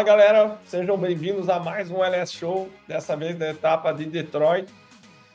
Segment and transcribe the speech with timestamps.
[0.00, 4.66] Fala galera, sejam bem-vindos a mais um LS Show, dessa vez da etapa de Detroit,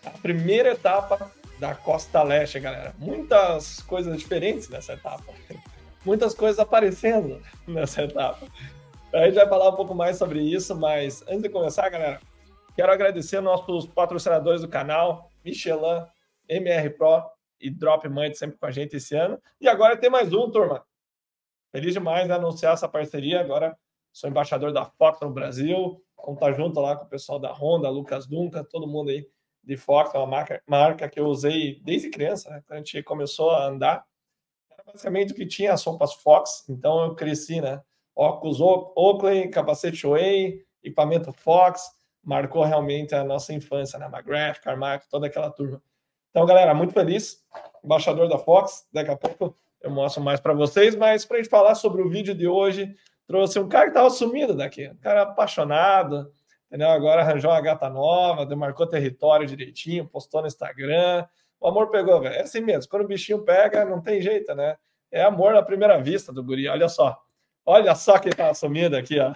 [0.03, 2.95] a primeira etapa da Costa Leste, galera.
[2.97, 5.31] Muitas coisas diferentes nessa etapa,
[6.03, 8.47] muitas coisas aparecendo nessa etapa.
[9.13, 12.19] A gente vai falar um pouco mais sobre isso, mas antes de começar, galera,
[12.75, 16.07] quero agradecer nossos patrocinadores do canal, Michelin,
[16.49, 17.23] MR Pro
[17.61, 19.39] e Drop Mind sempre com a gente esse ano.
[19.61, 20.83] E agora tem mais um, turma.
[21.71, 23.39] Feliz demais de anunciar essa parceria.
[23.41, 23.77] Agora
[24.15, 26.01] sou embaixador da Fox no Brasil.
[26.17, 29.27] Vamos estar junto lá com o pessoal da Honda, Lucas Duncan, todo mundo aí
[29.61, 32.63] de Fox, é uma marca, marca que eu usei desde criança, né?
[32.65, 34.05] Quando a gente começou a andar.
[34.71, 37.81] Era basicamente o que tinha as sopas Fox, então eu cresci, né?
[38.15, 41.91] Óculos Oakley, capacete Way, equipamento Fox,
[42.23, 44.05] marcou realmente a nossa infância, né?
[44.05, 45.81] McGrath, Carmack, toda aquela turma.
[46.29, 47.43] Então, galera, muito feliz,
[47.83, 48.87] embaixador da Fox.
[48.93, 52.09] Daqui a pouco eu mostro mais para vocês, mas para a gente falar sobre o
[52.09, 52.95] vídeo de hoje,
[53.27, 56.31] trouxe um cara que estava sumido daqui, um cara apaixonado,
[56.67, 56.89] entendeu?
[56.89, 61.25] Agora arranjou uma gata nova, demarcou território direitinho, postou no Instagram.
[61.59, 62.35] O amor pegou, velho.
[62.35, 64.77] É assim mesmo, quando o bichinho pega, não tem jeito, né?
[65.11, 67.17] É amor à primeira vista do guri, olha só.
[67.65, 69.33] Olha só quem tá sumido aqui, ó.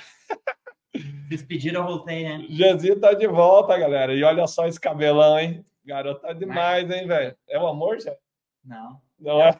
[1.29, 2.45] Despediram, voltei, né?
[2.49, 4.13] Jesus tá de volta, galera.
[4.13, 5.65] E olha só esse cabelão, hein?
[5.85, 7.35] Garoto tá demais, hein, velho?
[7.47, 8.15] É o amor, já?
[8.63, 9.01] Não.
[9.19, 9.59] Não é?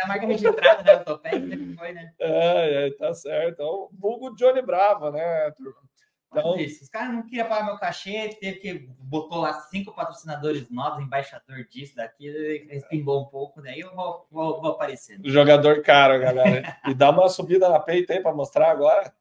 [0.00, 0.94] É a marca registrada, né?
[0.94, 2.12] O Topete sempre foi, né?
[2.18, 3.60] É, é, tá certo.
[3.60, 5.90] É o vulgo Johnny Bravo, né, turma?
[6.32, 6.84] Então, isso.
[6.84, 11.66] Os caras não queriam pagar meu cachê, teve que botou lá cinco patrocinadores novos, embaixador
[11.68, 12.30] disso, daqui,
[12.70, 15.28] respingou um pouco, daí eu vou, vou, vou aparecendo.
[15.28, 16.78] Jogador caro, galera.
[16.86, 19.12] e dá uma subida na peita aí para mostrar agora.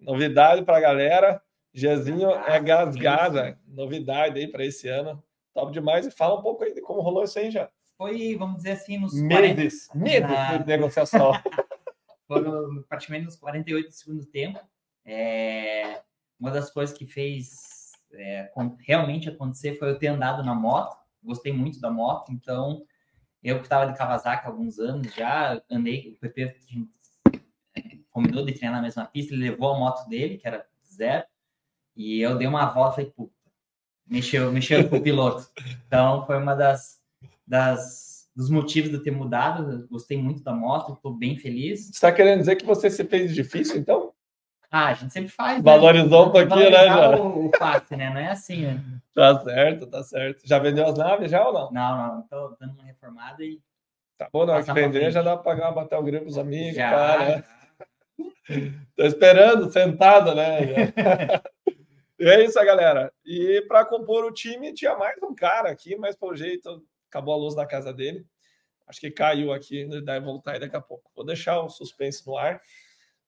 [0.00, 1.40] Novidade para a galera.
[1.72, 3.56] Jezinho é gasgada.
[3.66, 5.22] Novidade aí para esse ano.
[5.54, 6.06] Top demais.
[6.06, 7.70] E fala um pouco aí de como rolou isso aí já.
[7.98, 10.04] Foi, vamos dizer assim, nos meses, 40...
[10.04, 10.56] meses na...
[10.56, 11.32] de negociação.
[12.26, 14.60] Foram praticamente nos 48 do segundo tempo.
[15.04, 16.02] É
[16.38, 18.50] uma das coisas que fez é,
[18.80, 20.96] realmente acontecer foi eu ter andado na moto.
[21.22, 22.84] Gostei muito da moto, então
[23.42, 26.12] eu que estava de Kawasaki há alguns anos já andei.
[26.12, 26.54] O PP
[28.10, 31.24] combinou de treinar na mesma pista, ele levou a moto dele, que era zero,
[31.96, 33.34] e eu dei uma volta e falei, puta,
[34.06, 35.48] mexeu, mexeu com o piloto.
[35.86, 36.97] Então foi uma das,
[37.48, 39.72] das dos motivos de eu ter mudado.
[39.72, 41.86] Eu gostei muito da moto, estou bem feliz.
[41.86, 44.12] Você está querendo dizer que você se fez difícil, então?
[44.70, 45.60] Ah, a gente sempre faz.
[45.60, 46.28] Valorizou né?
[46.28, 46.84] um pouquinho, né?
[46.84, 47.16] Já.
[47.16, 48.10] O, o passe, né?
[48.10, 48.80] Não é assim, né?
[49.12, 50.42] Tá certo, tá certo.
[50.44, 51.72] Já vendeu as naves já ou não?
[51.72, 52.22] Não, não.
[52.28, 53.60] Tô dando uma reformada e.
[54.16, 56.76] Tá bom, na hora que vender já dá para pagar, bater o grito pros amigos,
[56.76, 57.28] já, cara.
[57.28, 57.44] Né?
[58.94, 60.60] Tô esperando, sentado, né?
[62.18, 63.12] e é isso, galera.
[63.24, 67.36] E para compor o time, tinha mais um cara aqui, mas pelo jeito acabou a
[67.36, 68.26] luz na casa dele.
[68.86, 71.10] Acho que caiu aqui, deve voltar aí daqui a pouco.
[71.14, 72.60] Vou deixar o suspense no ar.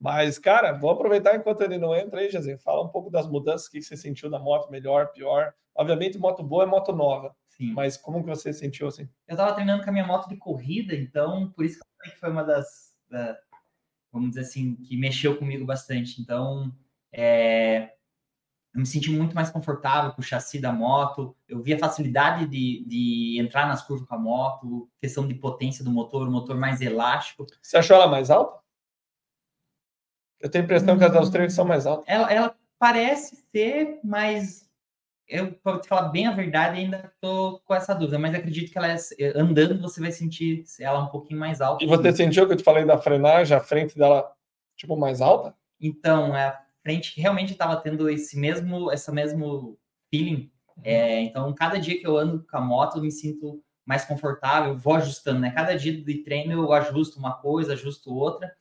[0.01, 2.57] Mas, cara, vou aproveitar enquanto ele não entra aí, José.
[2.57, 5.53] Fala um pouco das mudanças que você sentiu na moto, melhor, pior.
[5.75, 7.37] Obviamente, moto boa é moto nova.
[7.51, 7.75] Sim.
[7.75, 9.07] Mas como que você sentiu assim?
[9.29, 12.43] Eu estava treinando com a minha moto de corrida, então por isso que foi uma
[12.43, 13.39] das, da,
[14.11, 16.23] vamos dizer assim, que mexeu comigo bastante.
[16.23, 16.75] Então,
[17.13, 17.93] é,
[18.73, 21.37] eu me senti muito mais confortável com o chassi da moto.
[21.49, 25.85] Eu vi a facilidade de, de entrar nas curvas com a moto, questão de potência
[25.85, 27.47] do motor, o motor mais elástico.
[27.61, 28.61] Você achou ela mais alta?
[30.39, 32.05] Eu tenho a impressão que as das três são mais altas.
[32.07, 34.71] Ela, ela parece ser, mas
[35.29, 38.79] eu, para te falar bem a verdade, ainda estou com essa dúvida, mas acredito que
[38.79, 38.97] ela é,
[39.35, 41.85] andando você vai sentir ela um pouquinho mais alta.
[41.85, 44.33] E você sentiu que eu te falei da frenagem, a frente dela
[44.77, 45.55] tipo mais alta?
[45.81, 49.79] Então, a frente realmente estava tendo esse mesmo, essa mesmo
[50.11, 50.51] feeling.
[50.77, 50.83] Uhum.
[50.85, 54.77] É, então, cada dia que eu ando com a moto, eu me sinto mais confortável,
[54.77, 55.51] vou ajustando, né?
[55.51, 58.53] Cada dia de treino eu ajusto uma coisa, ajusto outra.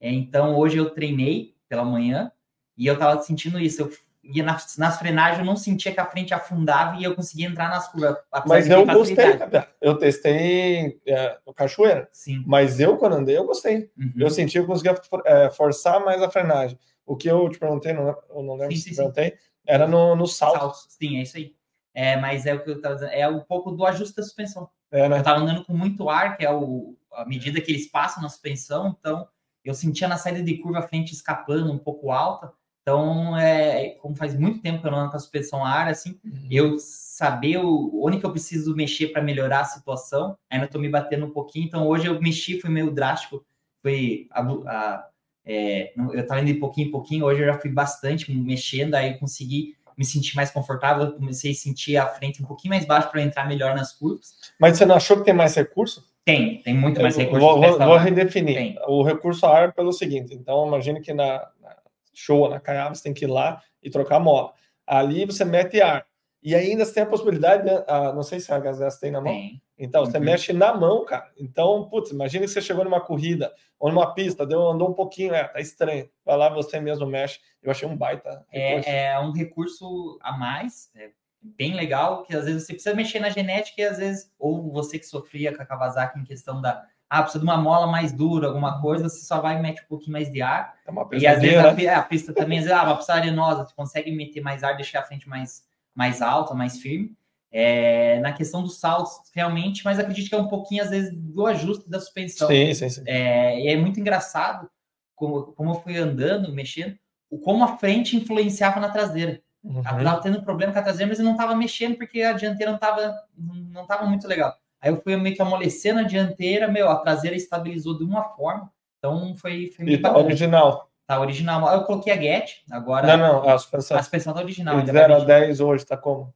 [0.00, 2.30] É, então, hoje eu treinei pela manhã
[2.76, 3.82] e eu tava sentindo isso.
[3.82, 3.90] Eu
[4.22, 7.68] ia nas, nas frenagens, eu não sentia que a frente afundava e eu conseguia entrar
[7.68, 8.16] nas curvas.
[8.46, 9.68] Mas eu gostei, cara.
[9.80, 12.08] Eu testei é, o Cachoeira.
[12.12, 12.42] Sim.
[12.46, 13.90] Mas eu, quando andei, eu gostei.
[13.96, 14.12] Uhum.
[14.16, 16.78] Eu senti que eu conseguia é, forçar mais a frenagem.
[17.06, 19.36] O que eu te perguntei, não, eu não lembro sim, se sim, perguntei, sim.
[19.66, 20.58] era no, no salto.
[20.58, 20.76] salto.
[20.88, 21.54] Sim, é isso aí.
[21.94, 24.68] É, mas é o que eu tava dizendo, é um pouco do ajuste da suspensão.
[24.90, 25.18] É, né?
[25.18, 28.28] Eu tava andando com muito ar, que é o, a medida que eles passam na
[28.28, 29.26] suspensão, então
[29.64, 32.52] eu sentia na saída de curva a frente escapando um pouco alta.
[32.82, 35.88] Então, é, como faz muito tempo que eu não ando com a suspensão a ar,
[35.88, 36.48] assim, uhum.
[36.48, 40.88] eu saber o, onde que eu preciso mexer para melhorar a situação, ainda estou me
[40.88, 41.66] batendo um pouquinho.
[41.66, 43.44] Então, hoje eu mexi, foi meio drástico,
[43.82, 45.08] foi a, a
[45.46, 49.16] é, eu estava indo de pouquinho em pouquinho, hoje eu já fui bastante mexendo, aí
[49.18, 53.22] consegui me sentir mais confortável, comecei a sentir a frente um pouquinho mais baixo para
[53.22, 54.34] entrar melhor nas curvas.
[54.60, 56.04] Mas você não achou que tem mais recurso?
[56.24, 57.40] Tem, tem muito mais recurso.
[57.40, 58.78] Vou, vou, vou redefinir tem.
[58.88, 60.34] o recurso ar pelo seguinte.
[60.34, 61.76] Então, imagine que na, na
[62.12, 64.52] show na Nakayama, você tem que ir lá e trocar mola.
[64.86, 66.04] Ali você mete ar.
[66.42, 67.84] E ainda você tem a possibilidade, né?
[67.86, 69.32] ah, não sei se a Gazette tem na mão.
[69.32, 69.62] Tem.
[69.78, 70.24] Então, você uhum.
[70.24, 71.30] mexe na mão, cara.
[71.38, 75.34] Então, putz, imagina que você chegou numa corrida ou numa pista, deu, andou um pouquinho,
[75.34, 76.08] é, tá estranho.
[76.24, 77.38] Vai lá, você mesmo mexe.
[77.62, 78.44] Eu achei um baita.
[78.50, 81.10] É, é, um recurso a mais, é
[81.42, 84.98] bem legal, que às vezes você precisa mexer na genética e às vezes, ou você
[84.98, 86.84] que sofria com a Kawasaki em questão da.
[87.08, 89.86] Ah, precisa de uma mola mais dura, alguma coisa, você só vai e mete um
[89.86, 90.74] pouquinho mais de ar.
[90.84, 93.14] É uma e às vezes a, é, a, pista também, às vezes, ah, uma pista
[93.14, 95.64] arenosa, você consegue meter mais ar, deixar a frente mais,
[95.94, 97.16] mais alta, mais firme.
[97.52, 101.46] É, na questão dos saltos, realmente, mas acredito que é um pouquinho, às vezes, do
[101.46, 102.48] ajuste da suspensão.
[102.48, 103.02] Sim, sim, sim.
[103.06, 104.68] É, e é muito engraçado
[105.14, 106.96] como, como eu fui andando, mexendo,
[107.42, 109.40] como a frente influenciava na traseira.
[109.64, 109.82] Uhum.
[109.84, 112.70] Ela estava tendo problema com a traseira, mas eu não estava mexendo porque a dianteira
[112.70, 114.54] não estava não tava muito legal.
[114.80, 118.70] Aí eu fui meio que amolecendo a dianteira, meu, a traseira estabilizou de uma forma.
[118.98, 120.88] Então foi, foi E tá original.
[121.06, 121.72] Tá original.
[121.72, 123.16] Eu coloquei a Get, agora.
[123.16, 123.96] Não, não, a suspensão.
[123.96, 124.80] A suspensão tá original.
[124.80, 126.32] De 0 a 10 hoje, tá como?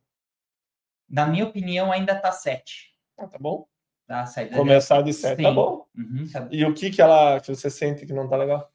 [1.11, 2.95] Na minha opinião, ainda tá 7.
[3.19, 3.67] Ah, tá bom.
[4.07, 4.55] Tá 7.
[4.55, 5.87] Começar de 7, tá bom.
[5.97, 6.49] Uhum, tá...
[6.51, 8.71] E o que que ela, que você sente que não tá legal?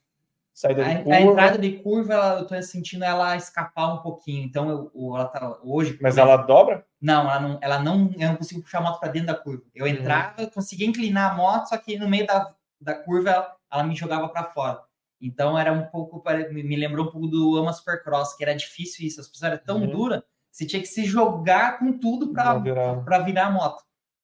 [0.53, 1.15] Saída a, de curva.
[1.15, 4.43] A entrada de curva, ela, eu tô sentindo ela escapar um pouquinho.
[4.43, 5.97] Então, eu, ela tá hoje.
[6.01, 6.85] Mas ela dobra?
[7.01, 8.09] Não, ela não, ela não.
[8.17, 9.63] Eu não consigo puxar a moto para dentro da curva.
[9.73, 9.91] Eu uhum.
[9.91, 13.83] entrava, eu conseguia inclinar a moto, só que no meio da, da curva ela, ela
[13.83, 14.81] me jogava para fora.
[15.19, 19.19] Então era um pouco, me lembrou um pouco do Ama Supercross, que era difícil isso.
[19.19, 19.87] As pessoas eram tão uhum.
[19.89, 20.21] duras,
[20.55, 23.19] você tinha que se jogar com tudo para virar.
[23.19, 23.83] virar a moto.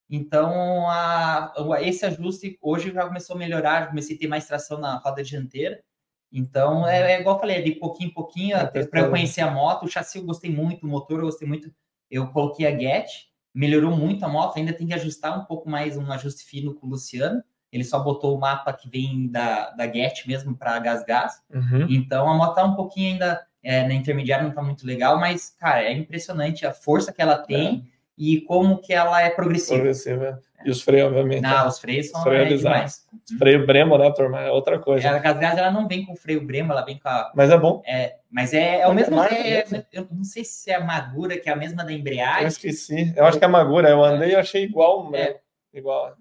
[0.10, 1.52] Então, a,
[1.82, 5.84] esse ajuste hoje já começou a melhorar, comecei a ter mais tração na roda dianteira.
[6.32, 9.42] Então, é, é igual eu falei, é de pouquinho em pouquinho, é para eu conhecer
[9.42, 9.84] a moto.
[9.84, 11.70] O chassi eu gostei muito, o motor eu gostei muito.
[12.10, 13.10] Eu coloquei a Get,
[13.54, 16.88] melhorou muito a moto, ainda tem que ajustar um pouco mais, um ajuste fino com
[16.88, 17.44] o Luciano.
[17.74, 21.44] Ele só botou o mapa que vem da, da Get mesmo para Gas Gas.
[21.54, 21.88] Uhum.
[21.90, 25.56] Então, a moto tá um pouquinho ainda é, na intermediária, não tá muito legal, mas,
[25.60, 27.92] cara, é impressionante a força que ela tem é.
[28.18, 29.76] e como que ela é progressiva.
[29.76, 30.42] Progressiva.
[30.64, 31.42] E os freios, obviamente.
[31.42, 33.08] Não, os freios são freio é demais.
[33.38, 34.42] Freio Bremo, né, turma?
[34.42, 35.10] É outra coisa.
[35.10, 37.32] A Gasgas, ela não vem com freio Bremo, ela vem com a...
[37.34, 37.82] Mas é bom.
[37.86, 39.22] É, mas é, é o mesmo...
[39.24, 42.44] É, eu não sei se é a Magura, que é a mesma da embreagem.
[42.44, 43.14] Eu esqueci.
[43.16, 43.90] Eu acho que é a Magura.
[43.90, 45.10] Eu andei e achei igual.
[45.10, 45.38] Né?
[45.74, 46.14] Igual.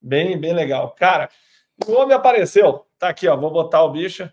[0.00, 0.92] Bem, bem legal.
[0.92, 1.28] Cara,
[1.86, 2.86] o homem apareceu.
[2.98, 3.36] Tá aqui, ó.
[3.36, 4.30] Vou botar o bicho.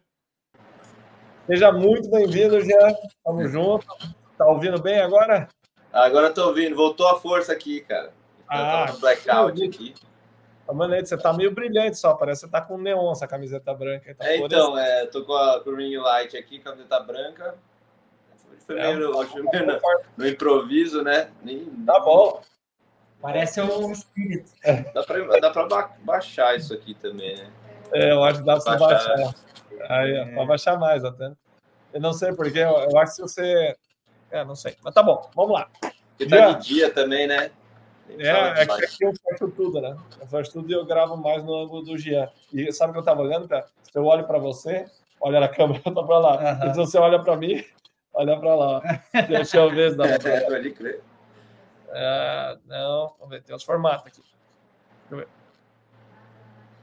[1.49, 2.93] Seja muito bem-vindo, Jean.
[3.25, 3.87] Tamo junto.
[4.37, 5.49] Tá ouvindo bem agora?
[5.91, 6.75] Agora tô ouvindo.
[6.75, 8.13] Voltou a força aqui, cara.
[8.47, 9.95] Ah, tá blackout aqui.
[10.71, 14.13] Manete, você tá meio brilhante só, parece que você tá com neon essa camiseta branca.
[14.13, 17.55] Tá é, então, é, tô com, a, com o ring light aqui, camiseta branca.
[18.67, 21.31] Foi é, tá no, no, improviso, né?
[21.41, 22.43] Nem, tá bom.
[23.19, 24.51] Parece um espírito.
[24.63, 24.83] É.
[24.93, 27.51] Dá pra, dá pra baixar isso aqui também, né?
[27.91, 29.17] É, eu acho que dá pra baixar.
[29.17, 29.48] baixar.
[29.87, 30.25] Aí, é.
[30.33, 31.31] pra baixar mais até.
[31.93, 33.75] Eu não sei porque, eu, eu acho que você.
[34.31, 34.75] É, não sei.
[34.83, 35.69] Mas tá bom, vamos lá.
[36.17, 37.51] Porque tá de dia também, né?
[38.17, 39.95] É, é que aqui eu fecho tudo, né?
[40.19, 42.29] Eu fecho tudo e eu gravo mais no ângulo do Jean.
[42.51, 43.65] E sabe o que eu tava olhando, cara?
[43.83, 44.85] Se eu olho para você,
[45.21, 46.37] olha na câmera, eu tô para lá.
[46.37, 46.69] Uhum.
[46.69, 47.63] E se você olha para mim,
[48.13, 48.81] olha para lá.
[49.27, 50.59] Deixa eu ver se dá pra
[51.91, 54.21] é, é, não, vamos ver, tem os formatos aqui.
[54.21, 55.27] Deixa eu ver.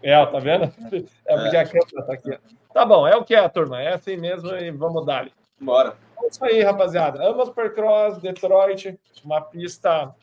[0.03, 0.73] É, tá vendo?
[1.27, 2.39] É porque a câmera tá aqui.
[2.77, 3.81] Tá bom, é o que é, turma.
[3.81, 5.31] É assim mesmo e vamos dar.
[5.59, 5.97] Bora.
[6.23, 7.27] É isso aí, rapaziada.
[7.27, 10.15] Amos Percross, Detroit, uma pista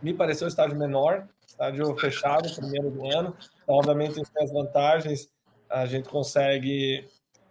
[0.00, 3.36] me pareceu estádio menor, estádio fechado, primeiro do ano.
[3.60, 5.28] Então, obviamente, isso tem as vantagens.
[5.68, 7.08] A gente consegue,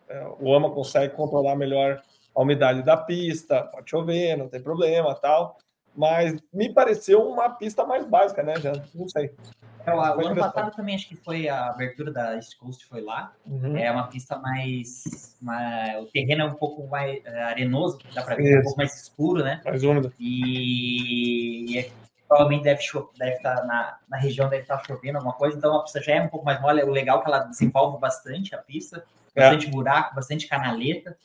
[0.07, 2.01] é, o AMA consegue controlar melhor
[2.33, 5.57] a umidade da pista, pode chover, não tem problema, tal.
[5.93, 9.35] Mas me pareceu uma pista mais básica, né, já não sei.
[9.85, 13.01] É, o, o ano passado também acho que foi a abertura da East Coast foi
[13.01, 13.33] lá.
[13.45, 13.77] Uhum.
[13.77, 18.35] É uma pista mais, mais, o terreno é um pouco mais é, arenoso, dá para
[18.35, 18.59] ver, Isso.
[18.59, 19.61] um pouco mais escuro, né?
[19.65, 20.13] Mais úmido.
[20.19, 21.89] E, e é
[22.33, 22.81] provavelmente deve,
[23.17, 26.01] deve estar tá na, na região, deve estar tá chovendo alguma coisa, então a pista
[26.01, 26.83] já é um pouco mais mole.
[26.83, 29.41] O legal é que ela desenvolve bastante a pista, é.
[29.41, 29.69] bastante é.
[29.69, 31.15] buraco, bastante canaleta.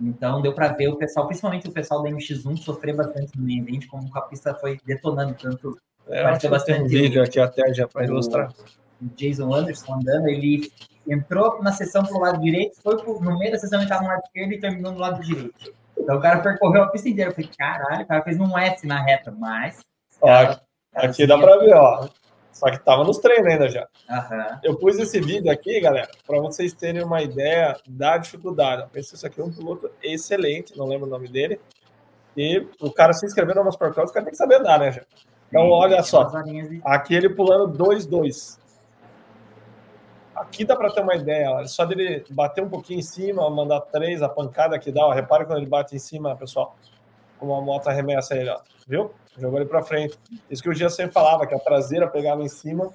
[0.00, 3.62] Então deu para ver o pessoal, principalmente o pessoal da MX1, sofrer bastante no meio
[3.62, 5.76] ambiente, como a pista foi detonando tanto.
[6.08, 6.82] É, bastante.
[6.82, 8.52] um vídeo aqui até já para ilustrar.
[9.00, 10.70] O Jason Anderson andando, ele
[11.06, 14.08] entrou na sessão pro lado direito, foi pro, no meio da sessão ele estava no
[14.08, 15.72] lado esquerdo e terminou no lado direito.
[15.96, 17.30] Então o cara percorreu a pista inteira.
[17.30, 19.80] Eu falei, caralho, o cara fez um S na reta, mas
[20.20, 20.56] Ó,
[20.94, 22.08] aqui dá para ver, ó.
[22.52, 23.86] Só que tava nos treinos ainda já.
[24.10, 24.58] Uhum.
[24.64, 28.82] Eu pus esse vídeo aqui, galera, para vocês terem uma ideia da dificuldade.
[28.82, 31.60] Eu penso que isso aqui é um piloto excelente, não lembro o nome dele.
[32.36, 34.90] E o cara se inscreveu no nosso portal, o cara tem que saber andar, né,
[34.90, 35.02] já?
[35.48, 36.30] Então, olha só.
[36.84, 38.58] Aqui ele pulando 2-2.
[40.34, 43.80] Aqui dá para ter uma ideia, olha, só dele bater um pouquinho em cima, mandar
[43.80, 46.76] três, a pancada que dá, ó, repara quando ele bate em cima, pessoal,
[47.40, 49.12] como a moto arremessa ele, ó, viu?
[49.36, 50.16] Jogou ele para frente.
[50.48, 52.92] Isso que o Gia sempre falava, que a traseira pegava em cima.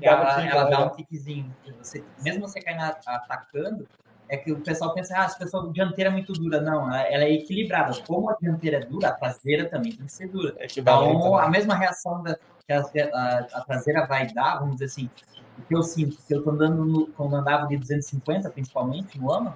[0.00, 0.70] Ela, kick, ela né?
[0.70, 1.54] dá um kickzinho.
[1.80, 3.88] Você, mesmo você caindo atacando,
[4.28, 6.60] é que o pessoal pensa, ah, a pessoa dianteira é muito dura.
[6.60, 7.92] Não, ela é equilibrada.
[8.06, 10.54] Como a dianteira é dura, a traseira também tem que ser dura.
[10.58, 14.86] É então, a mesma reação da, que a, a, a, traseira vai dar, vamos dizer
[14.86, 15.10] assim,
[15.58, 19.30] o que eu sinto, que eu tô andando no, quando andava de 250, principalmente, no
[19.30, 19.54] ano,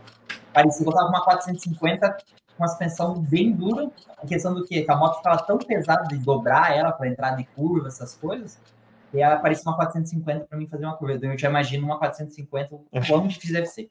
[0.53, 2.17] parecia que eu tava uma 450
[2.57, 4.83] com a suspensão bem dura, a questão do quê?
[4.83, 8.59] Que a moto ficava tão pesada de dobrar ela para entrar de curva, essas coisas,
[9.13, 11.17] e ela uma 450 para mim fazer uma curva.
[11.17, 13.91] Então eu já imagino uma 450, o quão difícil deve ser.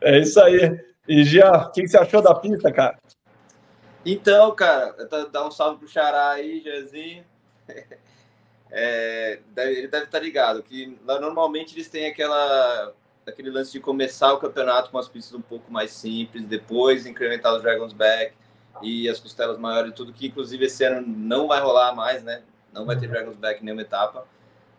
[0.00, 0.78] É isso aí.
[1.08, 2.98] E Gia, o que, você achou da pista, cara?
[4.04, 4.94] Então, cara,
[5.30, 7.24] dá um salve pro Xará aí, Jezinho.
[8.76, 12.92] É, ele deve estar tá ligado que lá, normalmente eles têm aquela
[13.24, 17.54] aquele lance de começar o campeonato com as pistas um pouco mais simples, depois incrementar
[17.54, 18.34] os Dragons Back
[18.82, 22.42] e as costelas maiores e tudo, que inclusive esse ano não vai rolar mais, né?
[22.72, 24.26] Não vai ter Dragons Back em nenhuma etapa,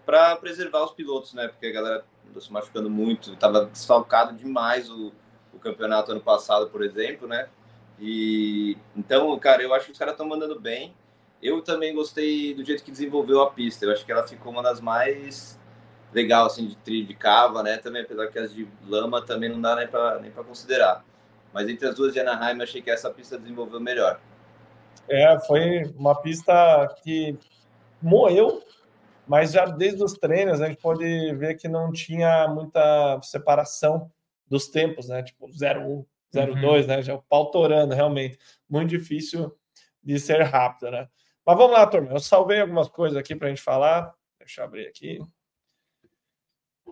[0.06, 1.48] para preservar os pilotos, né?
[1.48, 5.12] Porque a galera andou se machucando muito, estava desfalcado demais o,
[5.54, 7.48] o campeonato ano passado, por exemplo, né?
[8.00, 10.94] E então, cara, eu acho que os caras estão mandando bem.
[11.42, 13.86] Eu também gostei do jeito que desenvolveu a pista.
[13.86, 15.60] Eu acho que ela ficou uma das mais
[16.14, 17.78] legal assim de trilho de cava, né?
[17.78, 21.04] Também apesar que as de lama também não dá nem para nem para considerar.
[21.54, 24.20] Mas entre as duas de Anaheim, achei que essa pista desenvolveu melhor.
[25.08, 26.54] É, foi uma pista
[27.04, 27.38] que
[28.02, 28.62] moeu,
[29.27, 31.03] mas já desde os treinos a gente pode
[31.36, 34.12] ver que não tinha muita separação
[34.48, 35.24] dos tempos, né?
[35.24, 36.88] Tipo 01, 02, uhum.
[36.88, 37.01] né?
[37.01, 38.38] Já o pau torando, realmente.
[38.70, 39.55] Muito difícil
[40.03, 41.08] de ser rápido, né?
[41.46, 42.12] Mas vamos lá, turma.
[42.12, 44.13] Eu salvei algumas coisas aqui para a gente falar.
[44.39, 45.20] Deixa eu abrir aqui.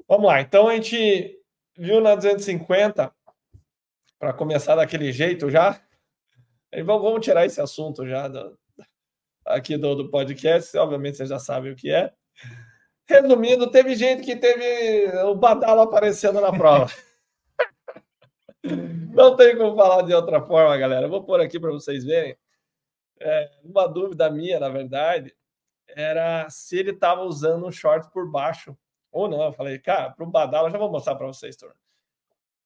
[0.08, 0.42] Vamos lá.
[0.42, 1.40] Então a gente
[1.78, 3.14] viu na 250
[4.20, 5.82] para começar daquele jeito já.
[6.86, 8.58] vamos tirar esse assunto já do,
[9.46, 10.76] aqui do, do podcast.
[10.78, 12.14] Obviamente você já sabe o que é.
[13.06, 16.92] Resumindo, teve gente que teve o badalo aparecendo na prova.
[19.14, 21.08] Não tem como falar de outra forma, galera.
[21.08, 22.38] vou pôr aqui para vocês verem.
[23.20, 25.36] É, uma dúvida minha, na verdade,
[25.88, 28.76] era se ele estava usando um short por baixo
[29.12, 29.44] ou não.
[29.44, 31.76] Eu falei, cara, para o Badala, já vou mostrar para vocês, turma.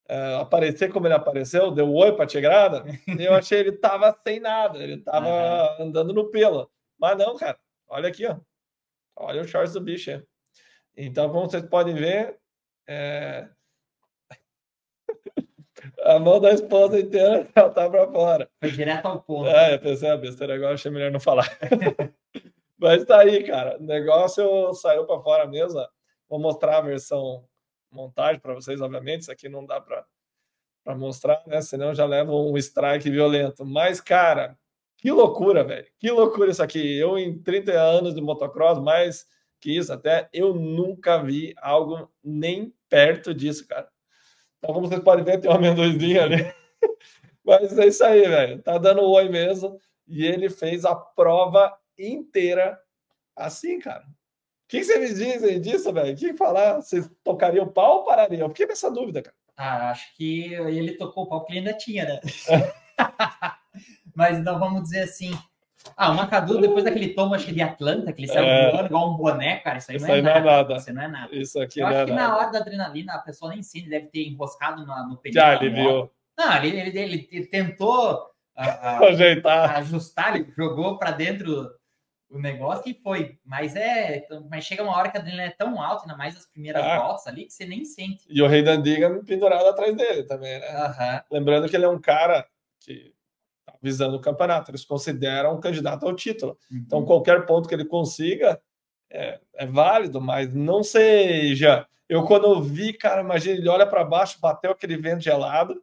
[0.09, 2.85] É, aparecer como ele apareceu, deu oi para a Tigrada,
[3.19, 5.87] eu achei ele tava sem nada, ele tava uhum.
[5.87, 6.71] andando no pelo.
[6.97, 7.59] Mas não, cara,
[7.89, 8.37] olha aqui, ó.
[9.19, 10.23] Olha o shorts do bicho.
[10.95, 12.37] Então, como vocês podem ver,
[12.87, 13.49] é...
[16.03, 18.49] A mão da esposa inteira tá para fora.
[18.59, 19.49] Foi direto ao ponto.
[19.49, 21.47] É, eu pensei, a ah, besteira agora achei melhor não falar.
[22.77, 23.77] Mas tá aí, cara.
[23.77, 25.79] O negócio saiu para fora mesmo.
[26.29, 27.47] Vou mostrar a versão
[27.91, 29.21] montagem para vocês, obviamente.
[29.21, 30.05] Isso aqui não dá para
[30.95, 31.61] mostrar, né?
[31.61, 33.65] Senão já leva um strike violento.
[33.65, 34.57] Mas, cara,
[34.97, 35.85] que loucura, velho.
[35.99, 36.97] Que loucura isso aqui.
[36.97, 39.25] Eu, em 30 anos de motocross, mais
[39.59, 43.87] que isso até, eu nunca vi algo nem perto disso, cara.
[44.57, 46.53] Então, como vocês podem ver, tem um amendoizinho ali.
[47.45, 48.61] Mas é isso aí, velho.
[48.61, 49.79] Tá dando oi mesmo.
[50.07, 52.79] E ele fez a prova inteira
[53.35, 54.03] assim, cara.
[54.03, 56.13] O que, vocês me dizem disso, velho?
[56.13, 56.81] O que falar?
[56.81, 58.47] Vocês tocariam o pau ou parariam?
[58.47, 59.35] Eu fiquei nessa dúvida, cara.
[59.55, 62.19] Ah, acho que ele tocou o pau porque ele ainda tinha, né?
[64.17, 65.31] Mas não vamos dizer assim.
[65.95, 68.71] Ah, o Macadu, depois daquele tomo, acho que de Atlanta, que ele saiu é...
[68.71, 70.75] voando igual um boné, cara, isso aí, isso não, é nada, não, é nada.
[70.75, 71.35] Isso não é nada.
[71.35, 72.27] Isso aqui Eu acho é que nada.
[72.27, 75.33] na hora da adrenalina, a pessoa nem sente, deve ter enroscado no, no pneu.
[75.33, 76.11] Já, ele viu.
[76.35, 81.71] Não, ele, ele, ele, ele tentou a, a, ajeitar, ajustar, ele jogou para dentro
[82.29, 83.37] o negócio e foi.
[83.45, 84.27] Mas é.
[84.49, 86.99] Mas chega uma hora que a adrenalina é tão alta, ainda mais as primeiras ah.
[86.99, 88.25] voltas ali, que você nem sente.
[88.27, 90.67] E o Rei da Andiga pendurado atrás dele também, né?
[90.69, 91.21] Uhum.
[91.31, 92.45] Lembrando que ele é um cara
[92.81, 93.15] que
[93.81, 96.57] visando o campeonato, eles consideram um candidato ao título.
[96.71, 96.77] Uhum.
[96.85, 98.59] Então, qualquer ponto que ele consiga
[99.09, 101.87] é, é válido, mas não seja.
[102.07, 105.81] Eu, quando eu vi, cara, imagina, ele olha para baixo, bateu aquele vento gelado.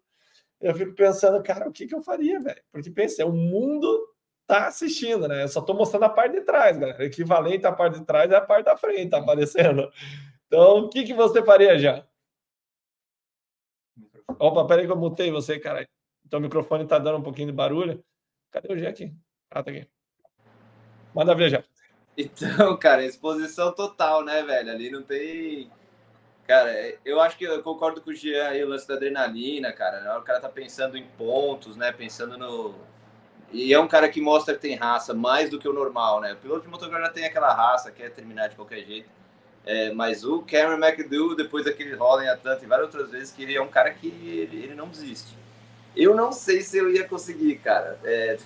[0.60, 2.62] Eu fico pensando, cara, o que, que eu faria, velho?
[2.72, 4.08] Porque pensei, o mundo
[4.46, 5.42] tá assistindo, né?
[5.42, 6.98] Eu só tô mostrando a parte de trás, galera.
[6.98, 9.90] O equivalente à parte de trás é a parte da frente, tá aparecendo.
[10.46, 12.06] Então, o que, que você faria já?
[14.38, 15.86] Opa, peraí que eu mutei você, cara.
[16.26, 18.02] Então o microfone tá dando um pouquinho de barulho.
[18.50, 19.12] Cadê o aqui?
[19.50, 19.86] Ah, tá aqui.
[21.14, 21.64] Manda ver já.
[22.16, 24.70] Então, cara, exposição total, né, velho?
[24.70, 25.70] Ali não tem.
[26.46, 26.72] Cara,
[27.04, 30.18] eu acho que eu concordo com o Jean aí, o lance da adrenalina, cara.
[30.18, 31.90] O cara tá pensando em pontos, né?
[31.90, 32.74] Pensando no,
[33.54, 36.32] e é um cara que mostra que tem raça mais do que o normal, né?
[36.32, 39.08] O piloto de motocross já tem aquela raça, quer terminar de qualquer jeito.
[39.64, 43.44] É, mas o Cameron McDowell, depois daquele rola em Atlanta e várias outras vezes, que
[43.44, 45.38] ele é um cara que ele, ele não desiste.
[45.96, 48.36] Eu não sei se eu ia conseguir, cara, é,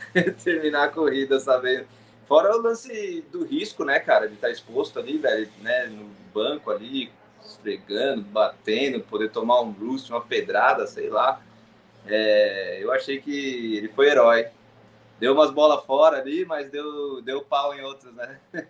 [0.42, 1.86] terminar a corrida sabendo.
[2.26, 6.70] Fora o lance do risco, né, cara, de estar exposto ali, velho, né, no banco
[6.70, 7.10] ali,
[7.42, 11.40] esfregando, batendo, poder tomar um bruce, uma pedrada, sei lá.
[12.06, 14.46] É, eu achei que ele foi herói.
[15.18, 18.38] Deu umas bolas fora ali, mas deu, deu pau em outras, né?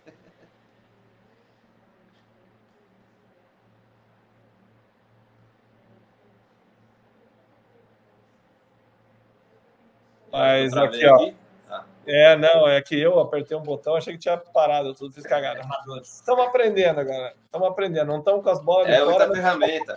[10.32, 11.32] Mas aqui, ó.
[11.70, 11.85] Ah.
[12.06, 15.61] É, não, é que eu apertei um botão, achei que tinha parado, tudo fiz cagada.
[16.02, 17.35] Estamos aprendendo agora.
[17.44, 18.88] Estamos aprendendo, não estamos com as bolas.
[18.88, 19.94] É outra ferramenta.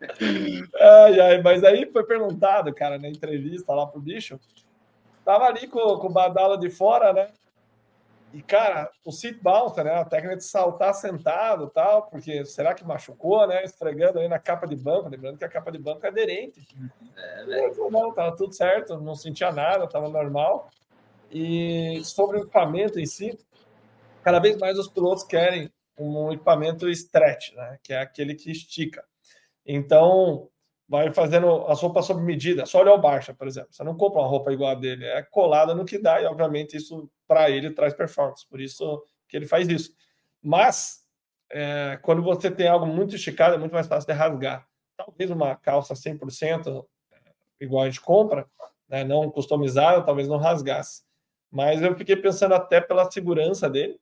[0.80, 4.38] ai, ai, mas aí foi perguntado, cara, na entrevista lá pro bicho.
[5.24, 7.28] Tava ali com, com o Badala de fora, né?
[8.32, 9.94] E, cara, o seat bounce, né?
[9.94, 13.64] A técnica de saltar sentado tal, porque será que machucou, né?
[13.64, 16.66] Esfregando aí na capa de banco, lembrando que a capa de banco é aderente.
[17.16, 17.44] É,
[17.90, 20.68] não, tava tudo certo, não sentia nada, tava normal.
[21.30, 23.38] E sobre o equipamento em si,
[24.22, 27.78] cada vez mais os pilotos querem um equipamento stretch, né?
[27.82, 29.02] Que é aquele que estica.
[29.64, 30.48] Então,
[30.88, 32.64] vai fazendo a roupa sob medida.
[32.64, 33.68] Só olha o Barça, por exemplo.
[33.72, 36.76] Você não compra uma roupa igual a dele, é colada no que dá, e obviamente
[36.76, 38.46] isso para ele traz performance.
[38.48, 39.92] Por isso que ele faz isso.
[40.42, 41.04] Mas,
[41.50, 44.66] é, quando você tem algo muito esticado, é muito mais fácil de rasgar.
[44.96, 46.84] Talvez uma calça 100%
[47.60, 48.48] igual a gente compra,
[48.88, 51.02] né, não customizada, talvez não rasgasse.
[51.50, 53.98] Mas eu fiquei pensando até pela segurança dele,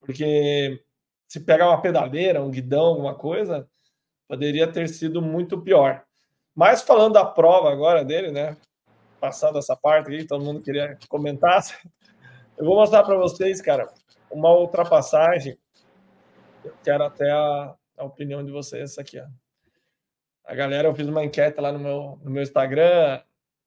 [0.00, 0.82] porque
[1.26, 3.68] se pegar uma pedaleira, um guidão, alguma coisa,
[4.26, 6.04] poderia ter sido muito pior.
[6.58, 8.56] Mas falando da prova agora dele, né?
[9.20, 11.76] Passando essa parte aqui, todo mundo queria que comentasse.
[12.58, 13.86] Eu vou mostrar para vocês, cara,
[14.28, 15.56] uma ultrapassagem.
[16.64, 19.26] Eu quero até a, a opinião de vocês essa aqui, ó.
[20.46, 23.22] A galera, eu fiz uma enquete lá no meu, no meu Instagram,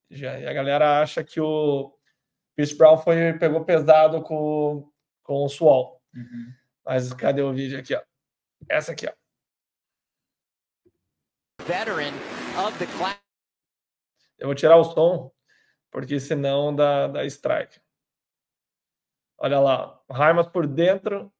[0.09, 1.97] já, e a galera acha que o
[2.57, 4.85] Chris Brown foi, pegou pesado com,
[5.23, 6.01] com o Suol.
[6.13, 6.53] Uhum.
[6.85, 8.01] Mas cadê o vídeo aqui, ó?
[8.67, 9.13] Essa aqui, ó.
[11.65, 12.40] Veteran.
[14.37, 15.31] Eu vou tirar o som,
[15.89, 17.79] porque senão dá, dá strike.
[19.37, 21.31] Olha lá, Raimas por dentro.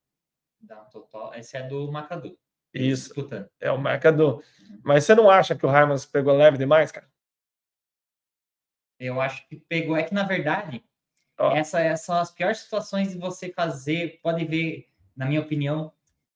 [0.60, 1.34] Dá total.
[1.36, 2.38] Esse é do Macadu.
[2.74, 3.14] Isso.
[3.14, 3.50] Disputando.
[3.60, 4.36] É o Macadu.
[4.36, 4.82] Uhum.
[4.84, 7.10] Mas você não acha que o Raimas pegou leve demais, cara?
[9.00, 9.98] Eu acho que pegou.
[9.98, 10.84] É que, na verdade,
[11.40, 11.48] oh.
[11.48, 14.20] essas essa são as piores situações de você fazer.
[14.24, 15.92] Pode ver, na minha opinião,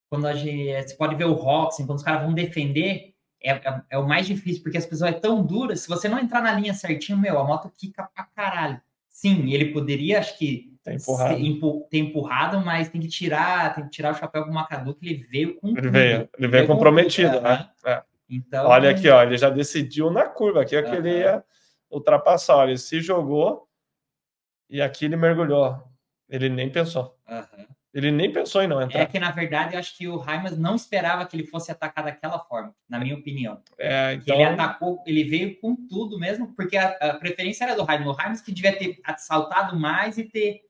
[0.09, 0.87] quando a gente.
[0.87, 3.14] Você pode ver o Roxen, quando os caras vão defender
[3.45, 6.19] é, é, é, o mais difícil, porque as pessoas é tão dura, se você não
[6.19, 8.81] entrar na linha certinho, meu, a moto quica pra caralho.
[9.07, 11.39] Sim, ele poderia, acho que, tá empurrado.
[11.39, 15.07] Empu, ter empurrado, mas tem que tirar, tem que tirar o chapéu pro Macadu, que
[15.07, 15.69] ele veio com.
[15.69, 17.69] Ele veio, ele veio, veio comprometido, né?
[17.85, 18.03] É.
[18.29, 21.43] Então, olha aqui, ó, ele já decidiu na curva aqui, aqui ele ia
[21.89, 23.67] ultrapassar, ele se jogou
[24.69, 25.81] e aqui ele mergulhou.
[26.27, 27.15] Ele nem pensou.
[27.29, 27.65] Uhum.
[27.95, 28.99] Ele nem pensou em não entrar.
[28.99, 32.03] É que, na verdade, eu acho que o Raimas não esperava que ele fosse atacar
[32.03, 33.61] daquela forma, na minha opinião.
[33.79, 34.35] É, então...
[34.35, 38.07] Ele atacou, ele veio com tudo mesmo, porque a, a preferência era do Raimas.
[38.09, 40.63] O Raimas que devia ter saltado mais e ter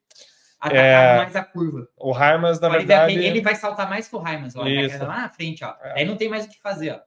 [0.60, 1.18] atacado é...
[1.18, 1.90] mais a curva.
[1.98, 3.16] O Raimas, na verdade...
[3.16, 4.64] Ele, vai saltar mais que o Raimas, ó.
[4.68, 5.04] Isso.
[5.04, 5.74] Lá na frente, ó.
[5.82, 6.02] É.
[6.02, 7.00] Aí não tem mais o que fazer, ó.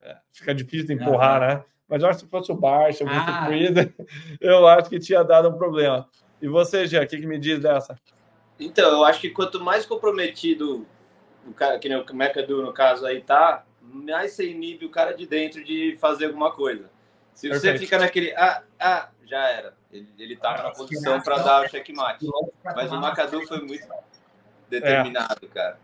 [0.00, 1.62] É, fica difícil de empurrar, né?
[1.86, 3.48] Mas eu acho que se fosse o Barça, o ah.
[4.40, 6.08] eu acho que tinha dado um problema.
[6.40, 7.96] E você, Jean, o que, que me diz dessa?
[8.58, 10.86] Então, eu acho que quanto mais comprometido
[11.46, 15.12] o cara, que nem o McAdoo no caso aí tá, mais você inibe o cara
[15.12, 16.90] de dentro de fazer alguma coisa.
[17.34, 17.78] Se você Perfeito.
[17.80, 19.74] fica naquele, ah, ah, já era.
[19.92, 22.26] Ele, ele tá na posição para dar o checkmate.
[22.64, 23.86] Mas o McAdoo foi muito
[24.68, 25.48] determinado, é.
[25.48, 25.78] cara.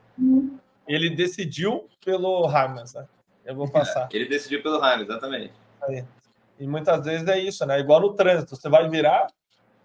[0.86, 3.06] Ele decidiu pelo Harmas, né?
[3.44, 4.08] Eu vou passar.
[4.12, 5.52] É, ele decidiu pelo Harmas, exatamente.
[5.82, 6.04] Aí.
[6.58, 7.80] E muitas vezes é isso, né?
[7.80, 9.26] Igual no trânsito, você vai virar,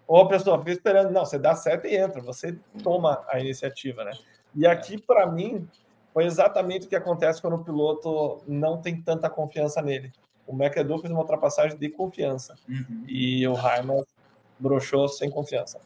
[0.08, 4.04] ou a pessoa fica esperando, não, você dá certo e entra, você toma a iniciativa,
[4.04, 4.12] né?
[4.54, 5.68] E aqui, para mim,
[6.14, 10.10] foi exatamente o que acontece quando o piloto não tem tanta confiança nele.
[10.46, 13.04] O McAdoo fez uma ultrapassagem de confiança uhum.
[13.06, 14.02] e o Heimer
[14.58, 15.78] broxou sem confiança.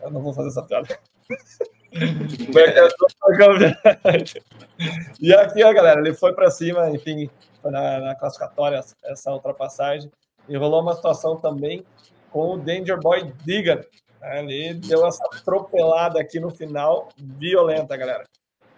[0.00, 0.98] Eu não vou fazer essa piada.
[5.20, 10.10] e aqui, ó, galera, ele foi para cima, enfim, foi na, na classificatória essa ultrapassagem.
[10.48, 11.84] E rolou uma situação também
[12.30, 13.82] com o Danger Boy Digan.
[14.20, 14.44] Né?
[14.44, 18.24] Ele deu essa atropelada aqui no final, violenta, galera.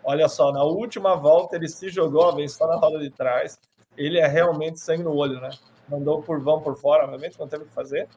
[0.04, 3.58] Olha só, na última volta ele se jogou, vem só na roda de trás.
[3.96, 5.50] Ele é realmente sangue no olho, né?
[5.88, 8.08] Mandou por vão por fora, obviamente, não teve o que fazer.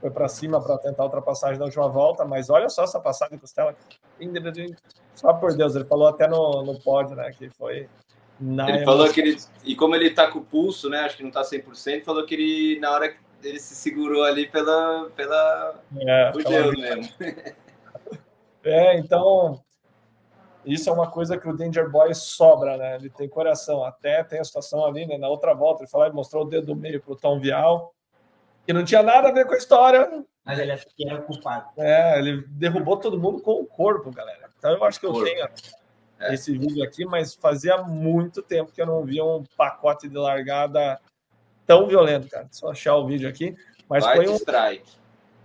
[0.00, 3.36] Foi para cima para tentar a ultrapassagem da última volta, mas olha só essa passagem
[3.36, 3.76] de costela.
[5.14, 7.30] Só por Deus, ele falou até no, no pod, né?
[7.32, 7.88] Que foi.
[8.40, 8.84] Ele emoção.
[8.84, 9.36] falou que ele.
[9.64, 11.00] E como ele tá com o pulso, né?
[11.00, 14.46] Acho que não tá 100%, falou que ele, na hora que ele se segurou ali
[14.46, 15.10] pela.
[15.14, 17.12] pela é, por Deus mesmo.
[18.62, 19.60] É, então.
[20.66, 22.96] Isso é uma coisa que o Danger Boy sobra, né?
[22.96, 23.82] Ele tem coração.
[23.82, 25.16] Até tem a situação ali, né?
[25.16, 27.94] Na outra volta, ele falou e mostrou o dedo do meio pro Tom Vial,
[28.66, 30.22] que não tinha nada a ver com a história.
[30.44, 31.66] Mas ele achou que era culpado.
[31.78, 34.50] É, ele derrubou todo mundo com o corpo, galera.
[34.58, 35.24] Então eu acho que eu corpo.
[35.24, 35.48] tenho
[36.20, 36.34] é.
[36.34, 41.00] esse vídeo aqui, mas fazia muito tempo que eu não via um pacote de largada
[41.66, 42.46] tão violento, cara.
[42.50, 43.56] Só achar o vídeo aqui.
[43.88, 44.36] Mas baita foi um.
[44.36, 44.92] Strike.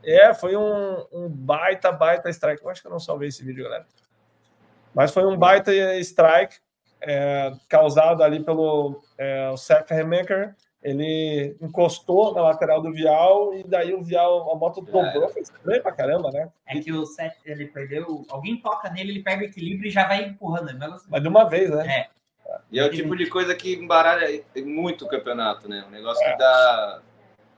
[0.03, 2.63] É, foi um, um baita, baita strike.
[2.63, 3.85] Eu acho que eu não salvei esse vídeo, galera.
[4.93, 6.57] Mas foi um baita strike
[7.01, 10.55] é, causado ali pelo é, o Seth Remaker.
[10.85, 15.81] Ele encostou na lateral do Vial e daí o Vial, a moto dobrou, foi estranho
[15.81, 16.51] pra caramba, né?
[16.67, 20.07] É que o Seth, ele perdeu, alguém toca nele, ele perde o equilíbrio e já
[20.07, 20.69] vai empurrando.
[21.09, 21.87] Mas de uma vez, né?
[21.87, 22.09] É.
[22.71, 25.83] E é o tipo de coisa que embaralha muito o campeonato, né?
[25.87, 26.37] Um negócio que é.
[26.37, 27.01] dá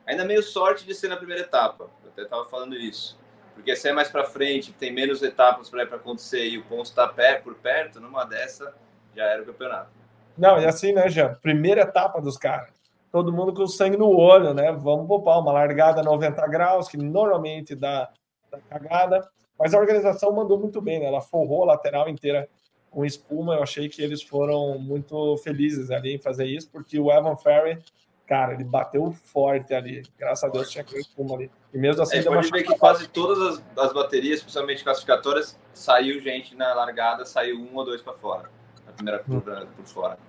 [0.06, 1.90] ainda meio sorte de ser na primeira etapa.
[2.06, 3.20] Eu até tava falando isso.
[3.54, 7.06] Porque se é mais para frente, tem menos etapas para acontecer e o ponto está
[7.10, 8.74] pé por perto, numa dessa
[9.14, 9.90] já era o campeonato.
[10.38, 11.34] Não, e assim, né, Jean?
[11.42, 12.77] Primeira etapa dos caras.
[13.12, 14.72] Todo mundo com sangue no olho, né?
[14.72, 18.10] Vamos poupar uma largada 90 graus, que normalmente dá,
[18.52, 19.28] dá cagada.
[19.58, 21.06] Mas a organização mandou muito bem, né?
[21.06, 22.48] Ela forrou a lateral inteira
[22.92, 23.56] com espuma.
[23.56, 27.80] Eu achei que eles foram muito felizes ali em fazer isso, porque o Evan Ferry
[28.28, 30.04] cara, ele bateu forte ali.
[30.20, 31.50] Graças a Deus tinha aquele espuma ali.
[31.74, 36.20] E mesmo assim, é, pode ver que quase todas as, as, baterias, principalmente classificatórias, saiu
[36.20, 38.52] gente na largada, saiu um ou dois para fora.
[38.86, 39.40] Na primeira hum.
[39.40, 39.68] curva hum.
[39.78, 40.20] por fora.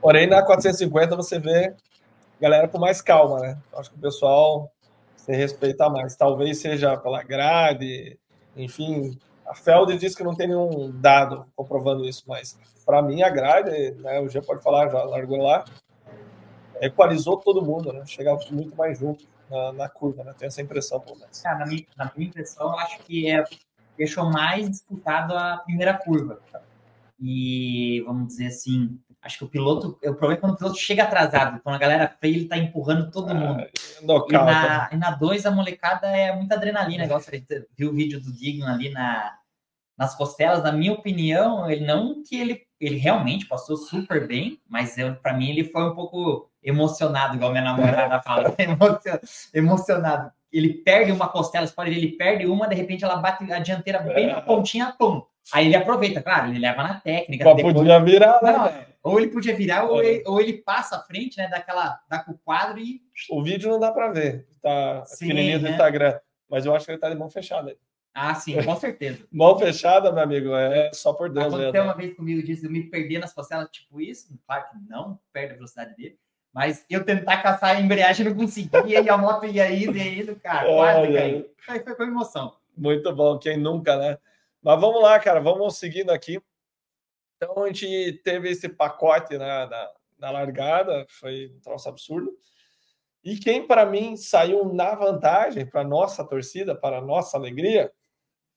[0.00, 1.74] Porém, na 450 você vê
[2.40, 3.58] galera com mais calma, né?
[3.74, 4.70] Acho que o pessoal
[5.16, 6.16] se respeita mais.
[6.16, 8.18] Talvez seja pela grade,
[8.56, 9.18] enfim.
[9.46, 13.92] A Feld diz que não tem nenhum dado comprovando isso, mas para mim a grade,
[14.00, 15.64] né, o G pode falar, já largou lá,
[16.80, 18.04] equalizou todo mundo, né?
[18.06, 20.34] Chegava muito mais junto na, na curva, né?
[20.36, 21.40] Tenho essa impressão, pelo menos.
[21.40, 23.44] Cara, na minha, na minha impressão, eu acho que é,
[23.96, 26.40] deixou mais disputado a primeira curva.
[27.20, 31.02] E, vamos dizer assim, acho que o piloto, o problema é quando o piloto chega
[31.02, 33.66] atrasado, quando a galera freia, ele tá empurrando todo ah, mundo.
[34.48, 37.44] Ah, e na 2 a molecada é muita adrenalina, igual você
[37.76, 39.36] viu o vídeo do Digno ali na,
[39.98, 44.94] nas costelas, na minha opinião, ele não que ele, ele realmente passou super bem, mas
[45.22, 48.54] para mim ele foi um pouco emocionado, igual minha namorada fala,
[49.52, 50.30] emocionado.
[50.52, 53.58] Ele perde uma costela, você pode ver, ele perde uma, de repente ela bate a
[53.58, 55.22] dianteira bem na pontinha, pum.
[55.52, 57.54] Aí ele aproveita, claro, ele leva na técnica.
[57.54, 57.74] Depois...
[57.74, 58.52] podia virar, né?
[58.52, 60.06] Não, ou ele podia virar, ou, é.
[60.06, 63.00] ele, ou ele passa à frente, né, daquela, dá com o quadro e...
[63.30, 65.70] O vídeo não dá para ver, tá Sim, pequenininho do né?
[65.70, 66.18] Instagram,
[66.50, 67.76] mas eu acho que ele tá de mão fechada aí.
[68.12, 69.24] Ah, sim, com certeza.
[69.30, 71.52] Mão fechada, meu amigo, é só por Deus.
[71.52, 75.20] Aconteceu uma vez comigo disso, eu me perder nas costelas, tipo isso, claro que não
[75.34, 76.18] perde a velocidade dele,
[76.52, 80.34] mas eu tentar caçar a embreagem não conseguia e a moto ia indo e indo,
[80.36, 80.66] cara.
[80.66, 81.50] Quase caiu.
[81.68, 82.56] Aí foi com emoção.
[82.74, 84.18] Muito bom, quem nunca, né?
[84.66, 86.42] Mas vamos lá, cara, vamos seguindo aqui.
[87.36, 92.36] Então a gente teve esse pacote né, na, na largada, foi um troço absurdo.
[93.22, 97.92] E quem para mim saiu na vantagem, para nossa torcida, para nossa alegria,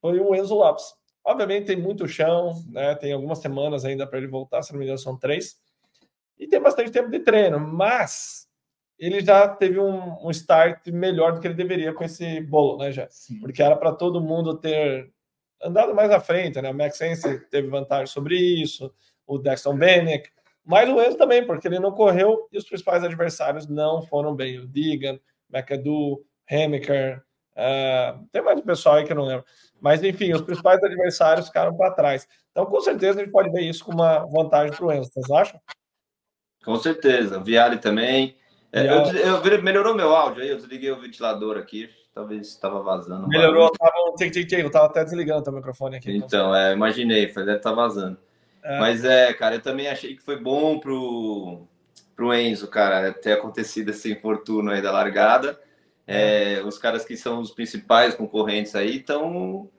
[0.02, 0.96] foi o Enzo Lopes.
[1.24, 2.96] Obviamente tem muito chão, né?
[2.96, 5.62] Tem algumas semanas ainda para ele voltar, se não me engano, são três
[6.40, 8.50] e tem bastante tempo de treino, mas
[8.98, 12.92] ele já teve um, um start melhor do que ele deveria com esse bolo, né,
[12.92, 13.08] já?
[13.12, 13.40] Sim.
[13.40, 15.14] Porque era para todo mundo ter
[15.62, 16.70] andado mais à frente, né?
[16.70, 18.94] O Max Sense teve vantagem sobre isso,
[19.26, 20.32] o Dexton Bennett,
[20.66, 24.60] mas o Enzo também, porque ele não correu e os principais adversários não foram bem.
[24.60, 25.20] O Digan,
[25.52, 29.46] McAdoo, Hemiker, uh, tem mais um pessoal aí que eu não lembro.
[29.82, 32.28] Mas, enfim, os principais adversários ficaram para trás.
[32.52, 35.32] Então, com certeza, a gente pode ver isso como uma vantagem para o Enzo, vocês
[35.32, 35.60] acham?
[36.64, 37.40] Com certeza.
[37.40, 38.38] Viale também.
[38.72, 43.28] É, eu, eu, melhorou meu áudio aí, eu desliguei o ventilador aqui, talvez estava vazando.
[43.28, 46.16] Melhorou, tava um tic, tic, tic, eu tava até desligando o microfone aqui.
[46.16, 48.18] Então, é, imaginei, deve estar tá vazando.
[48.62, 48.80] É.
[48.80, 51.62] Mas é, cara, eu também achei que foi bom pro,
[52.16, 55.58] pro Enzo, cara, ter acontecido esse infortúnio aí da largada.
[56.06, 59.70] É, é, os caras que são os principais concorrentes aí estão.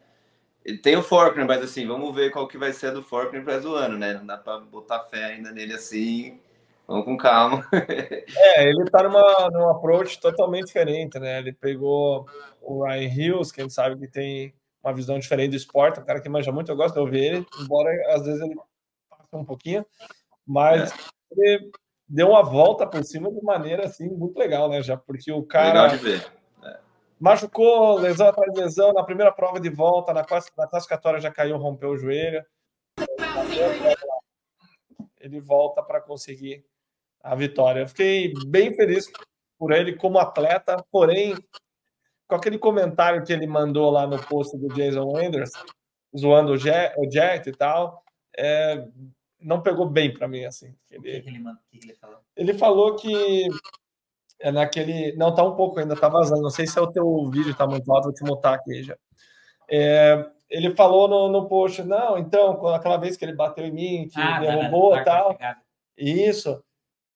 [0.83, 3.61] Tem o Forkner, mas assim, vamos ver qual que vai ser a do Forkner para
[3.61, 4.15] o ano, né?
[4.15, 6.39] Não dá para botar fé ainda nele assim
[6.91, 7.65] Vamos com calma.
[8.37, 11.39] é, ele tá numa, num approach totalmente diferente, né?
[11.39, 12.27] Ele pegou
[12.61, 16.05] o Ryan Hills, que a gente sabe que tem uma visão diferente do esporte, um
[16.05, 18.57] cara que manja muito, eu gosto de ouvir ele, embora às vezes ele
[19.09, 19.87] passe um pouquinho,
[20.45, 20.95] mas é.
[21.31, 21.71] ele
[22.09, 24.83] deu uma volta por cima de maneira assim muito legal, né?
[24.83, 26.33] Já porque o cara legal de ver.
[26.65, 26.81] É.
[27.21, 31.57] machucou, lesão atrás de lesão, na primeira prova de volta, na, na classificatória já caiu,
[31.57, 32.45] rompeu o joelho.
[35.21, 36.65] ele volta para conseguir
[37.23, 37.81] a vitória.
[37.81, 39.11] Eu fiquei bem feliz
[39.59, 41.37] por ele como atleta, porém,
[42.27, 45.51] com aquele comentário que ele mandou lá no post do Jason Anders,
[46.17, 48.03] zoando o Jet, o Jet e tal,
[48.37, 48.87] é,
[49.41, 50.75] não pegou bem para mim assim.
[50.91, 51.29] Ele, o que, ele, que
[51.89, 52.19] ele, falou?
[52.37, 53.49] Ele falou que
[54.41, 56.43] é naquele, não tá um pouco ainda, tá vazando.
[56.43, 58.97] Não sei se é o teu vídeo tá muito alto, vou te mutar aqui já.
[59.71, 64.09] É, ele falou no, no post, não, então, aquela vez que ele bateu em mim,
[64.09, 65.39] que ah, derrubou e tal.
[65.97, 66.63] Isso.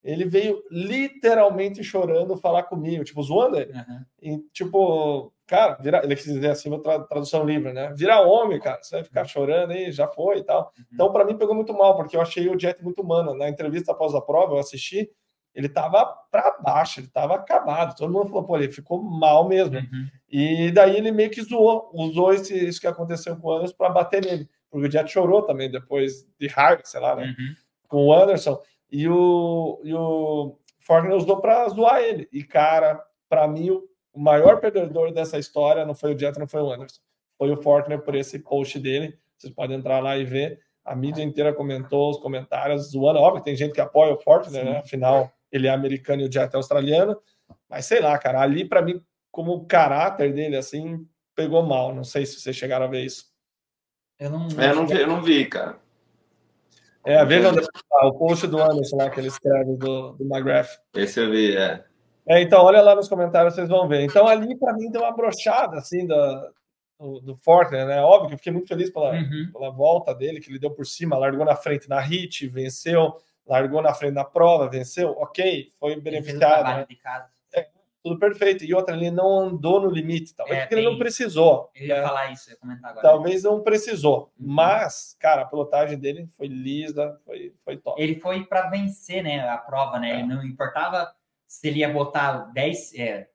[0.05, 3.73] Ele veio literalmente chorando falar comigo, tipo, zoando ele.
[3.73, 4.05] Uhum.
[4.21, 7.91] E, tipo, cara, vira, ele quis dizer assim, tra tradução livre, né?
[7.97, 9.27] Virar homem, cara, você vai ficar uhum.
[9.27, 10.71] chorando aí, já foi e tal.
[10.77, 10.85] Uhum.
[10.93, 13.33] Então, para mim, pegou muito mal, porque eu achei o Jet muito humano.
[13.33, 15.09] Na entrevista após a prova, eu assisti,
[15.55, 17.95] ele tava para baixo, ele tava acabado.
[17.95, 19.77] Todo mundo falou, pô, ele ficou mal mesmo.
[19.77, 20.07] Uhum.
[20.29, 23.89] E daí ele meio que zoou, usou esse, isso que aconteceu com o Anderson para
[23.89, 27.33] bater nele, porque o Jet chorou também depois de raiva, sei lá, né?
[27.39, 27.55] Uhum.
[27.87, 28.61] Com o Anderson.
[28.95, 32.29] E o, e o Faulkner usou para zoar ele.
[32.31, 36.61] E, cara, para mim, o maior perdedor dessa história não foi o Jet, não foi
[36.61, 37.01] o Anderson.
[37.37, 39.19] Foi o Faulkner por esse post dele.
[39.37, 40.61] Vocês podem entrar lá e ver.
[40.85, 43.19] A mídia inteira comentou os comentários zoando.
[43.19, 44.77] Óbvio, tem gente que apoia o Faulkner, né?
[44.77, 47.17] Afinal, ele é americano e o Jet é australiano.
[47.69, 51.05] Mas sei lá, cara, ali para mim, como o caráter dele, assim,
[51.35, 51.93] pegou mal.
[51.93, 53.25] Não sei se vocês chegaram a ver isso.
[54.17, 55.83] Eu não, é, eu não, vi, eu não vi, cara.
[57.05, 57.51] É, veja
[58.01, 60.79] o post do Anderson lá que ele escreve do, do McGrath.
[60.95, 61.83] Esse eu vi, é.
[62.27, 62.41] é.
[62.41, 64.01] Então, olha lá nos comentários, vocês vão ver.
[64.01, 66.49] Então, ali, para mim, deu uma brochada, assim, da,
[66.99, 68.01] do, do Fortner, né?
[68.01, 69.49] Óbvio que eu fiquei muito feliz pela, uhum.
[69.53, 73.15] pela volta dele, que ele deu por cima, largou na frente na hit, venceu,
[73.45, 76.79] largou na frente na prova, venceu, ok, foi beneficiado.
[76.79, 76.87] Né?
[78.05, 78.63] Tudo perfeito.
[78.63, 81.71] E outra, ele não andou no limite, talvez é, porque ele não precisou.
[81.75, 82.01] Ia né?
[82.03, 83.01] falar isso, ia comentar agora.
[83.01, 84.45] Talvez não precisou, uhum.
[84.53, 87.99] mas, cara, a pilotagem dele foi lisa, foi, foi top.
[87.99, 90.11] Ele foi para vencer, né, a prova, né?
[90.11, 90.19] É.
[90.19, 91.11] Ele não importava
[91.47, 93.27] se ele ia botar 10, é,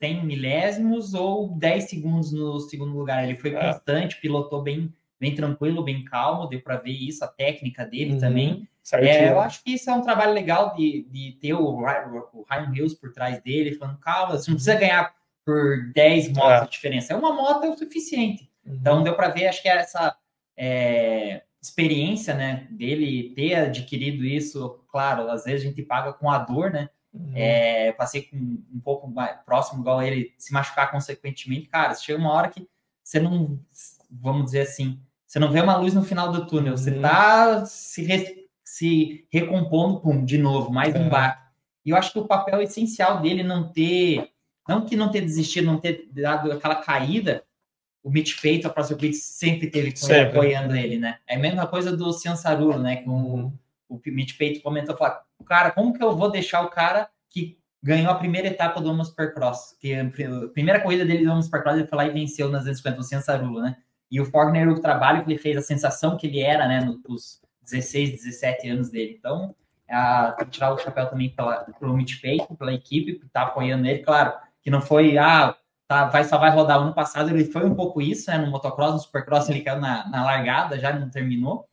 [0.00, 3.24] 100 milésimos ou 10 segundos no segundo lugar.
[3.24, 3.72] Ele foi é.
[3.72, 8.20] constante, pilotou bem, bem tranquilo, bem calmo, deu para ver isso, a técnica dele uhum.
[8.20, 8.68] também.
[8.92, 12.72] É, eu acho que isso é um trabalho legal de, de ter o, o Ryan
[12.74, 16.64] Hills por trás dele, falando, calma, você não precisa ganhar por 10 motos é.
[16.64, 17.12] de diferença.
[17.12, 18.50] É uma moto é o suficiente.
[18.64, 18.74] Uhum.
[18.74, 20.16] Então deu para ver, acho que essa
[20.56, 26.38] é, experiência né, dele ter adquirido isso, claro, às vezes a gente paga com a
[26.38, 26.90] dor, né?
[27.12, 27.32] Uhum.
[27.34, 32.32] É, passei com um pouco mais próximo, igual ele, se machucar consequentemente, cara, chega uma
[32.32, 32.68] hora que
[33.02, 33.60] você não,
[34.20, 37.02] vamos dizer assim, você não vê uma luz no final do túnel, você uhum.
[37.02, 41.08] tá se se recompondo, pum, de novo, mais um é.
[41.08, 41.44] baque.
[41.84, 44.30] E eu acho que o papel essencial dele não ter,
[44.66, 47.44] não que não ter desistido, não ter dado aquela caída,
[48.02, 50.38] o Mitch Peito, a próxima Pete sempre teve sempre.
[50.38, 51.18] apoiando ele, né?
[51.26, 52.96] É a mesma coisa do Ciançarulo, né?
[52.96, 53.58] Que o, uhum.
[53.88, 58.10] o Mitch Peito comentou, falou, cara, como que eu vou deixar o cara que ganhou
[58.10, 59.76] a primeira etapa do Homo Supercross?
[59.80, 60.10] Que a
[60.52, 63.62] primeira corrida dele do Homo Supercross, ele foi lá e venceu nas 250, o Ciançarulo,
[63.62, 63.76] né?
[64.14, 67.42] E o Faulkner, o trabalho que ele fez, a sensação que ele era, né, nos
[67.62, 69.16] 16, 17 anos dele.
[69.18, 69.56] Então,
[69.90, 73.42] a, tem que tirar o chapéu também pela, pelo Mitch Payton, pela equipe que está
[73.42, 74.04] apoiando ele.
[74.04, 75.56] Claro, que não foi, ah,
[75.88, 76.78] tá, vai, só vai rodar.
[76.78, 78.38] Ano passado ele foi um pouco isso, né?
[78.38, 81.68] No motocross, no supercross, ele caiu na, na largada, já não terminou.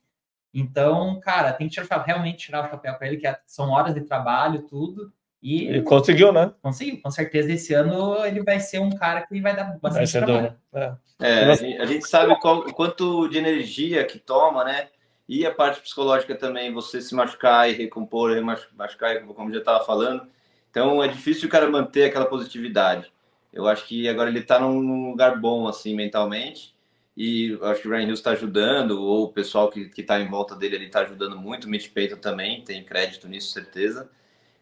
[0.52, 3.94] Então, cara, tem que tirar, realmente tirar o chapéu para ele, que é, são horas
[3.94, 5.14] de trabalho, tudo.
[5.42, 6.52] E ele conseguiu, né?
[6.62, 7.52] Conseguiu, com certeza.
[7.52, 10.56] Esse ano ele vai ser um cara que vai dar bastante vai trabalho.
[10.74, 10.94] É.
[11.20, 11.44] É,
[11.80, 14.88] a, gente, sabe qual, o quanto de energia que toma, né?
[15.28, 18.32] E a parte psicológica também, você se machucar e recompor,
[18.76, 20.28] machucar, como já estava falando.
[20.70, 23.12] Então é difícil o cara manter aquela positividade.
[23.54, 26.76] Eu acho que agora ele está num lugar bom, assim, mentalmente.
[27.16, 30.56] E acho que o Ryan Hills está ajudando, ou o pessoal que está em volta
[30.56, 31.66] dele ele está ajudando muito.
[31.66, 34.10] O Mitch Payton também, tem crédito nisso, certeza.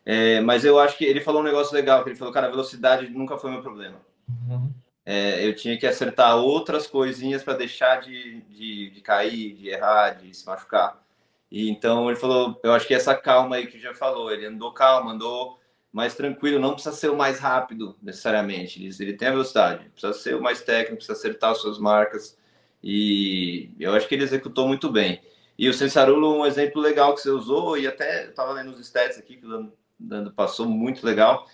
[0.05, 2.51] É, mas eu acho que ele falou um negócio legal, que ele falou, cara, a
[2.51, 3.97] velocidade nunca foi meu problema.
[4.27, 4.71] Uhum
[5.11, 10.11] é, eu tinha que acertar outras coisinhas para deixar de, de, de, cair, de errar,
[10.11, 11.03] de se machucar.
[11.49, 14.71] E então ele falou, eu acho que essa calma aí que já falou, ele andou
[14.71, 15.59] calmo, andou
[15.91, 18.83] mais tranquilo, não precisa ser o mais rápido necessariamente.
[18.83, 22.37] Ele, ele tem a velocidade, precisa ser o mais técnico, precisa acertar as suas marcas.
[22.83, 25.23] E eu acho que ele executou muito bem.
[25.57, 28.79] E o Sensarulo, um exemplo legal que você usou, e até eu estava lendo os
[28.79, 31.45] stats aqui que o Dando passou, muito legal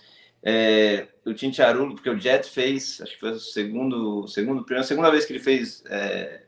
[0.48, 5.10] é, o Tintiarulo, porque o Jet fez, acho que foi o segundo, segundo, primeira, segunda
[5.10, 6.42] vez que ele fez é,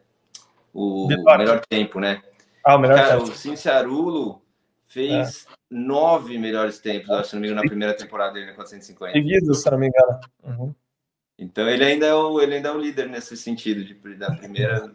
[0.73, 2.23] o melhor tempo, né?
[2.65, 3.31] Ah, o melhor Cara, tempo.
[3.31, 4.41] o Cinciarulo
[4.87, 5.53] fez é.
[5.69, 9.13] nove melhores tempos, acho, se não me engano, na primeira temporada dele na 450.
[9.13, 10.21] Seguidos, se não me engano.
[10.45, 10.75] Uhum.
[11.37, 14.95] Então ele ainda, é o, ele ainda é o líder nesse sentido, de, da primeira.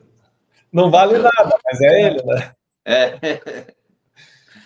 [0.72, 2.54] Não vale nada, mas é ele, né?
[2.86, 3.74] É.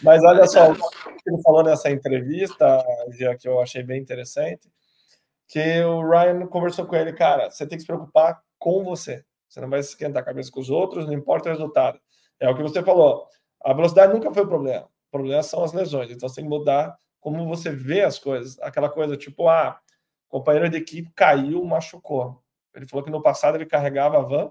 [0.01, 2.83] Mas olha só, o que ele falou nessa entrevista,
[3.39, 4.71] que eu achei bem interessante,
[5.47, 9.23] que o Ryan conversou com ele, cara, você tem que se preocupar com você.
[9.47, 11.99] Você não vai esquentar a cabeça com os outros, não importa o resultado.
[12.39, 13.27] É o que você falou.
[13.63, 14.85] A velocidade nunca foi o problema.
[15.07, 16.11] O problema são as lesões.
[16.11, 18.59] Então você tem que mudar como você vê as coisas.
[18.59, 19.79] Aquela coisa tipo, ah,
[20.27, 22.43] companheiro de equipe caiu, machucou.
[22.75, 24.49] Ele falou que no passado ele carregava a van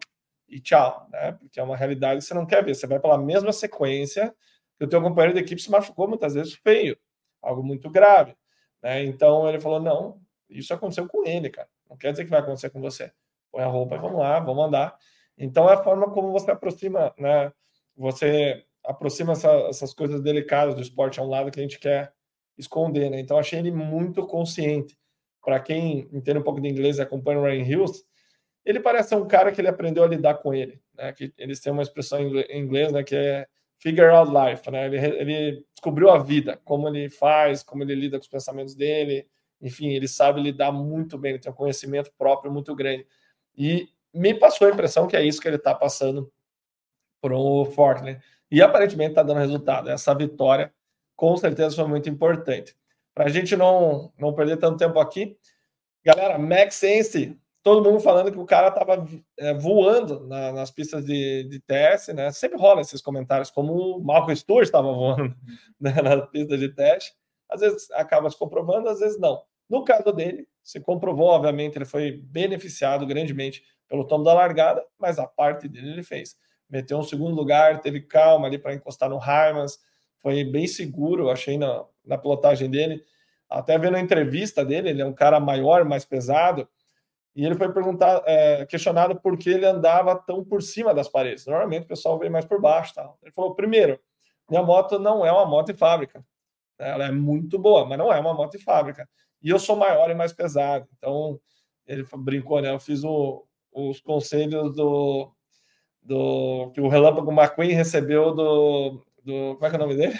[0.48, 1.32] e tchau, né?
[1.32, 2.74] Porque é uma realidade que você não quer ver.
[2.74, 4.34] Você vai pela mesma sequência
[4.84, 6.96] o teu companheiro de equipe se machucou muitas vezes feio,
[7.42, 8.36] algo muito grave.
[8.82, 9.04] Né?
[9.04, 11.68] Então ele falou: não, isso aconteceu com ele, cara.
[11.88, 13.12] Não quer dizer que vai acontecer com você.
[13.50, 14.96] Põe a roupa e vamos lá, vamos andar.
[15.38, 17.52] Então é a forma como você aproxima, né?
[17.96, 22.12] Você aproxima essa, essas coisas delicadas do esporte a um lado que a gente quer
[22.56, 23.20] esconder, né?
[23.20, 24.98] Então achei ele muito consciente.
[25.44, 28.04] Para quem entende um pouco de inglês e acompanha o Ryan Hills,
[28.64, 31.12] ele parece um cara que ele aprendeu a lidar com ele, né?
[31.12, 33.04] Que eles têm uma expressão em inglês, né?
[33.04, 33.46] Que é
[33.78, 34.86] figure out life, né?
[34.86, 39.28] Ele, ele descobriu a vida, como ele faz, como ele lida com os pensamentos dele,
[39.60, 43.06] enfim, ele sabe lidar muito bem, ele tem um conhecimento próprio muito grande.
[43.56, 46.30] E me passou a impressão que é isso que ele está passando
[47.20, 48.20] para o Fortnite.
[48.50, 49.90] E aparentemente está dando resultado.
[49.90, 50.72] Essa vitória,
[51.14, 52.76] com certeza, foi muito importante.
[53.14, 55.36] Para a gente não, não perder tanto tempo aqui,
[56.04, 56.82] galera, Max
[57.66, 59.04] todo mundo falando que o cara estava
[59.36, 62.30] é, voando na, nas pistas de, de teste, né?
[62.30, 65.34] Sempre rola esses comentários, como o Marco Stewart estava voando
[65.80, 67.12] né, na pista de teste.
[67.50, 69.42] Às vezes acaba se comprovando, às vezes não.
[69.68, 75.18] No caso dele, se comprovou, obviamente, ele foi beneficiado grandemente pelo tomo da largada, mas
[75.18, 76.36] a parte dele ele fez.
[76.70, 79.80] Meteu um segundo lugar, teve calma ali para encostar no Harmans,
[80.22, 83.02] foi bem seguro, achei na, na pilotagem dele.
[83.50, 86.68] Até vendo a entrevista dele, ele é um cara maior, mais pesado,
[87.36, 91.44] e ele foi perguntar, é, questionado por que ele andava tão por cima das paredes.
[91.44, 92.94] Normalmente o pessoal vem mais por baixo.
[92.94, 93.18] Tal.
[93.22, 94.00] Ele falou: primeiro,
[94.48, 96.24] minha moto não é uma moto de fábrica.
[96.78, 99.06] Ela é muito boa, mas não é uma moto de fábrica.
[99.42, 100.88] E eu sou maior e mais pesado.
[100.96, 101.38] Então,
[101.86, 102.70] ele brincou, né?
[102.70, 105.30] Eu fiz o, os conselhos do,
[106.02, 109.56] do que o Relâmpago McQueen recebeu do, do.
[109.56, 110.18] Como é que é o nome dele?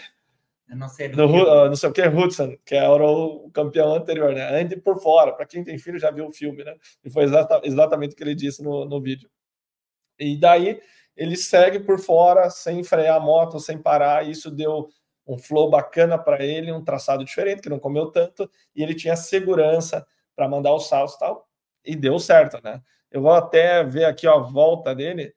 [0.69, 1.09] Eu não sei.
[1.09, 4.61] Do uh, não sei o que, Hudson, que era o campeão anterior, né?
[4.61, 5.33] Ande por fora.
[5.33, 6.75] Para quem tem filho já viu o filme, né?
[7.05, 9.31] E foi exata, exatamente o que ele disse no, no vídeo.
[10.19, 10.81] E daí
[11.17, 14.27] ele segue por fora, sem frear a moto, sem parar.
[14.27, 14.89] E isso deu
[15.27, 18.51] um flow bacana para ele, um traçado diferente, que não comeu tanto.
[18.75, 21.49] E ele tinha segurança para mandar os saltos e tal.
[21.85, 22.83] E deu certo, né?
[23.11, 25.33] Eu vou até ver aqui ó, a volta dele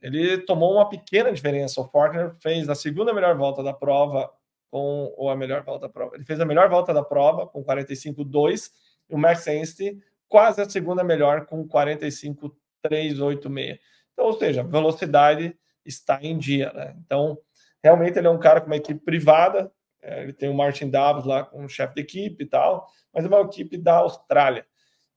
[0.00, 1.80] ele tomou uma pequena diferença.
[1.80, 4.30] O Fortner fez a segunda melhor volta da prova
[4.70, 6.14] com ou a melhor volta da prova.
[6.14, 8.70] Ele fez a melhor volta da prova com 45.2
[9.08, 13.78] e o Max Enste quase a segunda melhor com 45.386.
[14.12, 16.94] Então, ou seja, velocidade está em dia, né?
[17.04, 17.38] Então,
[17.82, 21.24] realmente ele é um cara com uma equipe privada, é, ele tem o Martin Davos
[21.24, 24.64] lá como chefe de equipe e tal, mas é uma equipe da Austrália.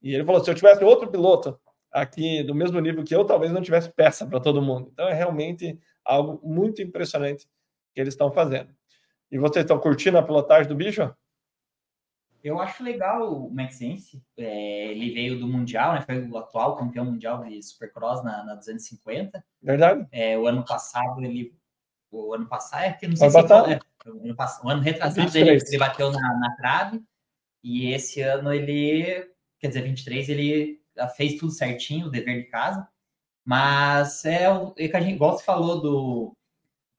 [0.01, 1.59] E ele falou: se eu tivesse outro piloto
[1.91, 4.89] aqui do mesmo nível que eu, talvez não tivesse peça para todo mundo.
[4.93, 7.47] Então é realmente algo muito impressionante
[7.93, 8.73] que eles estão fazendo.
[9.31, 11.13] E vocês estão curtindo a pilotagem do bicho?
[12.43, 14.21] Eu acho legal o Maxense.
[14.35, 16.01] É, ele veio do Mundial, né?
[16.01, 19.43] Foi o atual campeão mundial de Supercross na, na 250.
[19.61, 20.07] Verdade.
[20.11, 21.53] É, o ano passado ele.
[22.09, 24.81] O ano passado é que não sei ano se é, o ano, passado, o ano
[24.81, 27.01] retrasado ele, ele, bateu na, na trave.
[27.63, 29.29] E esse ano ele.
[29.59, 32.87] Quer dizer, 23, ele fez tudo certinho, o dever de casa.
[33.45, 36.35] Mas é o é que a gente, igual você falou do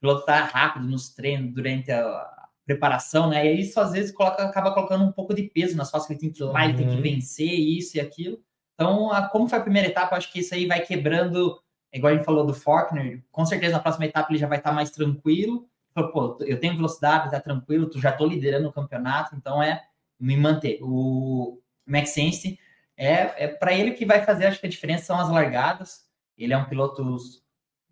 [0.00, 3.46] pilotar rápido nos treinos durante a preparação, né?
[3.46, 6.20] E isso às vezes coloca, acaba colocando um pouco de peso nas costas que ele
[6.20, 7.02] tem que ir lá, ele tem que uhum.
[7.02, 8.40] vencer isso e aquilo.
[8.74, 11.60] Então, a, como foi a primeira etapa, acho que isso aí vai quebrando,
[11.92, 14.72] igual a gente falou do Faulkner, com certeza na próxima etapa ele já vai estar
[14.72, 15.68] mais tranquilo.
[15.94, 19.82] Pô, eu tenho velocidade, tá tranquilo, tu já tô liderando o campeonato, então é
[20.18, 20.78] me manter.
[20.82, 22.58] O Max Sense
[22.96, 26.02] é, é para ele que vai fazer, acho que a diferença são as largadas.
[26.36, 27.18] Ele é um piloto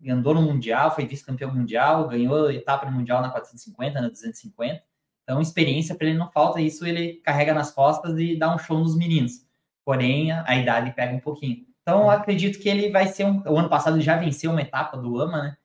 [0.09, 4.81] andou no Mundial, foi vice-campeão mundial, ganhou etapa no Mundial na 450, na 250.
[5.23, 8.79] Então, experiência para ele não falta, isso ele carrega nas costas e dá um show
[8.79, 9.45] nos meninos.
[9.85, 11.65] Porém, a, idade pega um pouquinho.
[11.81, 13.41] Então, acredito que ele vai ser um.
[13.47, 15.57] O ano passado ele já venceu uma etapa do AMA, né?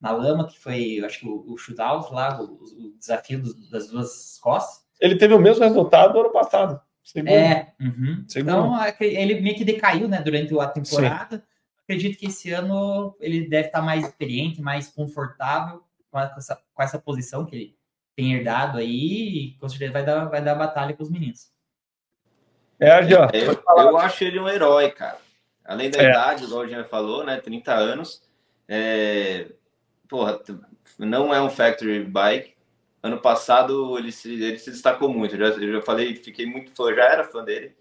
[0.00, 4.38] Na Lama, que foi, acho que o, o shootout lá, o, o desafio das duas
[4.40, 4.82] costas.
[5.00, 6.80] Ele teve o mesmo resultado do ano passado.
[7.02, 7.30] Segundo.
[7.30, 8.24] É, uhum.
[8.36, 11.38] então ele meio que decaiu, né, durante a temporada.
[11.38, 11.42] Sim.
[11.84, 16.98] Acredito que esse ano ele deve estar mais experiente, mais confortável com essa, com essa
[16.98, 17.76] posição que ele
[18.14, 21.50] tem herdado aí e com certeza vai dar, vai dar batalha com os meninos.
[22.78, 23.00] É.
[23.02, 25.18] Eu, eu acho ele um herói, cara.
[25.64, 26.08] Além da é.
[26.08, 28.22] idade, igual o Jean falou, né, 30 anos,
[28.68, 29.48] É,
[30.08, 30.40] porra,
[30.98, 32.54] não é um factory bike.
[33.02, 35.34] Ano passado ele se, ele se destacou muito.
[35.36, 37.74] Eu já, eu já falei, fiquei muito fã, já era fã dele,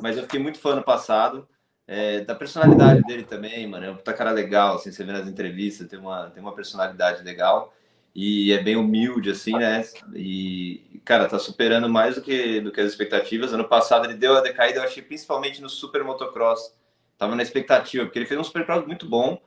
[0.00, 1.48] mas eu fiquei muito fã no passado.
[1.90, 3.86] É, da personalidade dele também, mano.
[3.86, 7.24] É um puta cara legal, assim, você vê nas entrevistas, tem uma, tem uma personalidade
[7.24, 7.72] legal
[8.14, 9.82] e é bem humilde, assim, né?
[10.14, 13.52] E, cara, tá superando mais do que, do que as expectativas.
[13.52, 16.74] Ano passado ele deu a decaída, eu achei, principalmente no Super Motocross.
[17.16, 19.40] Tava na expectativa, porque ele fez um Supercross muito bom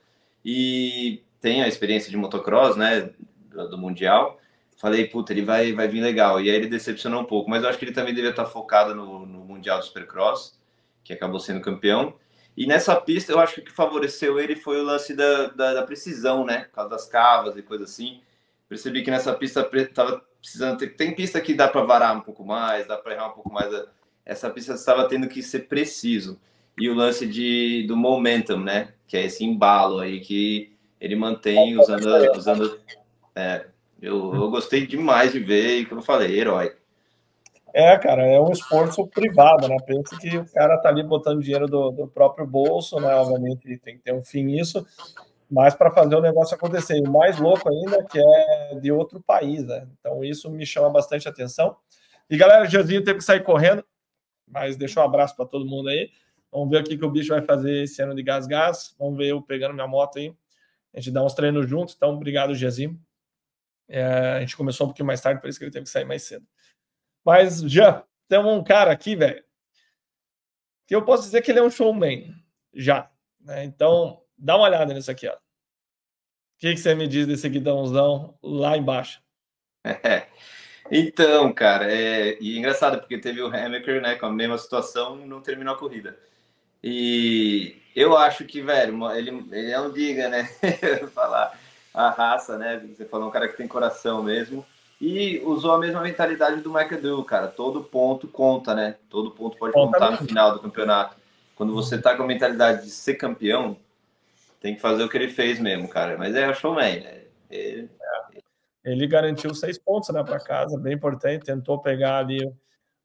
[0.43, 3.11] e tem a experiência de motocross, né?
[3.49, 4.39] Do, do Mundial.
[4.81, 6.41] Falei, puta, ele vai, vai vir legal.
[6.41, 8.95] E aí ele decepcionou um pouco, mas eu acho que ele também devia estar focado
[8.95, 10.59] no, no Mundial do Supercross,
[11.03, 12.15] que acabou sendo campeão.
[12.57, 15.73] E nessa pista, eu acho que o que favoreceu ele foi o lance da, da,
[15.75, 16.63] da precisão, né?
[16.63, 18.21] Por causa das cavas e coisa assim.
[18.67, 20.95] Percebi que nessa pista estava precisando ter.
[20.95, 23.71] Tem pista que dá para varar um pouco mais, dá para errar um pouco mais.
[24.25, 26.41] Essa pista estava tendo que ser preciso.
[26.75, 28.95] E o lance de, do momentum, né?
[29.07, 32.31] Que é esse embalo aí que ele mantém usando.
[32.35, 32.79] usando
[33.35, 33.67] é,
[34.01, 36.75] eu, eu gostei demais de ver, e como eu falei, herói.
[37.73, 39.77] É, cara, é um esforço privado, né?
[39.85, 43.13] Pensa que o cara tá ali botando dinheiro do, do próprio bolso, né?
[43.15, 44.85] Obviamente tem que ter um fim nisso,
[45.49, 46.97] mas para fazer o negócio acontecer.
[46.97, 49.87] E o mais louco ainda que é de outro país, né?
[49.99, 51.77] Então isso me chama bastante atenção.
[52.29, 53.85] E galera, o Josinho teve que sair correndo,
[54.45, 56.09] mas deixou um abraço para todo mundo aí.
[56.51, 58.93] Vamos ver o que, o bicho vai fazer esse ano de gás-gás.
[58.99, 60.33] Vamos ver eu pegando minha moto aí.
[60.93, 61.95] A gente dá uns treinos juntos.
[61.95, 62.99] Então, obrigado, Gezinho.
[63.93, 64.03] É,
[64.37, 66.23] a gente começou um pouquinho mais tarde, por isso que ele teve que sair mais
[66.23, 66.47] cedo.
[67.25, 69.43] Mas já tem um cara aqui, velho,
[70.87, 72.33] que eu posso dizer que ele é um showman,
[72.73, 73.11] já.
[73.41, 73.65] Né?
[73.65, 75.33] Então, dá uma olhada nisso aqui, ó.
[75.33, 75.37] O
[76.57, 79.21] que, que você me diz desse guidãozão lá embaixo?
[79.83, 80.27] É.
[80.93, 85.15] Então, cara, é, e é engraçado porque teve o Hammaker, né, com a mesma situação,
[85.15, 86.19] não terminou a corrida.
[86.83, 90.49] E eu acho que, velho, ele, ele é um diga, né?
[91.15, 91.57] Falar
[91.93, 92.77] a raça, né?
[92.93, 94.65] Você falou um cara que tem coração mesmo.
[94.99, 97.47] E usou a mesma mentalidade do McAdoo, cara.
[97.47, 98.97] Todo ponto conta, né?
[99.09, 101.15] Todo ponto pode contar no final do campeonato.
[101.55, 103.77] Quando você tá com a mentalidade de ser campeão,
[104.59, 106.17] tem que fazer o que ele fez mesmo, cara.
[106.17, 107.21] Mas é o showman, né?
[107.49, 107.89] Ele,
[108.83, 111.45] ele garantiu seis pontos né, para casa, bem importante.
[111.45, 112.39] Tentou pegar ali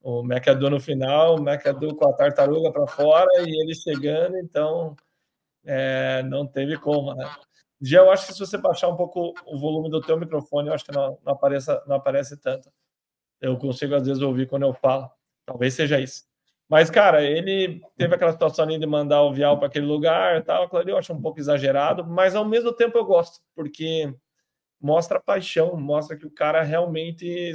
[0.03, 4.95] o McAdoo no final, o McAdoo com a tartaruga para fora e ele chegando, então
[5.65, 7.29] é, não teve como, né?
[7.81, 10.75] Já eu acho que se você baixar um pouco o volume do teu microfone, eu
[10.75, 11.39] acho que não, não,
[11.87, 12.71] não aparece tanto.
[13.41, 15.11] Eu consigo às vezes ouvir quando eu falo.
[15.45, 16.25] Talvez seja isso.
[16.69, 20.65] Mas, cara, ele teve aquela situação ali de mandar o Vial para aquele lugar tal.
[20.65, 24.13] Aquilo eu acho um pouco exagerado, mas ao mesmo tempo eu gosto, porque
[24.81, 27.53] mostra paixão, mostra que o cara realmente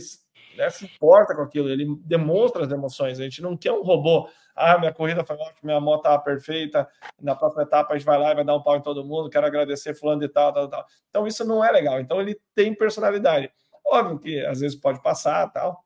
[0.56, 3.20] né, se importa com aquilo, ele demonstra as emoções.
[3.20, 4.30] A gente não quer um robô.
[4.56, 6.88] Ah, minha corrida foi ótima, minha moto estava perfeita.
[7.22, 9.30] Na próxima etapa a gente vai lá e vai dar um pau em todo mundo.
[9.30, 10.86] Quero agradecer fulano de tal, tal, tal.
[11.10, 12.00] Então isso não é legal.
[12.00, 13.52] Então ele tem personalidade.
[13.86, 15.84] Óbvio que às vezes pode passar, tal.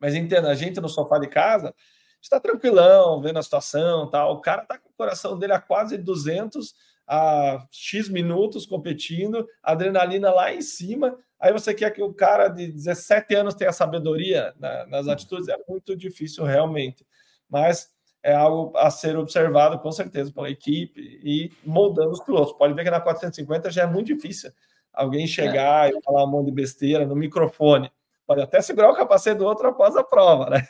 [0.00, 1.74] Mas entenda, a gente no sofá de casa
[2.20, 4.34] está tranquilão, vendo a situação, tal.
[4.34, 6.74] O cara tá com o coração dele a quase 200
[7.06, 11.16] a X minutos competindo, adrenalina lá em cima.
[11.38, 15.56] Aí você quer que o cara de 17 anos tenha sabedoria na, nas atitudes, é
[15.68, 17.06] muito difícil realmente.
[17.48, 17.90] Mas
[18.22, 22.52] é algo a ser observado com certeza pela equipe e moldando os pilotos.
[22.52, 24.52] Pode ver que na 450 já é muito difícil
[24.92, 25.96] alguém chegar é.
[25.96, 27.90] e falar um monte de besteira no microfone.
[28.26, 30.66] Pode até segurar o capacete do outro após a prova, né?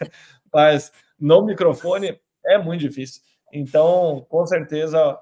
[0.53, 3.23] Mas no microfone é muito difícil.
[3.53, 5.19] Então, com certeza,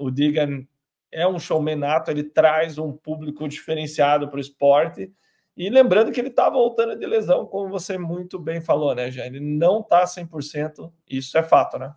[0.00, 0.66] o Digan
[1.12, 5.12] é um showman nato, ele traz um público diferenciado para o esporte.
[5.56, 9.26] E lembrando que ele está voltando de lesão, como você muito bem falou, né, já
[9.26, 11.94] Ele não está 100%, isso é fato, né?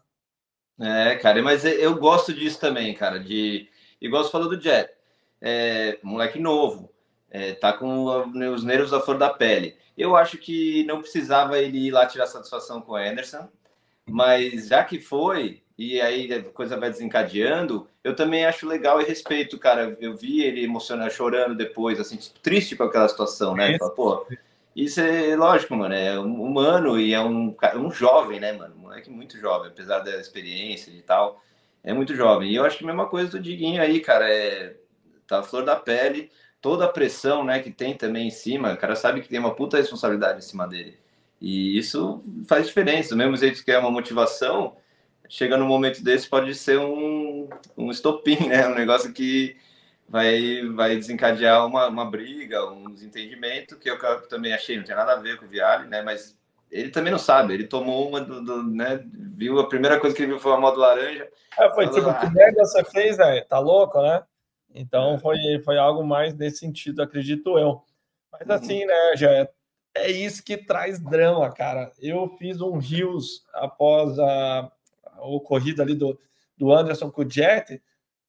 [0.80, 3.70] É, cara, mas eu gosto disso também, cara, de...
[4.02, 4.90] Igual você falou do Jet,
[5.40, 6.92] é, moleque novo,
[7.30, 9.78] é, tá com os nervos à flor da pele.
[9.98, 13.48] Eu acho que não precisava ele ir lá tirar satisfação com o Anderson,
[14.06, 19.06] mas já que foi, e aí a coisa vai desencadeando, eu também acho legal e
[19.06, 19.98] respeito, cara.
[20.00, 23.78] Eu vi ele emocionado, chorando depois, assim, triste com aquela situação, né?
[23.78, 24.28] Fala, pô,
[24.76, 28.76] isso é lógico, mano, é humano e é um, um jovem, né, mano?
[28.76, 31.42] Um moleque muito jovem, apesar da experiência e tal,
[31.84, 32.52] é muito jovem.
[32.52, 34.76] E eu acho que a mesma coisa do Diguinho aí, cara, é
[35.28, 36.30] tá a flor da pele,
[36.62, 39.56] toda a pressão, né, que tem também em cima, o cara sabe que tem uma
[39.56, 40.98] puta responsabilidade em cima dele.
[41.42, 44.78] E isso faz diferença, do mesmo jeito que é uma motivação,
[45.34, 48.68] chega num momento desse pode ser um, um estopim, né?
[48.68, 49.58] Um negócio que
[50.08, 55.14] vai, vai desencadear uma, uma briga, um desentendimento, que eu também achei, não tinha nada
[55.14, 56.04] a ver com o Viale, né?
[56.04, 56.38] Mas
[56.70, 59.04] ele também não sabe, ele tomou uma do, do, né?
[59.12, 61.28] Viu a primeira coisa que ele viu foi a moto laranja.
[61.60, 63.44] É, foi tipo, que merda você fez, velho?
[63.46, 64.24] Tá louco, né?
[64.76, 67.82] Então foi, foi algo mais nesse sentido, acredito eu.
[68.32, 68.54] Mas uhum.
[68.54, 69.50] assim, né, já é,
[69.96, 71.92] é isso que traz drama, cara.
[72.00, 74.72] Eu fiz um Rios após a,
[75.24, 76.20] a ocorrida ali do,
[76.58, 77.82] do Anderson com o Jet.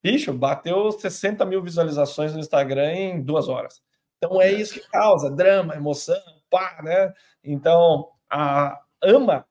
[0.02, 3.82] Bicho, bateu 60 mil visualizações no Instagram em duas horas.
[4.18, 7.12] Então é isso que causa drama, emoção, pá, né?
[7.42, 9.46] Então a Ama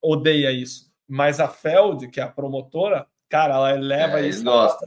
[0.00, 4.44] odeia isso, mas a Feld, que é a promotora, cara, ela leva é, isso.
[4.44, 4.86] Gosta.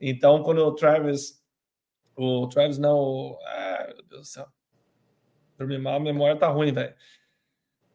[0.00, 1.42] Então quando o Travis,
[2.14, 4.46] o Travis não, ah, meu Deus do céu,
[5.58, 6.94] dormir mal, a memória tá ruim, velho.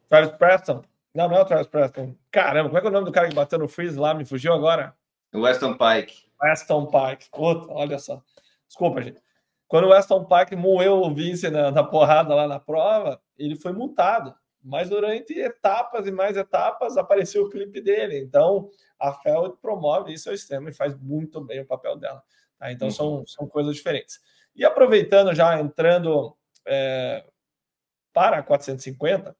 [0.08, 0.82] Travis Preston,
[1.14, 2.14] não, não é o Travis Preston.
[2.32, 4.14] Caramba, como é que é o nome do cara que bateu no freeze lá?
[4.14, 4.96] Me fugiu agora?
[5.34, 6.24] Weston Pike.
[6.42, 7.30] Weston Pike.
[7.30, 8.22] Puta, olha só.
[8.66, 9.22] Desculpa, gente.
[9.68, 13.72] Quando o Weston Pike moeu o Vince na, na, porrada lá na prova, ele foi
[13.72, 14.34] multado.
[14.62, 18.18] Mas durante etapas e mais etapas apareceu o clipe dele.
[18.18, 22.22] Então a Feld promove isso ao extremo e faz muito bem o papel dela.
[22.58, 22.72] Tá?
[22.72, 22.94] Então uhum.
[22.94, 24.20] são, são coisas diferentes.
[24.56, 26.34] E aproveitando, já entrando
[26.66, 27.24] é,
[28.12, 29.36] para a 450,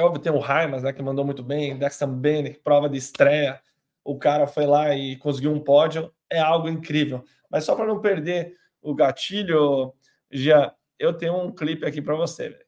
[0.00, 3.60] é óbvio, tem o Raimas, né, que mandou muito bem, Dexter Bennett, prova de estreia.
[4.02, 6.12] O cara foi lá e conseguiu um pódio.
[6.28, 7.22] É algo incrível.
[7.50, 9.92] Mas só para não perder o gatilho,
[10.30, 12.58] já eu tenho um clipe aqui para você,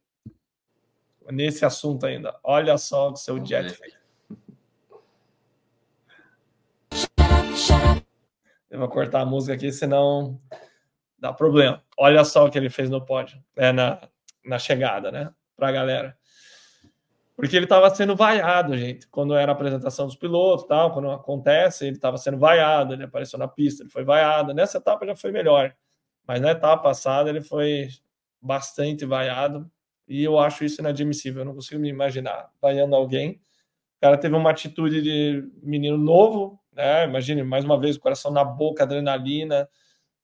[1.30, 2.38] nesse assunto ainda.
[2.44, 3.78] Olha só o seu Jet
[8.70, 10.40] Eu vou cortar a música aqui, senão
[11.18, 11.82] dá problema.
[11.96, 14.06] Olha só o que ele fez no pódio, é, na,
[14.44, 15.32] na chegada, né?
[15.56, 16.21] Para a galera.
[17.42, 19.08] Porque ele estava sendo vaiado, gente.
[19.08, 23.36] Quando era a apresentação dos pilotos, tal, quando acontece, ele estava sendo vaiado, ele apareceu
[23.36, 24.54] na pista, ele foi vaiado.
[24.54, 25.74] Nessa etapa já foi melhor.
[26.24, 27.88] Mas na etapa passada ele foi
[28.40, 29.68] bastante vaiado
[30.06, 31.40] e eu acho isso inadmissível.
[31.40, 33.40] Eu não consigo me imaginar vaiando alguém.
[33.96, 37.06] O cara teve uma atitude de menino novo, né?
[37.06, 39.68] Imagine mais uma vez o coração na boca, adrenalina.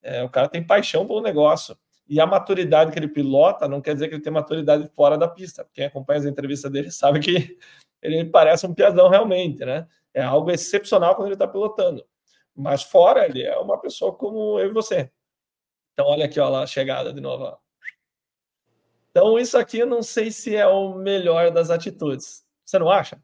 [0.01, 1.77] É, o cara tem paixão pelo negócio.
[2.09, 5.29] E a maturidade que ele pilota não quer dizer que ele tem maturidade fora da
[5.29, 5.69] pista.
[5.75, 7.59] Quem acompanha as entrevistas dele sabe que
[8.01, 9.87] ele parece um piadão realmente, né?
[10.15, 12.05] É algo excepcional quando ele está pilotando.
[12.57, 15.11] Mas fora, ele é uma pessoa como eu e você.
[15.93, 17.45] Então, olha aqui, ó, a chegada de novo.
[17.45, 17.57] Ó.
[19.11, 22.45] Então, isso aqui eu não sei se é o melhor das atitudes.
[22.65, 23.21] Você não acha?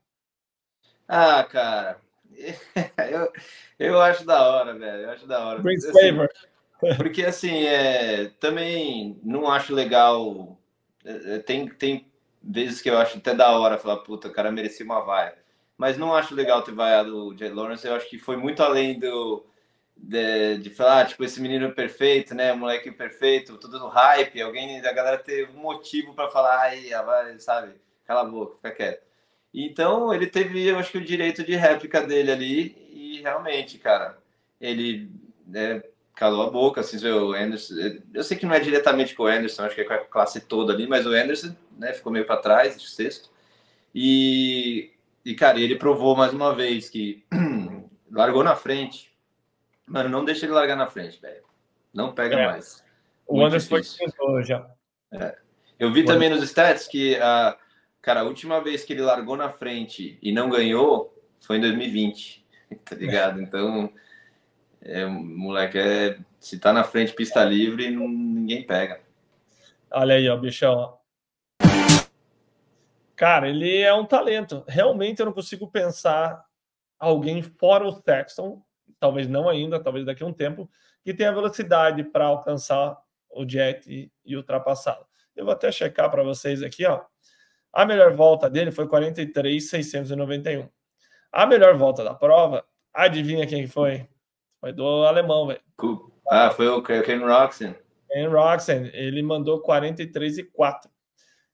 [1.08, 2.00] Ah, cara.
[3.10, 3.32] Eu,
[3.78, 5.02] eu acho da hora, velho.
[5.02, 5.60] Eu acho da hora.
[5.60, 6.12] Brings assim,
[6.96, 10.58] Porque, assim, é, também não acho legal.
[11.04, 12.10] É, é, tem, tem
[12.42, 15.36] vezes que eu acho até da hora falar, puta, o cara merecia uma vaia.
[15.76, 17.86] Mas não acho legal ter vaiado o Jay Lawrence.
[17.86, 19.44] Eu acho que foi muito além do
[19.96, 22.52] de, de falar, ah, tipo, esse menino perfeito, né?
[22.52, 27.38] Moleque perfeito, tudo no hype, alguém da galera ter um motivo para falar, ai, vai,
[27.40, 27.74] sabe?
[28.04, 29.04] Cala a boca, fica quieto.
[29.52, 34.18] Então, ele teve, eu acho que o direito de réplica dele ali, e realmente, cara,
[34.60, 35.10] ele
[35.46, 35.82] né,
[36.14, 37.74] calou a boca, assim, o Anderson.
[38.12, 40.40] Eu sei que não é diretamente com o Anderson, acho que é com a classe
[40.40, 43.30] toda ali, mas o Anderson né, ficou meio para trás, de sexto.
[43.94, 44.92] E,
[45.24, 47.24] e, cara, ele provou mais uma vez que
[48.10, 49.14] largou na frente,
[49.86, 51.42] Mano, não deixa ele largar na frente, velho.
[51.92, 52.46] Não pega é.
[52.46, 52.82] mais.
[53.26, 54.66] O Muito Anderson tentou já.
[55.12, 55.36] É.
[55.78, 56.42] Eu vi o também Anderson.
[56.42, 57.56] nos stats que a,
[58.00, 62.44] cara, a última vez que ele largou na frente e não ganhou foi em 2020,
[62.84, 63.40] tá ligado?
[63.40, 63.92] Então,
[64.84, 69.00] é, moleque, é, se tá na frente, pista livre, não, ninguém pega.
[69.90, 70.98] Olha aí, ó, bichão.
[73.16, 74.64] Cara, ele é um talento.
[74.68, 76.44] Realmente eu não consigo pensar
[76.98, 78.62] alguém fora o Sexton
[79.04, 80.66] talvez não ainda, talvez daqui a um tempo,
[81.02, 82.96] que tenha velocidade para alcançar
[83.30, 85.06] o jet e, e ultrapassá-lo.
[85.36, 87.04] Eu vou até checar para vocês aqui, ó.
[87.70, 90.68] A melhor volta dele foi 43,691.
[91.30, 92.64] A melhor volta da prova,
[92.94, 94.08] adivinha quem foi?
[94.64, 95.60] Foi do alemão, velho.
[96.26, 97.76] Ah, foi o Ken Roxen.
[98.08, 100.88] Ken Roxen, ele mandou 43,4.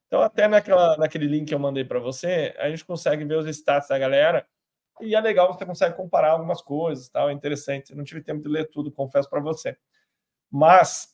[0.06, 3.48] Então, até naquela, naquele link que eu mandei para você, a gente consegue ver os
[3.48, 4.46] status da galera
[5.00, 7.90] e é legal, você consegue comparar algumas coisas, tal, é interessante.
[7.90, 9.76] Eu não tive tempo de ler tudo, confesso para você.
[10.48, 11.12] Mas,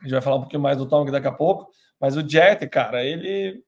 [0.00, 2.68] a gente vai falar um pouquinho mais do Tom daqui a pouco, mas o Jet,
[2.68, 3.64] cara, ele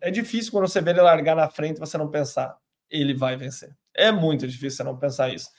[0.00, 2.56] é difícil quando você vê ele largar na frente você não pensar,
[2.88, 3.76] ele vai vencer.
[3.94, 5.50] É muito difícil você não pensar isso.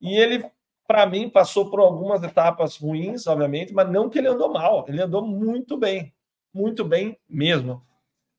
[0.00, 0.48] E ele,
[0.88, 5.02] para mim, passou por algumas etapas ruins, obviamente, mas não que ele andou mal, ele
[5.02, 6.14] andou muito bem,
[6.52, 7.86] muito bem mesmo.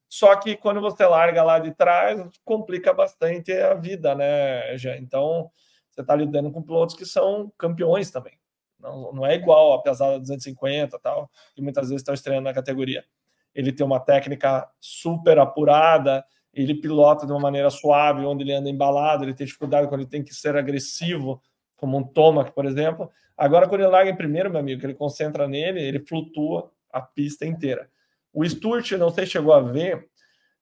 [0.09, 4.97] Só que quando você larga lá de trás, complica bastante a vida, né, já.
[4.97, 5.51] Então,
[5.91, 8.33] você está lidando com pilotos que são campeões também.
[8.79, 13.05] Não, não é igual a pesada 250 tal, que muitas vezes estão estreando na categoria.
[13.53, 18.69] Ele tem uma técnica super apurada, ele pilota de uma maneira suave, onde ele anda
[18.69, 21.39] embalado, ele tem dificuldade quando ele tem que ser agressivo.
[21.79, 23.09] Como um Tomac, por exemplo.
[23.37, 27.01] Agora, quando ele larga em primeiro, meu amigo, que ele concentra nele, ele flutua a
[27.01, 27.89] pista inteira.
[28.33, 30.07] O Sturt, não sei se chegou a ver,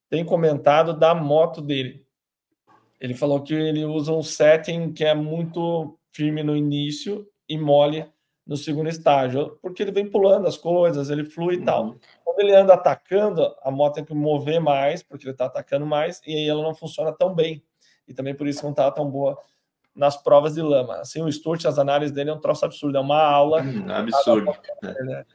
[0.09, 2.05] tem comentado da moto dele.
[2.99, 8.05] Ele falou que ele usa um setting que é muito firme no início e mole
[8.45, 11.87] no segundo estágio, porque ele vem pulando as coisas, ele flui e tal.
[11.87, 11.99] Uhum.
[12.23, 16.21] Quando ele anda atacando, a moto tem que mover mais, porque ele está atacando mais,
[16.25, 17.61] e aí ela não funciona tão bem.
[18.07, 19.37] E também por isso não está tão boa
[19.97, 20.97] nas provas de lama.
[20.97, 23.61] Assim, o Sturt, as análises dele é um troço absurdo, é uma aula.
[23.61, 24.55] Hum, absurdo.
[24.81, 25.25] Né?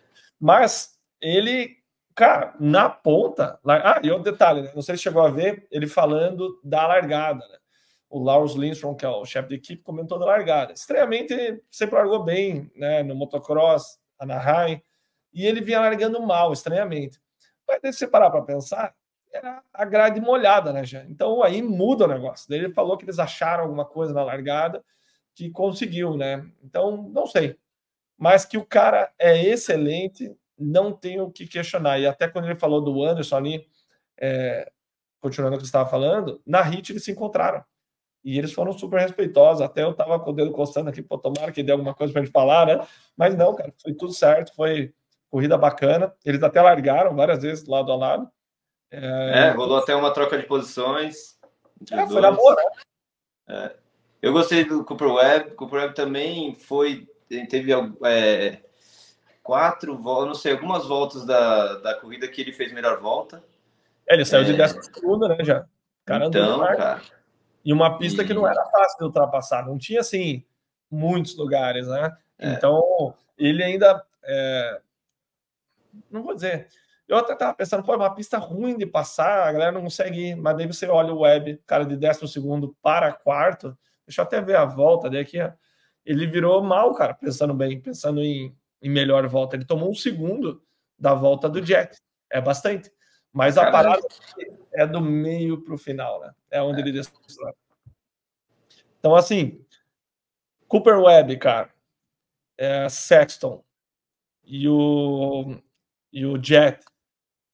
[0.40, 1.76] Mas ele,
[2.14, 3.58] cara, na ponta.
[3.66, 4.72] Ah, e outro detalhe, né?
[4.74, 7.58] não sei se chegou a ver ele falando da largada, né?
[8.08, 10.72] O Lars Lindstrom, que é o chefe de equipe, comentou da largada.
[10.72, 11.34] Estranhamente,
[11.70, 13.02] sempre largou bem, né?
[13.02, 14.80] No motocross, Anaheim,
[15.32, 17.18] e ele vinha largando mal, estranhamente.
[17.66, 18.94] Mas se você parar para pensar,
[19.32, 21.04] era a grade molhada, né, já?
[21.04, 22.52] Então aí muda o negócio.
[22.52, 24.84] Ele falou que eles acharam alguma coisa na largada
[25.34, 26.46] que conseguiu, né?
[26.62, 27.56] Então, não sei.
[28.18, 31.98] Mas que o cara é excelente, não tenho o que questionar.
[31.98, 33.66] E até quando ele falou do Anderson ali,
[34.18, 34.70] é,
[35.20, 37.64] continuando o que você estava falando, na HIT eles se encontraram.
[38.24, 39.62] E eles foram super respeitosos.
[39.62, 42.22] Até eu estava com o dedo coçando aqui, pô, tomara que dê alguma coisa para
[42.22, 42.86] gente falar, né?
[43.16, 44.94] Mas não, cara, foi tudo certo, foi
[45.28, 46.14] corrida bacana.
[46.24, 48.30] Eles até largaram várias vezes lado a lado.
[48.92, 51.38] É, é rolou até uma troca de posições.
[51.90, 52.62] É, foi na boa, né?
[53.48, 53.76] É.
[54.20, 55.50] Eu gostei do Cooper Webb.
[55.52, 57.08] Cooper Webb também foi.
[57.48, 57.72] Teve
[58.04, 58.60] é,
[59.42, 63.42] quatro voltas, não sei, algumas voltas da, da corrida que ele fez melhor volta.
[64.08, 64.82] É, ele saiu de 10 é.
[64.82, 65.38] segunda, né?
[65.40, 65.64] Já.
[66.04, 67.00] Cara, então, cara.
[67.64, 68.26] E uma pista e...
[68.26, 70.44] que não era fácil de ultrapassar, não tinha assim
[70.90, 72.16] muitos lugares, né?
[72.38, 72.52] É.
[72.52, 74.04] Então, ele ainda.
[76.10, 76.68] Não vou dizer.
[77.12, 80.30] Eu até tava pensando, pô, é uma pista ruim de passar, a galera não consegue
[80.30, 84.24] ir, mas daí você olha o web, cara de décimo segundo para quarto, deixa eu
[84.24, 85.38] até ver a volta daqui,
[86.04, 89.56] ele virou mal, cara, pensando bem, pensando em em melhor volta.
[89.56, 90.62] Ele tomou um segundo
[90.98, 91.96] da volta do Jack.
[92.28, 92.92] É bastante.
[93.32, 94.02] Mas a parada
[94.74, 96.34] é do meio para o final, né?
[96.50, 96.82] É onde é.
[96.82, 97.14] ele desceu.
[98.98, 99.64] Então, assim,
[100.68, 101.72] Cooper Webb, cara,
[102.58, 103.64] é Sexton
[104.44, 105.56] e o,
[106.12, 106.84] e o Jet.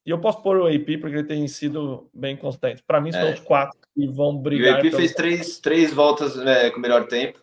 [0.08, 2.82] E eu posso pôr o AP porque ele tem sido bem constante.
[2.82, 3.34] Para mim, são é.
[3.34, 4.82] os quatro que vão brigar.
[4.82, 7.38] E o AP fez três, três voltas né, com o melhor tempo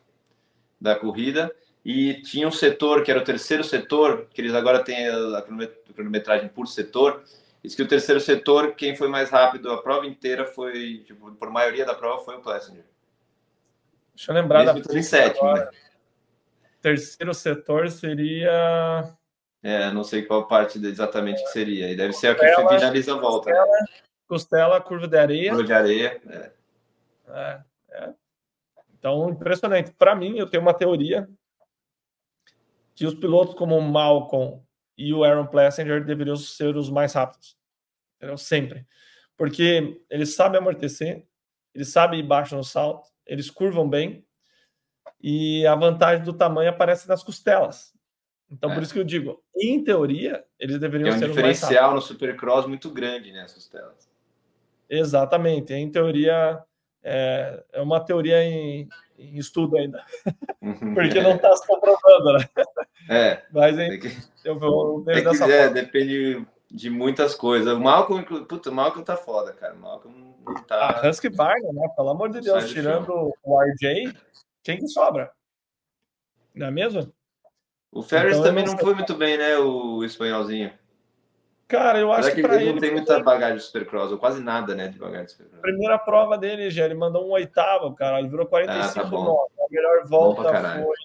[0.81, 1.55] da corrida
[1.85, 5.43] e tinha um setor que era o terceiro setor, que eles agora têm a
[5.93, 7.21] cronometragem por setor.
[7.63, 11.51] Diz que o terceiro setor, quem foi mais rápido a prova inteira foi, tipo, por
[11.51, 12.83] maioria da prova, foi o Plessinger.
[14.15, 15.69] Deixa eu lembrar Mesmo da sétimo, né?
[16.81, 19.15] Terceiro setor seria.
[19.67, 21.91] É, não sei qual parte exatamente que seria.
[21.91, 23.49] E deve ser a que finaliza a volta.
[23.49, 23.85] Costela, né?
[24.27, 25.49] costela, curva de areia.
[25.49, 26.51] Curva de areia, é.
[27.29, 28.13] é, é.
[28.93, 29.91] Então, impressionante.
[29.93, 31.27] Para mim, eu tenho uma teoria
[32.93, 34.61] que os pilotos como o Malcolm
[34.95, 37.57] e o Aaron Plessinger deveriam ser os mais rápidos.
[38.17, 38.37] Entendeu?
[38.37, 38.85] Sempre.
[39.35, 41.25] Porque eles sabem amortecer,
[41.73, 44.23] eles sabem ir baixo no salto, eles curvam bem
[45.19, 47.94] e a vantagem do tamanho aparece nas costelas.
[48.55, 48.73] Então, é.
[48.73, 52.01] por isso que eu digo, em teoria, eles deveriam ser um os mais diferencial no
[52.01, 54.09] Supercross muito grande nessas costelas.
[54.89, 55.73] Exatamente.
[55.73, 56.63] Em teoria,
[57.03, 58.87] é, é uma teoria em,
[59.19, 60.03] em estudo ainda,
[60.61, 60.93] uhum.
[60.95, 62.49] porque não está se comprovando, né?
[63.09, 63.43] É.
[63.51, 64.09] Mas hein, que,
[64.45, 67.73] eu vou ver é que, é, depende de muitas coisas.
[67.73, 69.73] O Malcolm, puta, o Malcolm tá foda, cara.
[69.73, 70.33] O Malcolm
[70.65, 71.01] tá.
[71.03, 71.87] Ah, Husky Barney, né?
[71.95, 74.13] Pelo amor de Deus, tirando o RJ,
[74.63, 75.31] quem que sobra?
[76.55, 77.11] Não é mesmo?
[77.95, 79.57] O Ferris então, também não, foi muito bem, né?
[79.57, 80.69] O espanholzinho.
[81.65, 84.75] Cara, eu acho que, que ele não tem muita bagagem de Supercross, ou quase nada,
[84.75, 85.61] né, de bagagem de Supercross.
[85.61, 89.71] Primeira prova dele, já, ele mandou um oitavo, cara, ele virou 45 ah, tá A
[89.71, 90.43] melhor volta
[90.83, 90.95] foi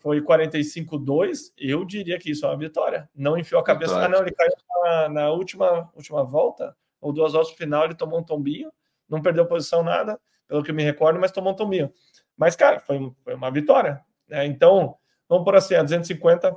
[0.00, 3.08] foi 45-2, eu diria que isso é uma vitória.
[3.14, 3.94] Não enfiou a cabeça.
[3.94, 4.16] Vitória.
[4.16, 8.18] Ah, não, ele caiu na, na, última, última volta, ou duas voltas final, ele tomou
[8.18, 8.72] um tombinho,
[9.08, 10.18] não perdeu posição nada,
[10.48, 11.92] pelo que eu me recordo, mas tomou um tombinho.
[12.36, 14.00] Mas, cara, foi, foi uma vitória.
[14.26, 14.44] Né?
[14.46, 14.96] Então,
[15.32, 16.54] vamos por assim, a 250,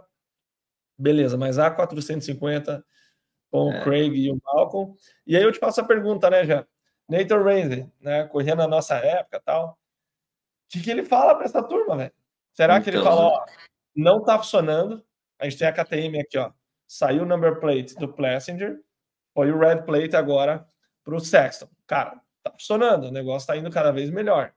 [0.97, 2.85] beleza, mas a 450
[3.49, 3.79] com é.
[3.79, 4.93] o Craig e o Malcolm.
[5.25, 6.67] E aí eu te passo a pergunta, né, já?
[7.07, 9.69] Nathan Ramsey, né, correndo na nossa época tal.
[9.69, 9.75] O
[10.67, 12.11] que, que ele fala para essa turma, velho?
[12.51, 13.45] Será que ele então, falou, ó,
[13.95, 15.01] não tá funcionando?
[15.39, 16.51] A gente tem a KTM aqui, ó.
[16.85, 18.77] Saiu o number plate do Plessinger,
[19.33, 20.67] foi o red plate agora
[21.01, 21.69] para o Sexton.
[21.87, 24.53] Cara, tá funcionando, o negócio tá indo cada vez melhor.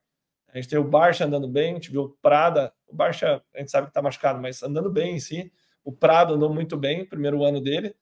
[0.52, 3.58] A gente tem o Barça andando bem, a gente viu o Prada, o Barça a
[3.58, 5.52] gente sabe que tá machucado, mas andando bem em si.
[5.84, 7.94] O Prado andou muito bem, primeiro ano dele.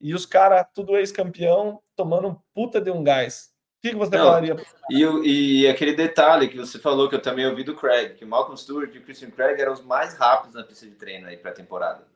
[0.00, 3.52] E os caras, tudo ex-campeão, tomando um puta de um gás.
[3.82, 4.56] que, que você Não, falaria?
[4.88, 8.28] E, e aquele detalhe que você falou que eu também ouvi do Craig, que o
[8.28, 11.36] Malcolm Stewart e o Christian Craig eram os mais rápidos na pista de treino aí
[11.36, 12.06] para a temporada.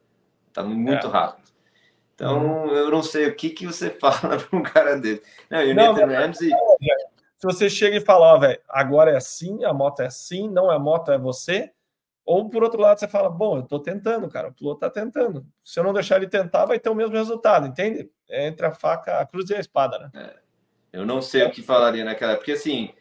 [0.52, 1.10] Tá muito é.
[1.10, 1.44] rápido.
[2.14, 5.20] Então, eu não sei o que, que você fala para um cara dele.
[5.50, 6.50] Não, e o Nathan Ramsey.
[7.44, 10.72] Se você chega e fala, ó, velho, agora é assim, a moto é assim, não
[10.72, 11.70] é a moto, é você.
[12.24, 15.46] Ou por outro lado, você fala, bom, eu tô tentando, cara, o piloto tá tentando.
[15.62, 18.10] Se eu não deixar ele tentar, vai ter o mesmo resultado, entende?
[18.30, 20.10] É entre a faca, a cruz e a espada, né?
[20.14, 20.36] É.
[20.90, 22.94] Eu não sei o que falaria naquela época, porque assim,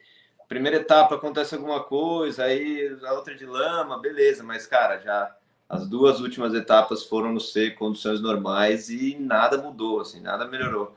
[0.49, 5.33] primeira etapa acontece alguma coisa, aí a outra de lama, beleza, mas cara, já
[5.69, 10.93] as duas últimas etapas foram no ser condições normais e nada mudou, assim, nada melhorou.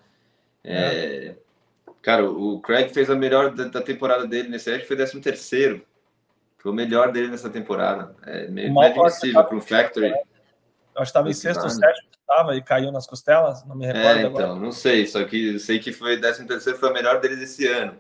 [0.64, 1.28] É.
[1.28, 1.36] É,
[2.06, 5.84] cara, o Craig fez a melhor da, da temporada dele nesse ano, foi 13 terceiro.
[6.56, 8.14] Foi o melhor dele nessa temporada.
[8.24, 10.10] É meio admissível para um Factory.
[10.10, 10.22] Eu acho
[10.94, 14.22] que estava em sexto ou sétimo estava e caiu nas costelas, não me recordo é,
[14.22, 14.54] então, agora.
[14.54, 17.98] não sei, só que sei que foi 13 terceiro foi a melhor deles esse ano.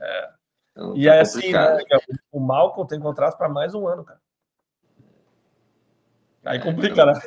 [0.00, 0.30] É.
[0.72, 1.78] Então, e tá é assim, né,
[2.30, 4.20] o Malcolm tem contrato para mais um ano, cara.
[6.44, 7.20] Aí é, complica, então, né?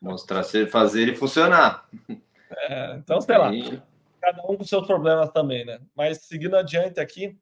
[0.00, 1.88] Mostrar fazer ele funcionar.
[2.50, 3.50] É, então, sei lá.
[4.24, 5.80] Cada um com seus problemas também, né?
[5.94, 7.38] Mas seguindo adiante aqui,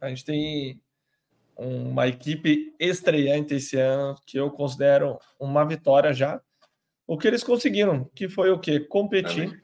[0.00, 0.80] a gente tem
[1.56, 6.40] uma equipe estreante esse ano que eu considero uma vitória já
[7.06, 8.80] o que eles conseguiram, que foi o quê?
[8.80, 9.62] Competir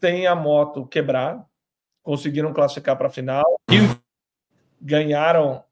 [0.00, 1.44] sem a moto quebrar,
[2.02, 3.44] conseguiram classificar para a final,
[4.80, 5.64] ganharam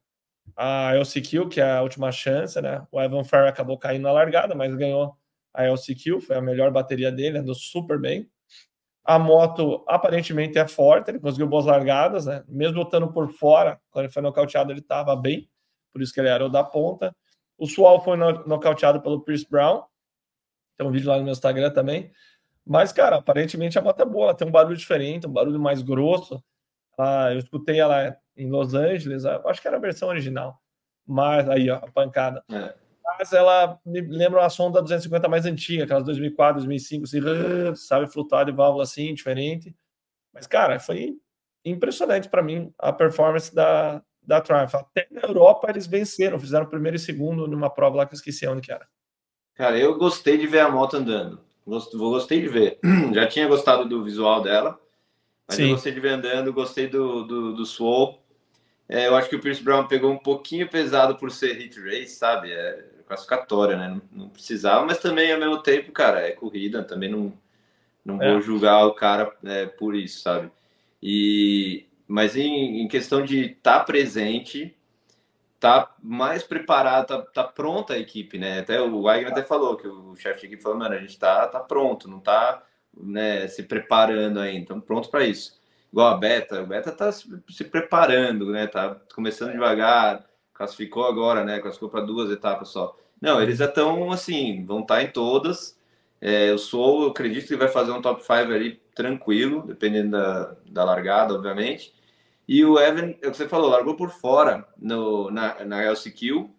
[0.55, 2.85] a LCQ, que é a última chance, né?
[2.91, 5.15] O Evan Fair acabou caindo na largada, mas ganhou
[5.53, 8.29] a LCQ, foi a melhor bateria dele, andou super bem.
[9.09, 12.43] A moto aparentemente é forte, ele conseguiu boas largadas, né?
[12.45, 15.49] Mesmo lutando por fora, quando ele foi nocauteado, ele estava bem,
[15.93, 17.15] por isso que ele era o da ponta.
[17.57, 19.83] O Sual foi nocauteado pelo Chris Brown,
[20.77, 22.11] tem um vídeo lá no meu Instagram também.
[22.65, 25.81] Mas, cara, aparentemente a moto é boa, ela tem um barulho diferente, um barulho mais
[25.81, 26.43] grosso.
[26.99, 30.59] Ah, eu escutei ela em Los Angeles, acho que era a versão original.
[31.05, 32.43] Mas aí, ó, a pancada.
[32.51, 32.86] É.
[33.17, 38.45] Mas ela me lembra uma Sonda 250 mais antiga, aquelas 2004, 2005, assim, sabe, flutuar
[38.45, 39.75] de válvula assim, diferente.
[40.33, 41.15] Mas, cara, foi
[41.65, 44.75] impressionante para mim a performance da, da Triumph.
[44.75, 48.47] Até na Europa eles venceram, fizeram primeiro e segundo numa prova lá que eu esqueci
[48.47, 48.87] onde que era.
[49.55, 51.41] Cara, eu gostei de ver a moto andando.
[51.65, 52.79] Gostei de ver.
[53.13, 54.79] Já tinha gostado do visual dela,
[55.47, 55.63] mas Sim.
[55.63, 58.17] eu gostei de ver andando, gostei do, do, do Swole.
[58.87, 62.15] É, eu acho que o Pierce Brown pegou um pouquinho pesado por ser hit race,
[62.15, 62.51] sabe?
[62.51, 63.89] É classificatória, né?
[63.89, 67.33] Não, não, precisava, mas também ao mesmo tempo, cara, é corrida, também não,
[68.03, 68.31] não é.
[68.31, 70.51] vou julgar o cara é, por isso, sabe?
[71.01, 74.75] E, mas em, em questão de estar tá presente,
[75.59, 78.59] tá mais preparado, tá, tá pronta a equipe, né?
[78.59, 81.47] Até o Wagner até falou que o chefe de equipe falou, mano, a gente tá,
[81.47, 82.63] tá pronto, não tá
[82.95, 85.59] né, se preparando ainda, então pronto para isso.
[85.91, 88.67] Igual a Beta, o Beta tá se, se, preparando, né?
[88.67, 90.25] Tá começando devagar,
[90.57, 91.59] classificou agora, né?
[91.59, 92.97] Classificou para duas etapas só.
[93.21, 95.77] Não, eles já estão assim, vão estar tá em todas.
[96.19, 100.55] É, eu sou, eu acredito que vai fazer um top 5 ali tranquilo, dependendo da,
[100.65, 101.93] da largada, obviamente.
[102.47, 106.49] E o Evan, é o que você falou, largou por fora no, na, na LCQ,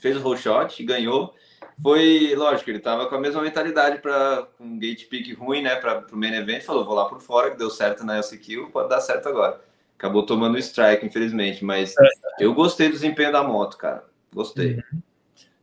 [0.00, 1.34] fez o roll shot, ganhou.
[1.80, 6.04] Foi, lógico, ele estava com a mesma mentalidade para um gate pick ruim, né, para
[6.12, 9.00] o main event, falou, vou lá por fora, que deu certo na LCQ, pode dar
[9.00, 9.60] certo agora.
[9.98, 12.08] Acabou tomando strike, infelizmente, mas é.
[12.38, 14.04] eu gostei do desempenho da moto, cara.
[14.32, 14.76] Gostei.
[14.76, 15.02] Uhum.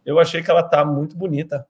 [0.05, 1.65] Eu achei que ela tá muito bonita.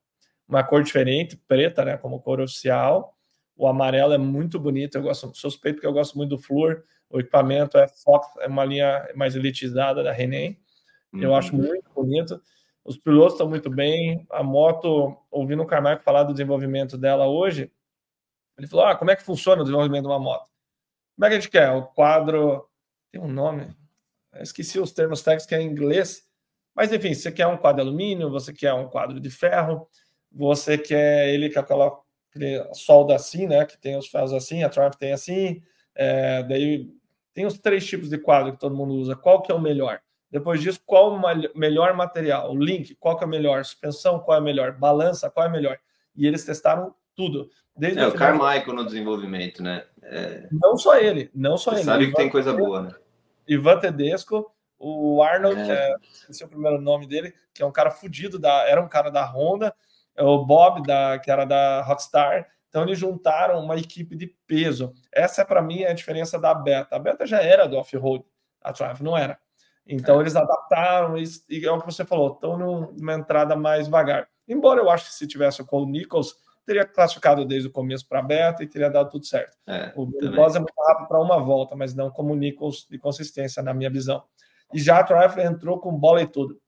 [0.49, 3.16] Uma cor diferente, preta, né, como cor oficial.
[3.55, 6.84] O amarelo é muito bonito, eu gosto, suspeito porque eu gosto muito do flúor.
[7.07, 10.57] O equipamento é Fox, é uma linha mais elitizada da René.
[11.13, 11.36] Eu uhum.
[11.36, 12.41] acho muito bonito.
[12.84, 14.26] Os pilotos estão muito bem.
[14.32, 17.72] A moto, ouvindo o Carmack falar do desenvolvimento dela hoje,
[18.57, 20.55] ele falou: Ah, como é que funciona o desenvolvimento de uma moto?
[21.16, 21.72] Como é que a gente quer?
[21.72, 22.68] O quadro
[23.11, 23.74] tem um nome,
[24.34, 26.24] eu esqueci os termos técnicos que é em inglês,
[26.76, 29.88] mas enfim, você quer um quadro de alumínio, você quer um quadro de ferro,
[30.32, 31.91] você quer ele com aquela
[32.74, 33.66] solda assim, né?
[33.66, 35.61] Que tem os ferros assim, a Triumph tem assim,
[35.95, 36.89] é, daí
[37.34, 39.16] tem os três tipos de quadro que todo mundo usa.
[39.16, 40.01] Qual que é o melhor?
[40.30, 42.51] Depois disso, qual o melhor material?
[42.51, 43.63] O link, qual que é o melhor?
[43.63, 44.78] Suspensão, qual é melhor?
[44.78, 45.80] Balança, qual é melhor?
[46.13, 47.49] E eles testaram tudo.
[47.78, 49.86] Desde é, o Carmichael no desenvolvimento, né?
[50.01, 50.47] É...
[50.51, 51.86] Não só ele, não só Você ele.
[51.86, 52.95] Sabe que tem coisa boa, né?
[53.47, 55.66] Ivan Tedesco, o Arnold, é.
[55.66, 55.95] que é,
[56.30, 59.09] esse é o primeiro nome dele, que é um cara fudido, da, era um cara
[59.09, 59.74] da Honda,
[60.16, 64.93] é o Bob, da, que era da Rockstar, então eles juntaram uma equipe de peso.
[65.11, 66.95] Essa é para mim a diferença da Beta.
[66.95, 68.26] A Beta já era do off-road,
[68.61, 69.39] a Triumph não era.
[69.88, 70.24] Então é.
[70.24, 74.28] eles adaptaram e, e, é o que você falou, estão numa entrada mais devagar.
[74.47, 76.36] Embora eu acho que se tivesse o Cole Nichols,
[76.66, 79.57] teria classificado desde o começo para beta e teria dado tudo certo.
[79.68, 83.61] É, o Boss é muito rápido para uma volta, mas não como Nichols de consistência,
[83.61, 84.24] na minha visão.
[84.74, 86.59] E já a Trifle entrou com bola e tudo.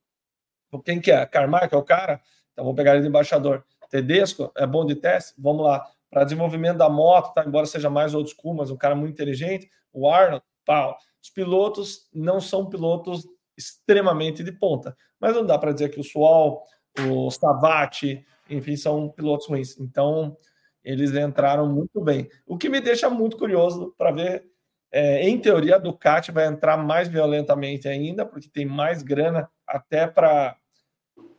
[0.67, 1.25] Então, quem que é?
[1.25, 2.21] Carmack é o cara?
[2.51, 3.65] Então vou pegar ele de embaixador.
[3.89, 5.33] Tedesco é bom de teste?
[5.37, 5.85] Vamos lá.
[6.09, 7.43] Para desenvolvimento da moto, tá?
[7.45, 9.69] embora seja mais old school, mas um cara muito inteligente.
[9.91, 10.97] O Arnold, pau.
[11.21, 13.27] Os pilotos não são pilotos
[13.57, 16.63] extremamente de ponta, mas não dá para dizer que o Sual,
[17.09, 19.79] o Savati, enfim, são pilotos ruins.
[19.79, 20.37] Então,
[20.83, 22.29] eles entraram muito bem.
[22.45, 24.45] O que me deixa muito curioso para ver,
[24.91, 30.07] é, em teoria, a Ducati vai entrar mais violentamente ainda, porque tem mais grana até
[30.07, 30.55] para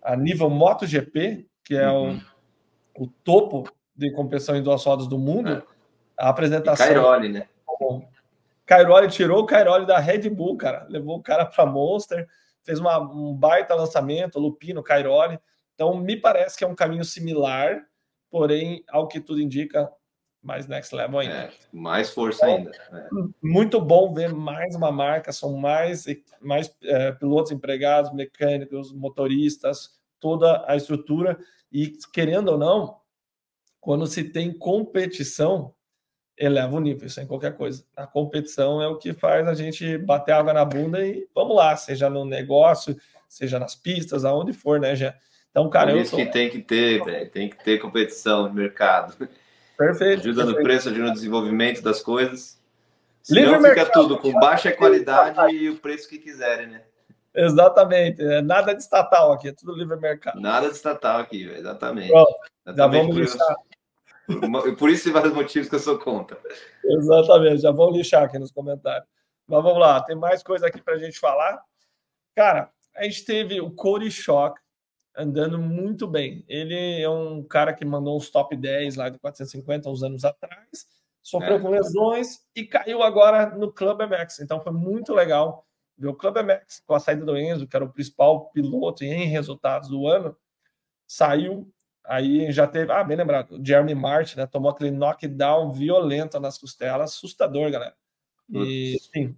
[0.03, 2.21] a nível MotoGP, que é uhum.
[2.97, 5.51] o, o, topo de competição em duas rodas do mundo.
[5.51, 5.63] É.
[6.19, 6.87] A apresentação.
[6.87, 7.49] E Cairoli, né?
[8.67, 10.87] Cairoli tirou o Cairoli da Red Bull, cara.
[10.91, 12.29] Levou o cara para Monster,
[12.63, 15.39] fez uma, um baita lançamento, Lupino, Cairoli.
[15.79, 17.87] Então, me parece que é um caminho similar,
[18.29, 19.89] porém, ao que tudo indica,
[20.43, 21.35] mais next level ainda.
[21.35, 22.73] É, mais força ainda.
[22.93, 23.09] É.
[23.41, 26.05] Muito bom ver mais uma marca, são mais,
[26.41, 31.39] mais é, pilotos empregados, mecânicos, motoristas, toda a estrutura.
[31.71, 33.01] E, querendo ou não,
[33.81, 35.73] quando se tem competição,
[36.37, 37.85] eleva o nível, sem qualquer coisa.
[37.97, 41.77] A competição é o que faz a gente bater água na bunda e vamos lá,
[41.77, 42.97] seja no negócio,
[43.29, 45.15] seja nas pistas, aonde for, né, já.
[45.51, 46.17] Então, cara, Por isso tô...
[46.19, 49.17] que tem que ter, véio, tem que ter competição no mercado.
[49.77, 50.21] Perfeito.
[50.21, 50.59] Ajuda perfeito.
[50.59, 52.59] no preço, ajuda no desenvolvimento das coisas.
[53.23, 56.83] Senão Livre fica mercado, tudo com baixa qualidade e o preço que quiserem, né?
[57.35, 58.23] Exatamente.
[58.23, 60.41] É nada de estatal aqui, é tudo livre mercado.
[60.41, 62.09] Nada de estatal aqui, exatamente.
[62.09, 62.35] Pronto,
[62.67, 63.57] exatamente já vamos lixar.
[64.27, 66.39] Por, por isso e vários motivos que eu sou contra.
[66.85, 69.09] Exatamente, já vão lixar aqui nos comentários.
[69.47, 71.61] Mas vamos lá, tem mais coisa aqui para a gente falar.
[72.35, 74.61] Cara, a gente teve o Cody Shock,
[75.19, 76.45] andando muito bem.
[76.49, 80.87] Ele é um cara que mandou uns top 10 lá de 450 uns anos atrás,
[81.21, 81.61] sofreu é.
[81.61, 84.41] com lesões e caiu agora no Club MX.
[84.41, 85.67] Então foi muito legal
[85.97, 89.27] ver o Club MX com a saída do Enzo, que era o principal piloto em
[89.27, 90.37] resultados do ano,
[91.07, 91.69] saiu.
[92.05, 94.47] Aí já teve, ah, bem lembrado, o Jeremy Martin, né?
[94.47, 97.95] Tomou aquele knockdown violento nas costelas, assustador, galera.
[98.49, 99.37] E sim,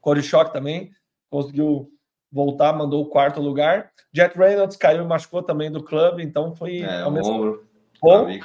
[0.00, 0.94] Corey Shock também
[1.28, 1.92] conseguiu
[2.32, 3.92] voltar, mandou o quarto lugar.
[4.12, 7.66] Jet Reynolds caiu e machucou também do clube, então foi é, o ombro.
[8.00, 8.40] Bom, né?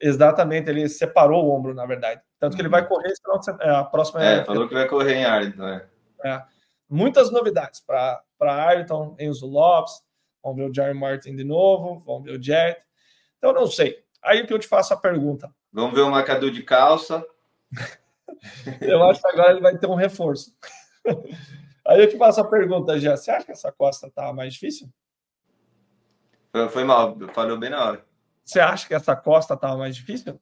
[0.00, 2.20] Exatamente, ele separou o ombro, na verdade.
[2.38, 2.88] Tanto que ele vai uhum.
[2.88, 3.12] correr
[3.60, 4.22] é, a próxima.
[4.22, 5.86] É, falou que vai correr em Arlington, né?
[6.24, 6.42] É.
[6.88, 10.02] Muitas novidades para Arlington, Enzo Lopes.
[10.42, 12.80] Vamos ver o Jerry Martin de novo, vamos ver o Jet.
[13.38, 13.98] Então, não sei.
[14.22, 15.52] Aí que eu te faço a pergunta.
[15.72, 17.24] Vamos ver o Macadu de calça.
[18.80, 20.52] eu acho que agora ele vai ter um reforço.
[21.88, 23.16] Aí eu te faço a pergunta, já.
[23.16, 24.92] Você acha que essa costa tá mais difícil?
[26.70, 28.06] Foi mal, falou bem na hora.
[28.44, 30.38] Você acha que essa costa tá mais difícil?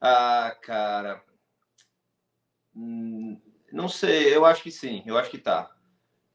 [0.00, 1.22] Ah, cara.
[2.74, 3.38] Hum,
[3.70, 5.70] não sei, eu acho que sim, eu acho que tá.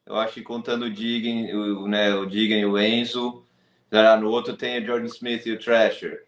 [0.06, 3.48] Eu acho que contando o Digan, o, né, o Digan e o Enzo,
[3.92, 6.26] no outro tem o Jordan Smith e o Thrasher.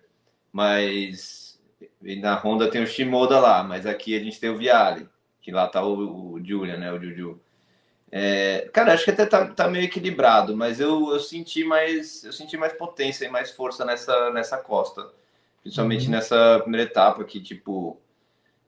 [0.52, 1.60] Mas
[2.02, 5.08] na Honda tem o Shimoda lá, mas aqui a gente tem o Viale,
[5.40, 7.40] que lá tá o, o Julian, né, o Juju.
[8.12, 12.34] É, cara, acho que até tá, tá, meio equilibrado, mas eu, eu senti mais eu
[12.34, 15.10] senti mais potência e mais força nessa, nessa costa.
[15.62, 16.12] Principalmente uhum.
[16.12, 17.98] nessa primeira etapa que, tipo,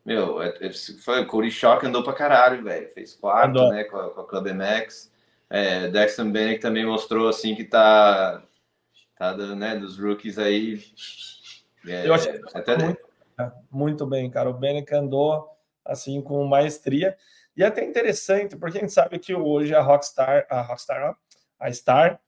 [0.06, 2.90] meu, é, é, foi, o Cody Shock andou pra caralho, velho.
[2.90, 3.72] Fez quarto, andou.
[3.72, 5.12] né, com a, com a Club MX.
[5.50, 8.44] É, Dexter Bennett também mostrou, assim, que tá,
[9.18, 10.84] tá né, dos rookies aí.
[11.88, 13.02] É, eu achei até muito,
[13.72, 14.50] muito bem, cara.
[14.50, 15.50] O Bennett andou,
[15.86, 17.18] assim, com maestria.
[17.56, 21.16] E é até interessante, porque a gente sabe que hoje a Rockstar, a Rockstar,
[21.60, 22.20] a Star,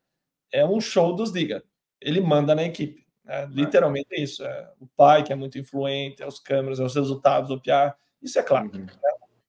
[0.51, 1.63] é um show dos Diga.
[1.99, 3.05] Ele manda na equipe.
[3.23, 3.47] Né?
[3.51, 4.45] Literalmente é isso.
[4.45, 7.95] É o pai que é muito influente, é os câmeras, é os resultados do PR.
[8.21, 8.71] Isso é claro.
[8.73, 8.85] Uhum.
[8.85, 8.93] Né?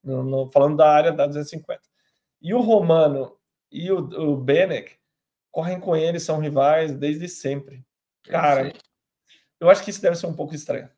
[0.02, 1.80] No, no, falando da área da 250.
[2.40, 3.36] E o Romano
[3.70, 4.96] e o, o Benek
[5.50, 7.84] correm com ele, são rivais desde sempre.
[8.24, 8.72] Cara,
[9.58, 10.88] eu acho que isso deve ser um pouco estranho.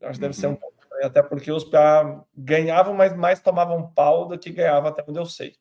[0.00, 0.56] Eu acho que deve ser um uhum.
[0.56, 0.73] pouco
[1.04, 5.26] até porque os PA ganhavam, mas mais tomavam pau do que ganhavam, até onde eu
[5.26, 5.54] sei.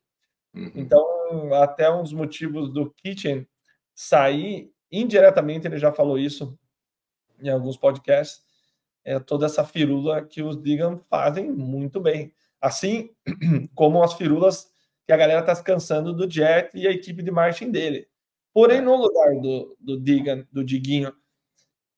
[0.54, 0.72] Uhum.
[0.76, 3.48] Então, até um dos motivos do Kitchen
[3.94, 6.58] sair, indiretamente, ele já falou isso
[7.42, 8.42] em alguns podcasts,
[9.04, 12.34] é toda essa firula que os Digan fazem muito bem.
[12.62, 13.10] Assim
[13.76, 14.72] como as firulas
[15.06, 18.08] que a galera está se cansando do Jet e a equipe de marketing dele.
[18.54, 18.82] Porém, é.
[18.82, 21.14] no lugar do, do Digan, do Diguinho,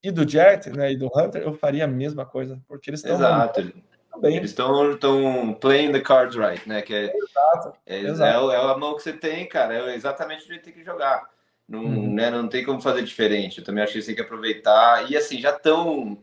[0.07, 3.15] e do Jet, né, e do Hunter, eu faria a mesma coisa, porque eles estão
[3.15, 3.73] Exato.
[4.21, 4.37] Bem.
[4.37, 6.81] Eles estão playing the cards right, né?
[6.81, 8.51] Que é, exato, é, exato.
[8.51, 9.91] É, é, a mão que você tem, cara.
[9.91, 11.29] É exatamente o jeito que tem que jogar.
[11.67, 12.13] Não, uhum.
[12.13, 13.59] né, não tem como fazer diferente.
[13.59, 15.11] Eu também acho que eles têm que aproveitar.
[15.11, 16.17] E assim, já estão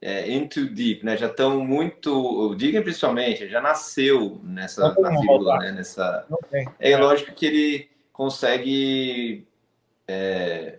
[0.00, 1.16] é, into deep, né?
[1.16, 2.12] Já estão muito.
[2.14, 5.72] O Digan, principalmente, já nasceu nessa na figura, né?
[5.72, 6.26] Nessa...
[6.52, 9.48] É, é lógico que ele consegue.
[10.06, 10.78] É,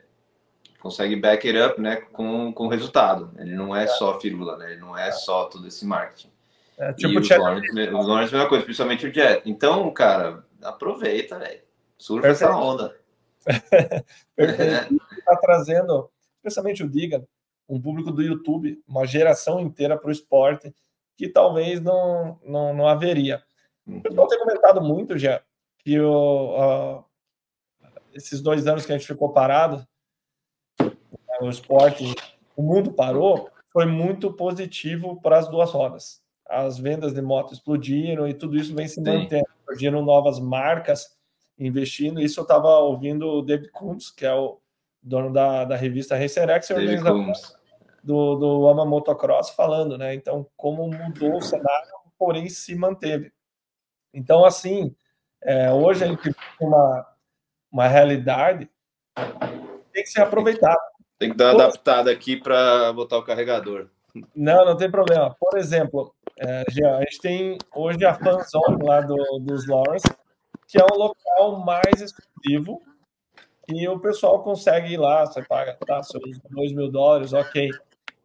[0.80, 3.32] consegue back it up né, com, com resultado.
[3.38, 3.88] Ele não é, é.
[3.88, 4.72] só firula, né?
[4.72, 6.32] Ele não é, é só todo esse marketing.
[6.78, 9.42] É, tipo e os Lawrence, os Lawrence é a mesma coisa, principalmente o Jet.
[9.50, 11.62] Então, cara, aproveita, velho.
[11.98, 12.52] Surfa Perfeito.
[12.52, 12.96] essa onda.
[14.36, 15.02] Perfeito.
[15.18, 17.28] Está trazendo, especialmente o Diga,
[17.68, 20.74] um público do YouTube, uma geração inteira para o esporte,
[21.18, 23.44] que talvez não, não, não haveria.
[23.86, 23.98] Uhum.
[23.98, 25.42] O pessoal tem comentado muito, já,
[25.80, 27.06] que o, uh,
[28.14, 29.86] esses dois anos que a gente ficou parado,
[31.42, 32.14] o esporte,
[32.56, 36.22] o mundo parou, foi muito positivo para as duas rodas.
[36.48, 39.48] As vendas de moto explodiram e tudo isso vem se mantendo.
[39.66, 41.16] Surgiram novas marcas
[41.60, 42.22] investindo.
[42.22, 44.60] Isso eu estava ouvindo o David Kuntz, que é o
[45.02, 46.70] dono da, da revista Racerex,
[48.04, 50.14] do, do Ama Motocross, falando, né?
[50.14, 53.34] Então, como mudou o cenário, porém se manteve.
[54.14, 54.96] Então, assim,
[55.44, 57.06] é, hoje a gente tem uma,
[57.70, 58.70] uma realidade
[59.98, 60.80] tem que ser aproveitado.
[61.20, 63.89] Tem que dar uma adaptada aqui para botar o carregador.
[64.36, 65.36] Não, não tem problema.
[65.39, 70.07] Por exemplo, é, a gente tem hoje a fanzone lá do, dos Lawrence,
[70.68, 72.82] que é um local mais exclusivo
[73.68, 77.70] e o pessoal consegue ir lá, você paga tá, seus 2 mil dólares, ok,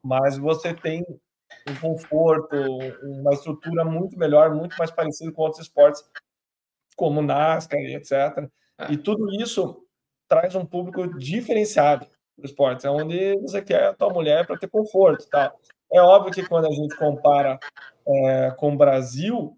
[0.03, 1.05] mas você tem
[1.69, 2.57] um conforto,
[3.03, 6.05] uma estrutura muito melhor, muito mais parecido com outros esportes,
[6.97, 8.13] como NASCAR e etc.
[8.79, 8.93] É.
[8.93, 9.85] E tudo isso
[10.29, 12.07] traz um público diferenciado
[12.43, 15.29] para o esporte, é onde você quer a tua mulher para ter conforto.
[15.29, 15.55] Tá?
[15.93, 17.59] É óbvio que quando a gente compara
[18.07, 19.57] é, com o Brasil,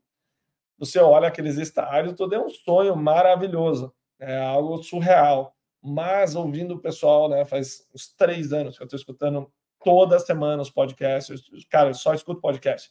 [0.78, 5.54] você olha aqueles estádios, todo é um sonho maravilhoso, é algo surreal.
[5.82, 9.50] Mas ouvindo o pessoal, né, faz uns três anos que eu estou escutando
[9.82, 12.90] toda semana os podcasts, cara, eu só escuto podcast.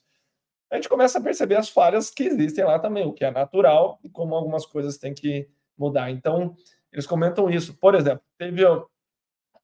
[0.72, 4.00] A gente começa a perceber as falhas que existem lá também, o que é natural
[4.04, 6.10] e como algumas coisas têm que mudar.
[6.10, 6.56] Então,
[6.92, 7.76] eles comentam isso.
[7.78, 8.64] Por exemplo, teve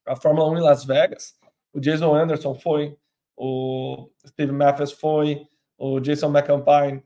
[0.10, 1.36] a Fórmula 1 em Las Vegas,
[1.72, 2.98] o Jason Anderson foi,
[3.38, 5.48] o Steve Matthews foi,
[5.78, 7.04] o Jason McAmpine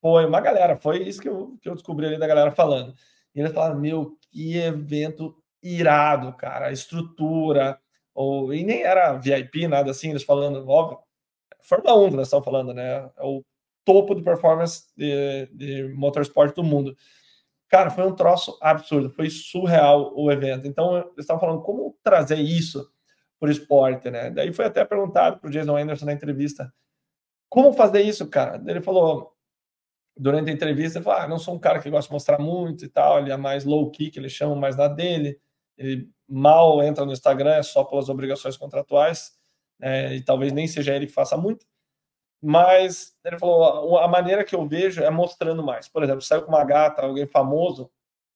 [0.00, 2.94] foi uma galera, foi isso que eu, que eu descobri ali da galera falando.
[3.34, 7.78] E eles falaram, meu, que evento irado, cara, a estrutura,
[8.14, 10.98] ou, e nem era VIP, nada assim, eles falando, óbvio,
[11.60, 13.10] Fórmula 1 que nós estamos falando, né?
[13.18, 13.44] É o
[13.84, 16.96] topo de performance de, de motorsport do mundo.
[17.68, 20.66] Cara, foi um troço absurdo, foi surreal o evento.
[20.66, 22.88] Então, eles estavam falando como trazer isso
[23.38, 24.30] para o esporte, né?
[24.30, 26.72] Daí foi até perguntado para o Jason Anderson na entrevista,
[27.48, 28.62] como fazer isso, cara?
[28.66, 29.34] Ele falou,
[30.16, 32.84] durante a entrevista, ele falou: ah, não sou um cara que gosta de mostrar muito
[32.84, 35.38] e tal, ele é mais low key, que eles chamam mais da dele,
[35.76, 39.32] ele mal entra no Instagram, é só pelas obrigações contratuais,
[39.78, 41.66] né, e talvez nem seja ele que faça muito.
[42.42, 45.88] Mas ele falou: a maneira que eu vejo é mostrando mais.
[45.88, 47.90] Por exemplo, saiu com uma gata, alguém famoso,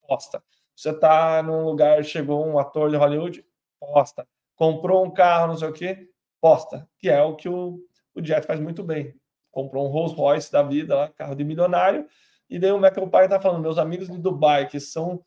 [0.06, 0.42] posta.
[0.74, 3.44] Você tá num lugar, chegou um ator de Hollywood,
[3.78, 4.26] posta.
[4.56, 6.08] Comprou um carro, não sei o quê,
[6.40, 6.88] posta.
[6.98, 7.80] Que é o que o,
[8.14, 9.14] o Jet faz muito bem
[9.50, 12.06] comprou um Rolls Royce da vida, lá, carro de milionário,
[12.48, 15.24] e daí o meu pai tá falando, meus amigos de Dubai, que são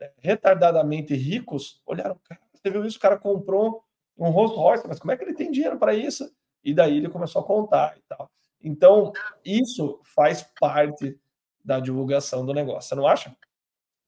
[0.00, 2.96] é, retardadamente ricos, olharam, cara, você viu isso?
[2.96, 3.84] O cara comprou
[4.16, 6.30] um Rolls Royce, mas como é que ele tem dinheiro para isso?
[6.64, 8.30] E daí ele começou a contar e tal.
[8.62, 9.12] Então,
[9.44, 11.18] isso faz parte
[11.64, 13.36] da divulgação do negócio, você não acha?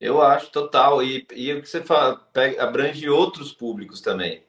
[0.00, 1.02] Eu acho, total.
[1.02, 4.46] E, e o que você fala, pega, abrange outros públicos também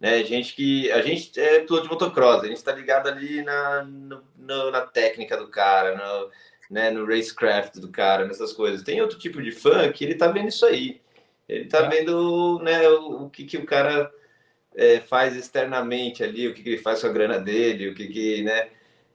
[0.00, 0.22] né?
[0.24, 4.22] Gente que a gente é piloto de motocross, a gente está ligado ali na, no,
[4.36, 6.30] no, na técnica do cara, no,
[6.70, 8.82] né, no racecraft do cara, nessas coisas.
[8.82, 11.00] Tem outro tipo de fã que ele tá vendo isso aí.
[11.48, 11.88] Ele tá é.
[11.88, 14.12] vendo né, o, o, que, que o cara
[14.76, 18.06] é, faz externamente ali, o que, que ele faz com a grana dele, o que,
[18.06, 18.68] que né?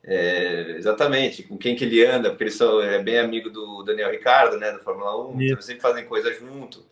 [0.03, 4.09] É, exatamente, com quem que ele anda, porque ele são, é bem amigo do Daniel
[4.09, 6.83] Ricardo, né, da Fórmula 1, então sempre fazem coisa junto.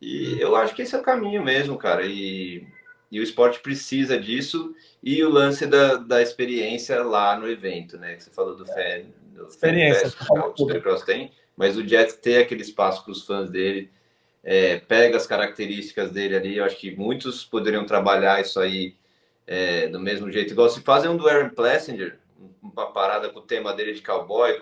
[0.00, 2.06] E eu acho que esse é o caminho mesmo, cara.
[2.06, 2.64] E
[3.12, 8.14] e o esporte precisa disso e o lance da, da experiência lá no evento, né?
[8.14, 9.02] Que você falou do fan,
[9.34, 13.26] do experiência, fan que o Supercross tem, mas o Jet ter aquele espaço para os
[13.26, 13.90] fãs dele,
[14.42, 16.56] é, pega as características dele ali.
[16.56, 18.96] Eu acho que muitos poderiam trabalhar isso aí
[19.46, 22.18] é, do mesmo jeito, igual se fazem um do Aaron Plessinger,
[22.62, 24.60] uma parada com o tema dele de cowboy,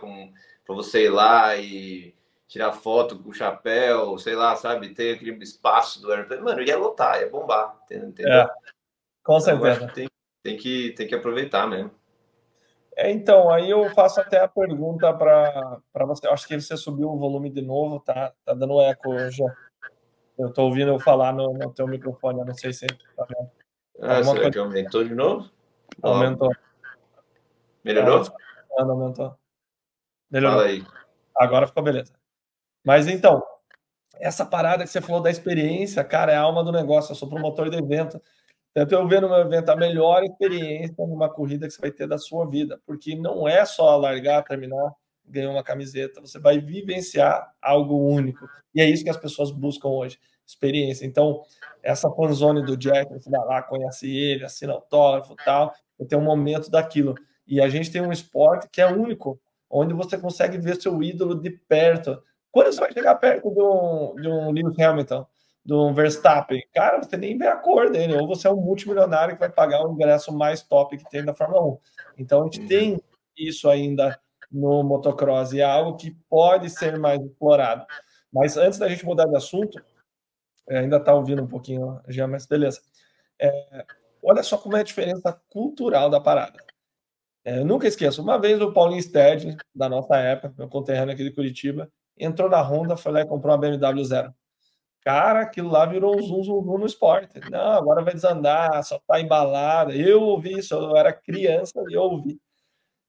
[0.64, 2.14] para você ir lá e
[2.48, 4.88] tirar foto com o chapéu, sei lá, sabe?
[4.88, 6.44] Ter aquele espaço do aeroplano.
[6.44, 8.28] Mano, ia lotar, ia bombar, entendeu?
[8.28, 8.50] É,
[9.22, 9.86] com certeza.
[9.88, 10.08] Tem,
[10.42, 11.92] tem, que, tem que aproveitar mesmo.
[12.96, 16.26] É, então, aí eu faço até a pergunta para você.
[16.26, 19.42] Acho que você subiu o volume de novo, tá, tá dando eco hoje.
[20.40, 23.50] Eu tô ouvindo eu falar no, no teu microfone, eu não sei se tá vendo.
[24.00, 25.50] Ah, será que aumentou de novo?
[26.02, 26.50] Aumentou.
[27.84, 28.24] Melhorou?
[28.78, 29.36] Ah, aumentou.
[30.30, 30.58] Melhorou.
[30.58, 30.82] Fala aí.
[31.36, 32.14] Agora ficou beleza.
[32.82, 33.42] Mas então,
[34.14, 37.12] essa parada que você falou da experiência, cara, é a alma do negócio.
[37.12, 38.20] Eu sou promotor de evento.
[38.72, 42.06] Tanto eu ver no meu evento a melhor experiência numa corrida que você vai ter
[42.06, 44.94] da sua vida, porque não é só largar, terminar,
[45.26, 48.48] ganhar uma camiseta, você vai vivenciar algo único.
[48.72, 50.18] E é isso que as pessoas buscam hoje,
[50.50, 51.06] experiência.
[51.06, 51.42] Então,
[51.82, 55.74] essa fanzone do Jack, você vai lá, conhece ele, assina autógrafo e tal,
[56.08, 57.14] tem um momento daquilo.
[57.46, 61.34] E a gente tem um esporte que é único, onde você consegue ver seu ídolo
[61.34, 62.22] de perto.
[62.50, 65.26] Quando você vai chegar perto de um, de um Lewis Hamilton,
[65.64, 69.40] do Verstappen, cara, você nem vê a cor dele, ou você é um multimilionário que
[69.40, 71.78] vai pagar o ingresso mais top que tem da Fórmula 1.
[72.18, 72.66] Então a gente uhum.
[72.66, 73.00] tem
[73.36, 74.18] isso ainda
[74.50, 77.84] no motocross e é algo que pode ser mais explorado.
[78.32, 79.80] Mas antes da gente mudar de assunto,
[80.68, 82.80] é, ainda está ouvindo um pouquinho já, mas beleza.
[83.38, 83.84] É,
[84.22, 86.58] olha só como é a diferença cultural da parada.
[87.44, 91.32] É, nunca esqueço, uma vez o Paulinho Stead, da nossa época, meu conterrâneo aqui de
[91.32, 94.34] Curitiba, entrou na Honda, foi lá e comprou uma BMW Zero.
[95.02, 97.40] Cara, aquilo lá virou um zoom, zoom, zoom no esporte.
[97.50, 99.94] Não, agora vai desandar, só tá embalada.
[99.96, 102.38] Eu ouvi isso, eu era criança e eu ouvi.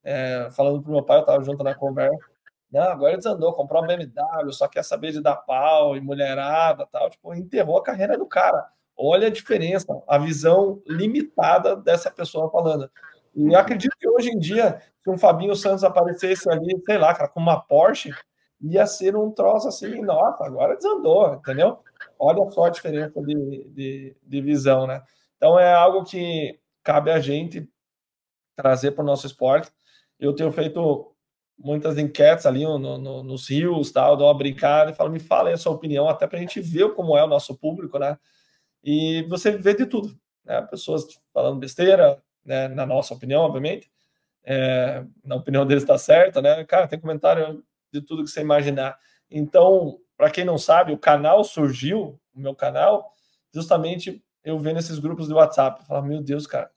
[0.03, 2.30] É, falando pro meu pai, eu tava junto na conversa.
[2.71, 7.09] Não, agora desandou, comprou uma BMW, só quer saber de dar pau e mulherada tal.
[7.09, 8.65] Tipo, enterrou a carreira do cara.
[8.95, 12.89] Olha a diferença, a visão limitada dessa pessoa falando.
[13.35, 17.29] E acredito que hoje em dia, se um Fabinho Santos aparecesse ali, sei lá, cara,
[17.29, 18.13] com uma Porsche,
[18.61, 21.79] ia ser um troço assim, nossa, agora desandou, entendeu?
[22.19, 25.01] Olha só a diferença de, de, de visão, né?
[25.37, 27.67] Então é algo que cabe a gente
[28.55, 29.71] trazer para o nosso esporte.
[30.19, 31.10] Eu tenho feito
[31.63, 35.49] muitas enquetes ali no, no, nos rios, tal, dou uma brincada e falo, me fala
[35.49, 38.17] aí a sua opinião, até para a gente ver como é o nosso público, né?
[38.83, 40.61] E você vê de tudo, né?
[40.63, 42.67] Pessoas falando besteira, né?
[42.67, 43.91] na nossa opinião, obviamente.
[44.43, 46.63] É, na opinião deles está certa, né?
[46.65, 48.97] Cara, tem comentário de tudo que você imaginar.
[49.29, 53.11] Então, para quem não sabe, o canal surgiu, o meu canal,
[53.53, 55.85] justamente eu vendo esses grupos de WhatsApp.
[55.85, 56.71] Falar, meu Deus, cara,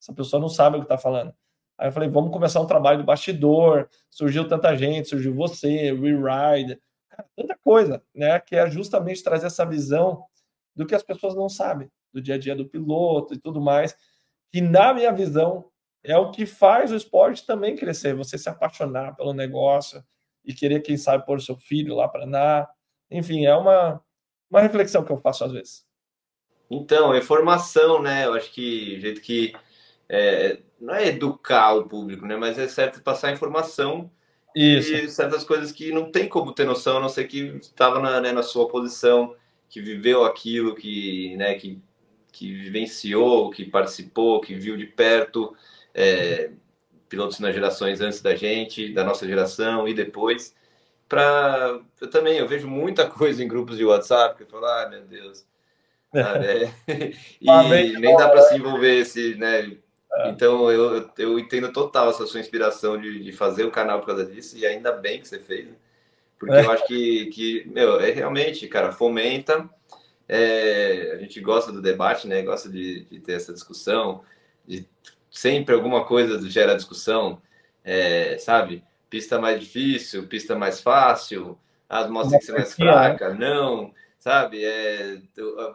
[0.00, 1.34] essa pessoa não sabe o que está falando.
[1.78, 3.88] Aí eu falei, vamos começar um trabalho de bastidor.
[4.10, 6.80] Surgiu tanta gente, surgiu você, WeRide,
[7.36, 8.38] tanta coisa, né?
[8.40, 10.24] Que é justamente trazer essa visão
[10.74, 13.96] do que as pessoas não sabem, do dia a dia do piloto e tudo mais.
[14.52, 15.70] Que, na minha visão,
[16.02, 18.14] é o que faz o esporte também crescer.
[18.14, 20.02] Você se apaixonar pelo negócio,
[20.46, 22.70] e querer, quem sabe, pôr seu filho lá para andar.
[23.10, 24.00] Enfim, é uma,
[24.48, 25.84] uma reflexão que eu faço às vezes.
[26.70, 28.26] Então, é formação, né?
[28.26, 29.52] Eu acho que o jeito que.
[30.08, 32.36] É, não é educar o público, né?
[32.36, 34.10] Mas é certo passar informação
[34.54, 34.92] Isso.
[34.92, 38.20] e certas coisas que não tem como ter noção, a não ser que estava na,
[38.20, 39.34] né, na sua posição,
[39.68, 41.80] que viveu aquilo, que, né, que,
[42.30, 45.56] que vivenciou, que participou, que viu de perto.
[45.94, 46.50] É,
[47.08, 50.54] pilotos nas gerações antes da gente, da nossa geração e depois.
[51.08, 54.88] Para eu também eu vejo muita coisa em grupos de WhatsApp que eu falo, ah,
[54.88, 55.46] meu Deus.
[56.14, 56.70] É.
[57.40, 59.76] e ah, nem dá para se envolver esse, né?
[60.16, 60.30] É.
[60.30, 64.24] Então eu, eu entendo total essa sua inspiração de, de fazer o canal por causa
[64.24, 65.74] disso, e ainda bem que você fez, né?
[66.38, 66.64] porque é.
[66.64, 69.68] eu acho que, que meu, é realmente, cara, fomenta.
[70.28, 72.42] É, a gente gosta do debate, né?
[72.42, 74.22] Gosta de, de ter essa discussão,
[74.66, 74.86] de
[75.30, 77.40] sempre alguma coisa gera discussão,
[77.84, 78.82] é, sabe?
[79.08, 81.58] Pista mais difícil, pista mais fácil,
[81.88, 83.94] as motos têm que ser mais fraca, não,
[84.26, 84.64] sabe?
[84.64, 85.20] É,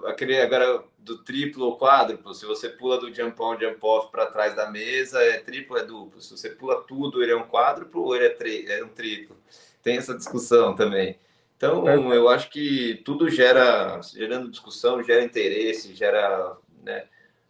[0.08, 4.26] aquele agora do triplo ou quádruplo, se você pula do jump on, jump off para
[4.26, 6.20] trás da mesa, é triplo, é duplo.
[6.22, 9.38] Se você pula tudo, ele é um quádruplo ou ele é, é um triplo.
[9.82, 11.18] Tem essa discussão também.
[11.56, 17.06] Então, eu acho que tudo gera, gerando discussão, gera interesse, gera, né,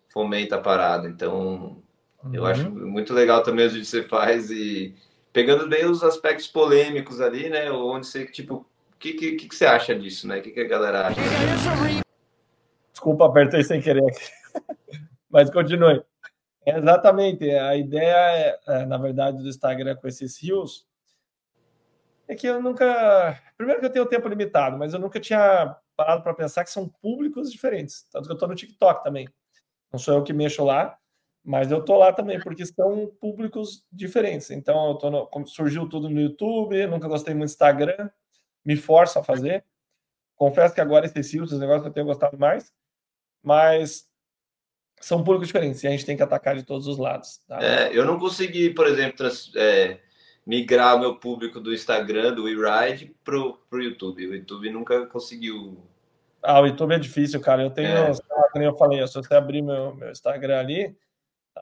[0.10, 1.08] fomenta a parada.
[1.08, 1.82] Então,
[2.24, 2.36] Uhum.
[2.36, 4.94] Eu acho muito legal também o que você faz e
[5.34, 7.72] pegando bem os aspectos polêmicos ali, né?
[7.72, 8.66] Onde você, tipo,
[9.02, 10.38] que, que, que, você acha disso, né?
[10.38, 11.20] O que, que a galera acha?
[12.92, 14.22] Desculpa, apertei sem querer aqui.
[15.30, 16.04] Mas continue.
[16.64, 17.50] É exatamente.
[17.50, 20.86] A ideia, é, é, na verdade, do Instagram com esses rios
[22.28, 23.42] é que eu nunca.
[23.58, 26.88] Primeiro que eu tenho tempo limitado, mas eu nunca tinha parado para pensar que são
[26.88, 28.08] públicos diferentes.
[28.12, 29.28] Tanto que eu estou no TikTok também.
[29.92, 30.98] Não sou eu que mexo lá,
[31.44, 34.52] mas eu tô lá também porque são públicos diferentes.
[34.52, 38.10] Então eu tô no, surgiu tudo no YouTube, nunca gostei muito do Instagram,
[38.66, 39.64] me forço a fazer.
[40.36, 42.74] Confesso que agora esses os negócios eu tenho gostado mais,
[43.44, 44.08] mas
[45.00, 47.40] são públicos diferentes e a gente tem que atacar de todos os lados.
[47.48, 47.62] Tá?
[47.62, 50.00] É, eu não consegui, por exemplo, trans, é,
[50.46, 54.28] migrar o meu público do Instagram, do WeRide, pro, pro YouTube.
[54.28, 55.84] O YouTube nunca conseguiu
[56.42, 57.64] Ah, o YouTube é difícil, cara.
[57.64, 58.12] Eu tenho, é.
[58.52, 60.98] como eu falei, se você abrir meu, meu Instagram ali,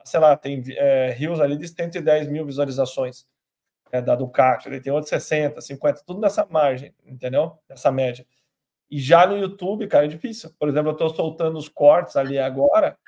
[0.04, 3.26] sei lá, tem é, rios ali de 110 mil visualizações
[3.92, 7.58] é, da Ducati, ele tem outros 60, 50, tudo nessa margem, entendeu?
[7.68, 8.26] Nessa média.
[8.90, 10.50] E já no YouTube, cara, é difícil.
[10.58, 12.98] Por exemplo, eu estou soltando os cortes ali agora,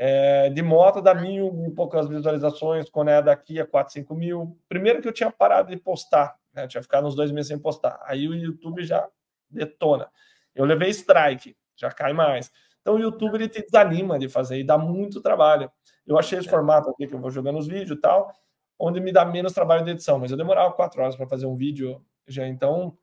[0.00, 4.56] é, de moto dá mil, mil poucas visualizações, quando é daqui a 4, 5 mil.
[4.68, 6.68] Primeiro que eu tinha parado de postar, né?
[6.68, 7.98] tinha ficado uns dois meses sem postar.
[8.04, 9.08] Aí o YouTube já
[9.50, 10.08] detona.
[10.54, 12.52] Eu levei strike, já cai mais.
[12.80, 15.68] Então o YouTube ele te desanima de fazer e dá muito trabalho.
[16.06, 16.50] Eu achei esse é.
[16.50, 18.32] formato aqui que eu vou jogando os vídeos e tal,
[18.78, 21.56] onde me dá menos trabalho de edição, mas eu demorava quatro horas para fazer um
[21.56, 22.96] vídeo já, então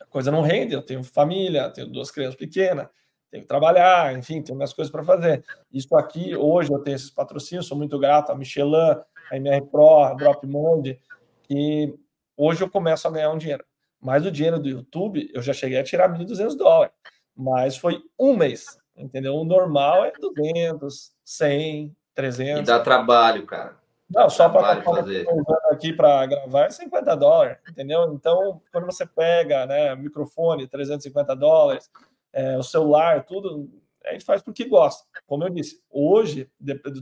[0.00, 0.74] a coisa não rende.
[0.74, 2.88] Eu tenho família, tenho duas crianças pequenas
[3.30, 5.44] tenho que trabalhar, enfim, tenho minhas coisas para fazer.
[5.72, 8.96] Isso aqui, hoje, eu tenho esses patrocínios, sou muito grato a Michelin,
[9.30, 10.98] a MR Pro, a Drop Monday,
[11.42, 11.94] que
[12.36, 13.64] hoje eu começo a ganhar um dinheiro.
[14.00, 16.94] Mas o dinheiro do YouTube, eu já cheguei a tirar 1.200 dólares,
[17.36, 19.34] mas foi um mês, entendeu?
[19.34, 22.62] O normal é 200, 100, 300.
[22.62, 23.76] E dá trabalho, cara.
[24.10, 25.26] Não, só para fazer
[25.70, 28.12] aqui para gravar é 50 dólares, entendeu?
[28.14, 31.90] Então, quando você pega, né, microfone, 350 dólares,
[32.32, 33.70] é, o celular, tudo,
[34.04, 35.06] a gente faz porque gosta.
[35.26, 36.50] Como eu disse, hoje,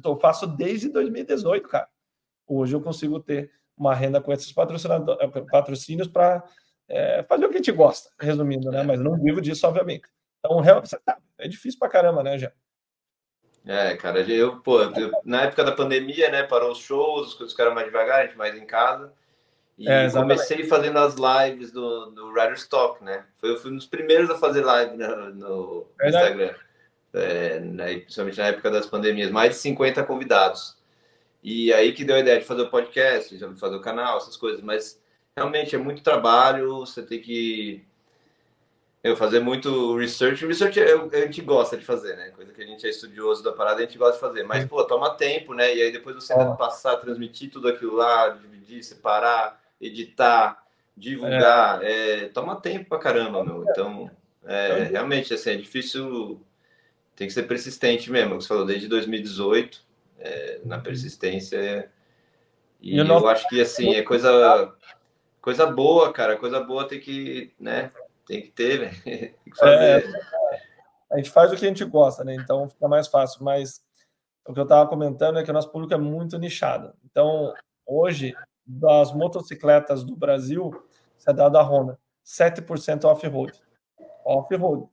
[0.05, 1.89] eu faço desde 2018, cara.
[2.47, 6.43] Hoje eu consigo ter uma renda com esses patrocínios para
[6.89, 8.83] é, fazer o que a gente gosta, resumindo, né?
[8.83, 10.09] Mas não vivo disso, obviamente.
[10.39, 10.61] Então,
[11.39, 12.53] é difícil pra caramba, né, já.
[13.67, 17.53] É, cara, eu, pô, eu, na época da pandemia, né, parou os shows, as coisas
[17.53, 19.13] ficaram mais devagar, a gente mais em casa.
[19.77, 23.25] E é, comecei fazendo as lives do, do Rider Stock, né?
[23.39, 26.55] Foi, eu fui um dos primeiros a fazer live no, no Instagram.
[27.13, 30.77] É, né, principalmente na época das pandemias, mais de 50 convidados.
[31.43, 34.37] E aí que deu a ideia de fazer o podcast, de fazer o canal, essas
[34.37, 34.63] coisas.
[34.63, 35.01] Mas
[35.37, 37.85] realmente é muito trabalho, você tem que
[39.07, 40.47] eu fazer muito research.
[40.47, 42.31] Research a gente gosta de fazer, né?
[42.31, 44.43] Coisa que a gente é estudioso da parada, a gente gosta de fazer.
[44.45, 45.75] Mas, pô, toma tempo, né?
[45.75, 46.55] E aí depois você é.
[46.57, 50.65] passar, transmitir tudo aquilo lá, dividir, separar editar,
[50.97, 52.25] divulgar, é.
[52.25, 53.65] É, toma tempo pra caramba, meu.
[53.69, 54.11] Então,
[54.45, 56.41] é, realmente, assim, é difícil,
[57.15, 59.85] tem que ser persistente mesmo, você falou, desde 2018,
[60.19, 61.91] é, na persistência.
[62.81, 64.75] E, e eu acho que, assim, é coisa,
[65.41, 67.93] coisa boa, cara, coisa boa tem que, né,
[68.27, 68.91] tem que ter, né?
[69.05, 70.05] tem que fazer.
[70.05, 70.21] É,
[71.13, 72.35] a gente faz o que a gente gosta, né?
[72.35, 73.83] Então fica mais fácil, mas
[74.47, 76.95] o que eu estava comentando é que o nosso público é muito nichado.
[77.05, 77.55] Então,
[77.85, 78.35] hoje,
[78.65, 80.71] das motocicletas do Brasil,
[81.17, 83.53] isso é dado a Honda, 7% off-road.
[84.25, 84.89] Off-road.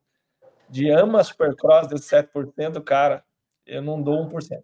[0.69, 3.23] De ama Supercross, desse 7%, cara,
[3.65, 4.63] eu não dou 1%.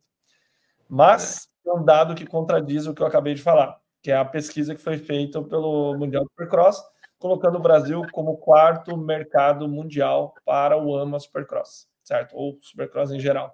[0.88, 4.26] Mas é um dado que contradiz o que eu acabei de falar, que é a
[4.26, 6.84] pesquisa que foi feita pelo Mundial Supercross,
[7.20, 12.36] colocando o Brasil como quarto mercado mundial para o AMA Supercross, certo?
[12.36, 13.54] Ou Supercross em geral.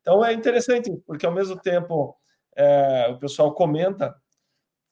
[0.00, 2.14] Então é interessante, porque ao mesmo tempo
[2.54, 4.14] é, o pessoal comenta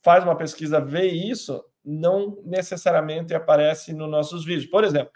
[0.03, 4.66] faz uma pesquisa, vê isso, não necessariamente aparece nos nossos vídeos.
[4.66, 5.12] Por exemplo,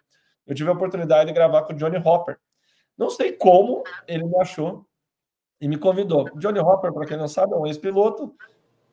[0.47, 2.39] eu tive a oportunidade de gravar com o Johnny Hopper.
[2.97, 4.87] Não sei como ele me achou
[5.61, 6.25] e me convidou.
[6.37, 8.35] Johnny Hopper, para quem não sabe, é um ex-piloto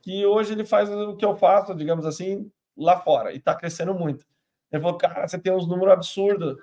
[0.02, 3.94] que hoje ele faz o que eu faço, digamos assim, lá fora e está crescendo
[3.94, 4.26] muito.
[4.72, 6.58] Ele falou, cara, você tem uns números absurdos.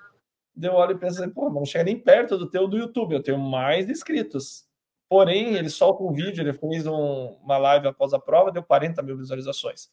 [0.55, 3.39] Deu olho e pensei, pô, não chega nem perto do teu do YouTube, eu tenho
[3.39, 4.69] mais inscritos.
[5.09, 9.03] Porém, ele solta um vídeo, ele fez um, uma live após a prova, deu 40
[9.03, 9.89] mil visualizações.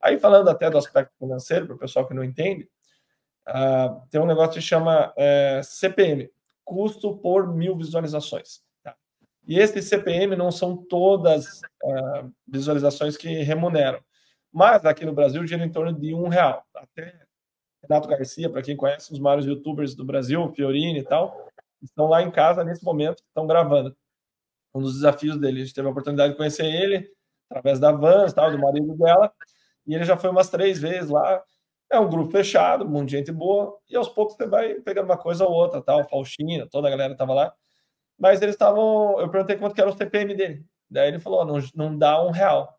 [0.00, 2.68] Aí, falando até do aspecto financeiro, para o pessoal que não entende,
[3.48, 6.30] uh, tem um negócio que chama uh, CPM,
[6.64, 8.62] custo por mil visualizações.
[8.82, 8.94] Tá?
[9.46, 14.00] E esse CPM não são todas uh, visualizações que remuneram,
[14.54, 16.64] mas aqui no Brasil gira em torno de um real.
[16.72, 17.12] Até
[17.82, 21.48] Renato Garcia, para quem conhece os maiores youtubers do Brasil, Fiorini e tal,
[21.82, 23.94] estão lá em casa nesse momento, estão gravando
[24.72, 25.60] um dos desafios dele.
[25.60, 27.10] A gente teve a oportunidade de conhecer ele
[27.50, 29.32] através da Vans, tal, do marido dela,
[29.86, 31.42] e ele já foi umas três vezes lá.
[31.90, 35.06] É um grupo fechado, um monte de gente boa, e aos poucos você vai pegando
[35.06, 37.52] uma coisa ou outra, tal, Faustina, toda a galera estava lá.
[38.18, 39.20] Mas eles estavam.
[39.20, 40.64] Eu perguntei quanto que era o CPM dele.
[40.88, 42.73] Daí ele falou: não, não dá um real.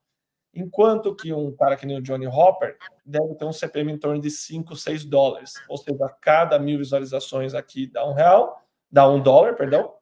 [0.55, 4.21] Enquanto que um cara que nem o Johnny Hopper deve ter um CPM em torno
[4.21, 5.53] de 5, 6 dólares.
[5.67, 9.93] Ou seja, cada mil visualizações aqui dá um real, dá um dólar, perdão,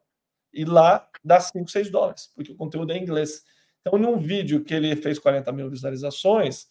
[0.52, 3.44] e lá dá 5, 6 dólares, porque o conteúdo é em inglês.
[3.80, 6.68] Então, num vídeo que ele fez 40 mil visualizações,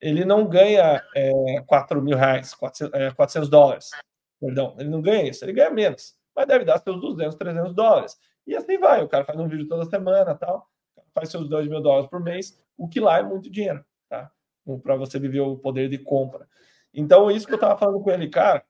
[0.00, 1.32] ele não ganha é,
[1.66, 3.90] 4 mil reais, 400, é, 400 dólares.
[4.38, 6.14] Perdão, ele não ganha isso, ele ganha menos.
[6.36, 8.18] Mas deve dar seus 200, 300 dólares.
[8.46, 10.68] E assim vai, o cara faz um vídeo toda semana tal,
[11.14, 14.30] faz seus 2 mil dólares por mês, o que lá é muito dinheiro, tá?
[14.82, 16.48] Para você viver o poder de compra.
[16.92, 18.64] Então, isso que eu estava falando com ele, cara,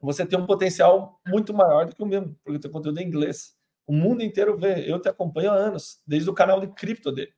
[0.00, 3.02] você tem um potencial muito maior do que o mesmo, porque o teu conteúdo é
[3.02, 3.54] em inglês.
[3.86, 4.90] O mundo inteiro vê.
[4.90, 7.32] Eu te acompanho há anos, desde o canal de cripto dele.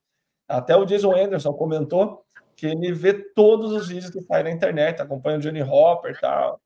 [0.46, 5.00] Até o Jason Anderson comentou que ele vê todos os vídeos que saem na internet,
[5.00, 6.60] acompanha o Johnny Hopper e tal.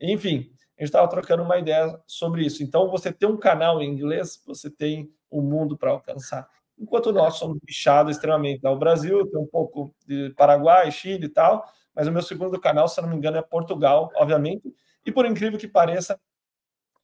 [0.00, 2.62] Enfim, a gente estava trocando uma ideia sobre isso.
[2.62, 6.48] Então, você tem um canal em inglês, você tem o um mundo para alcançar.
[6.78, 11.64] Enquanto nós somos bichados extremamente ao Brasil, tem um pouco de Paraguai, Chile e tal,
[11.94, 14.72] mas o meu segundo canal, se não me engano, é Portugal, obviamente,
[15.04, 16.18] e por incrível que pareça,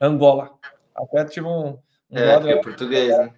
[0.01, 0.53] Angola.
[0.95, 1.79] Até tive um,
[2.11, 3.35] é, é português, né?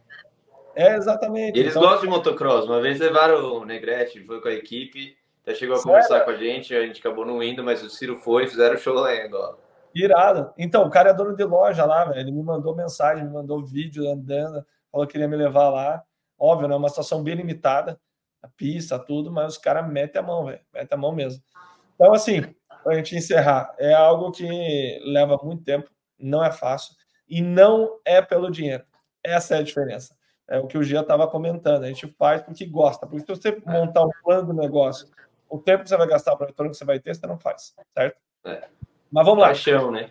[0.75, 1.59] É, exatamente.
[1.59, 1.83] Eles então...
[1.83, 2.67] gostam de motocross.
[2.67, 6.37] Uma vez levaram o Negrete, foi com a equipe, até chegou a conversar com a
[6.37, 9.27] gente, a gente acabou não indo, mas o Ciro foi e fizeram show lá em
[9.27, 9.59] Angola.
[9.95, 10.53] Irado.
[10.59, 12.21] Então, o cara é dono de loja lá, velho.
[12.21, 16.03] Ele me mandou mensagem, me mandou vídeo andando, falou que queria me levar lá.
[16.39, 16.77] Óbvio, né?
[16.77, 18.01] Uma situação bem limitada,
[18.43, 20.61] a pista, tudo, mas os caras metem a mão, velho.
[20.73, 21.43] Metem a mão mesmo.
[21.95, 22.43] Então, assim,
[22.83, 26.95] para a gente encerrar, é algo que leva muito tempo, não é fácil
[27.29, 28.85] e não é pelo dinheiro.
[29.25, 30.15] Essa é a diferença.
[30.49, 31.83] É o que o Gia estava comentando.
[31.83, 33.07] A gente faz porque gosta.
[33.07, 33.71] Porque se você é.
[33.71, 35.09] montar um plano do negócio,
[35.49, 37.39] o tempo que você vai gastar para o retorno que você vai ter, você não
[37.39, 38.17] faz, certo?
[38.45, 38.69] É.
[39.11, 39.49] Mas vamos lá.
[39.49, 40.11] Paixão, né?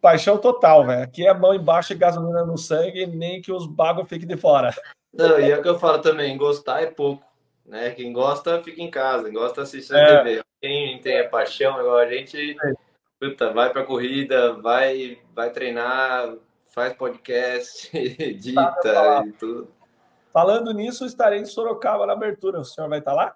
[0.00, 1.02] Paixão total, velho.
[1.02, 4.74] Aqui é mão embaixo e gasolina no sangue, nem que os bagos fiquem de fora.
[5.16, 7.24] Não, e é o que eu falo também, gostar é pouco.
[7.64, 7.90] Né?
[7.90, 9.24] Quem gosta, fica em casa.
[9.24, 10.22] Quem gosta, assiste a é.
[10.22, 10.44] TV.
[10.60, 12.72] Quem tem a paixão, igual a gente, é.
[13.20, 16.34] puta, vai pra corrida, vai, vai treinar,
[16.74, 19.74] faz podcast, edita e tudo.
[20.32, 22.60] Falando nisso, estarei em Sorocaba na abertura.
[22.60, 23.34] O senhor vai estar lá?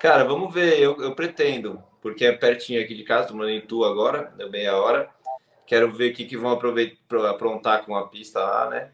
[0.00, 0.80] Cara, vamos ver.
[0.80, 3.22] Eu, eu pretendo, porque é pertinho aqui de casa.
[3.22, 5.10] Estou morando em Tu agora, deu meia hora.
[5.66, 8.92] Quero ver o que, que vão aproveitar, aprontar com a pista lá, né?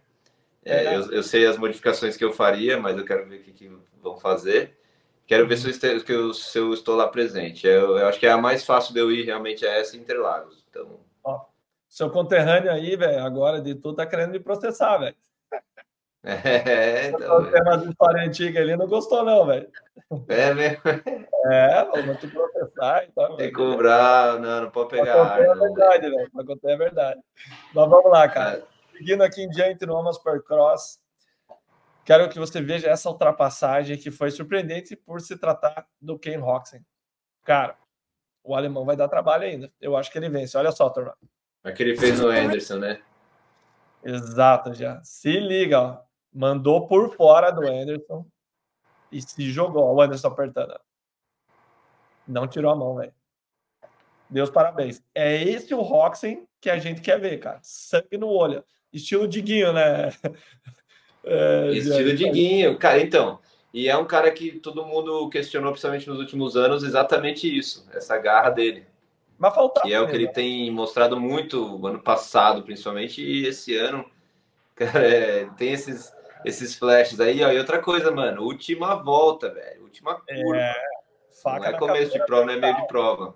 [0.64, 0.96] É, é.
[0.96, 3.72] eu, eu, sei as modificações que eu faria, mas eu quero ver o que, que
[4.02, 4.76] vão fazer.
[5.26, 7.66] Quero ver se eu, estou, que eu, se eu estou lá presente.
[7.66, 10.64] Eu, eu, acho que é a mais fácil de eu ir realmente é essa Interlagos.
[10.70, 10.98] Então,
[11.88, 15.16] seu conterrâneo aí, velho, agora de tudo tá querendo me processar, velho.
[16.20, 17.38] É, então.
[17.38, 19.68] O tema de história antiga ali não gostou, não, velho.
[20.28, 20.82] É mesmo?
[21.46, 23.04] É, vamos te processar.
[23.04, 25.36] Então, Tem que cobrar, não, não pode pegar.
[25.36, 26.30] Pra é verdade, velho.
[26.30, 27.20] Pra contar é verdade.
[27.72, 28.58] Mas vamos lá, cara.
[28.58, 28.77] É.
[28.98, 31.00] Seguindo aqui em diante no Amos Cross,
[32.04, 36.84] quero que você veja essa ultrapassagem que foi surpreendente por se tratar do Ken Roxen.
[37.44, 37.78] Cara,
[38.42, 39.72] o alemão vai dar trabalho ainda.
[39.80, 40.58] Eu acho que ele vence.
[40.58, 41.16] Olha só, turma.
[41.62, 43.00] Aquele fez no Anderson, né?
[44.02, 45.00] Exato, já.
[45.04, 46.00] Se liga, ó.
[46.32, 48.26] Mandou por fora do Anderson
[49.12, 49.94] e se jogou.
[49.94, 50.78] O Anderson apertando.
[52.26, 53.14] Não tirou a mão, velho.
[54.28, 55.02] Deus parabéns.
[55.14, 57.60] É esse o Roxen que a gente quer ver, cara.
[57.62, 58.64] Sangue no olho.
[58.92, 60.10] Estilo Diguinho, né?
[61.30, 62.78] É, Estilo Diguinho.
[62.78, 63.38] Cara, então.
[63.74, 67.86] E é um cara que todo mundo questionou, principalmente nos últimos anos, exatamente isso.
[67.92, 68.86] Essa garra dele.
[69.36, 69.86] Mas faltava.
[69.86, 74.04] Que é o que ele tem mostrado muito ano passado, principalmente, e esse ano.
[74.74, 77.52] Cara, é, tem esses, esses flashes aí, ó.
[77.52, 79.82] E outra coisa, mano, última volta, velho.
[79.82, 80.56] Última curva.
[80.56, 80.74] É,
[81.44, 83.34] não é começo de prova, não é meio de prova.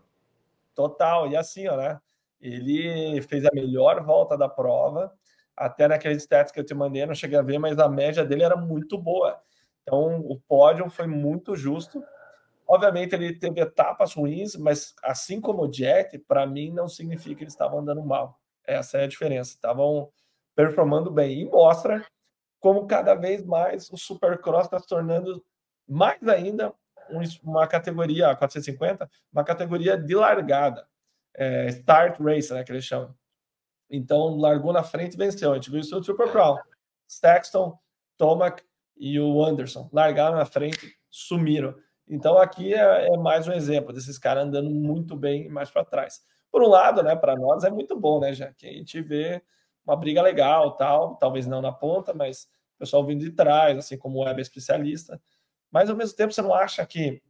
[0.75, 2.01] Total, e assim, ó, né?
[2.41, 5.13] Ele fez a melhor volta da prova,
[5.57, 8.43] até naqueles stats que eu te mandei, não cheguei a ver, mas a média dele
[8.43, 9.41] era muito boa.
[9.83, 12.03] Então, o pódio foi muito justo.
[12.67, 17.45] Obviamente, ele teve etapas ruins, mas assim como o Jet, para mim não significa que
[17.45, 18.41] eles estavam andando mal.
[18.65, 19.51] Essa é a diferença.
[19.51, 20.11] Estavam
[20.55, 21.41] performando bem.
[21.41, 22.05] E mostra
[22.61, 25.45] como cada vez mais o Supercross está se tornando
[25.87, 26.73] mais ainda
[27.43, 30.87] uma categoria 450, uma categoria de largada,
[31.35, 33.15] é, start race, né, que eles chamam.
[33.93, 35.53] Então, largou na frente e venceu.
[35.53, 36.57] A gente viu isso no Super Crown.
[37.07, 37.79] Sexton,
[38.17, 38.65] Tomac
[38.97, 41.75] e o Anderson largaram na frente, sumiram.
[42.09, 46.23] Então aqui é, é mais um exemplo desses caras andando muito bem mais para trás.
[46.51, 49.43] Por um lado, né, para nós é muito bom, né, já que a gente vê
[49.85, 52.45] uma briga legal, tal, talvez não na ponta, mas
[52.77, 55.21] o pessoal vindo de trás, assim como o web é especialista.
[55.71, 57.23] Mas ao mesmo tempo você não acha que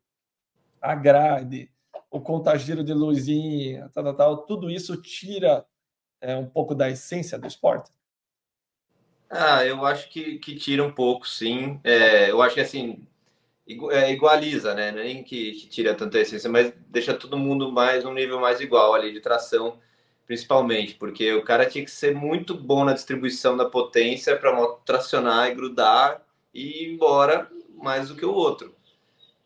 [0.81, 1.71] a grade,
[2.11, 5.65] o contagiro de luzinha, tal, tal, tal, tudo isso tira
[6.23, 7.90] é, um pouco da essência do esporte?
[9.28, 11.81] Ah, eu acho que, que tira um pouco, sim.
[11.82, 13.07] É, eu acho que assim,
[13.90, 14.89] é, igualiza, né?
[14.89, 18.94] É nem que, tira tanta essência, mas deixa todo mundo mais um nível mais igual
[18.94, 19.78] ali de tração,
[20.27, 24.55] principalmente, porque o cara tinha que ser muito bom na distribuição da potência para
[24.85, 26.23] tracionar e grudar
[26.55, 28.74] e ir embora mais do que o outro.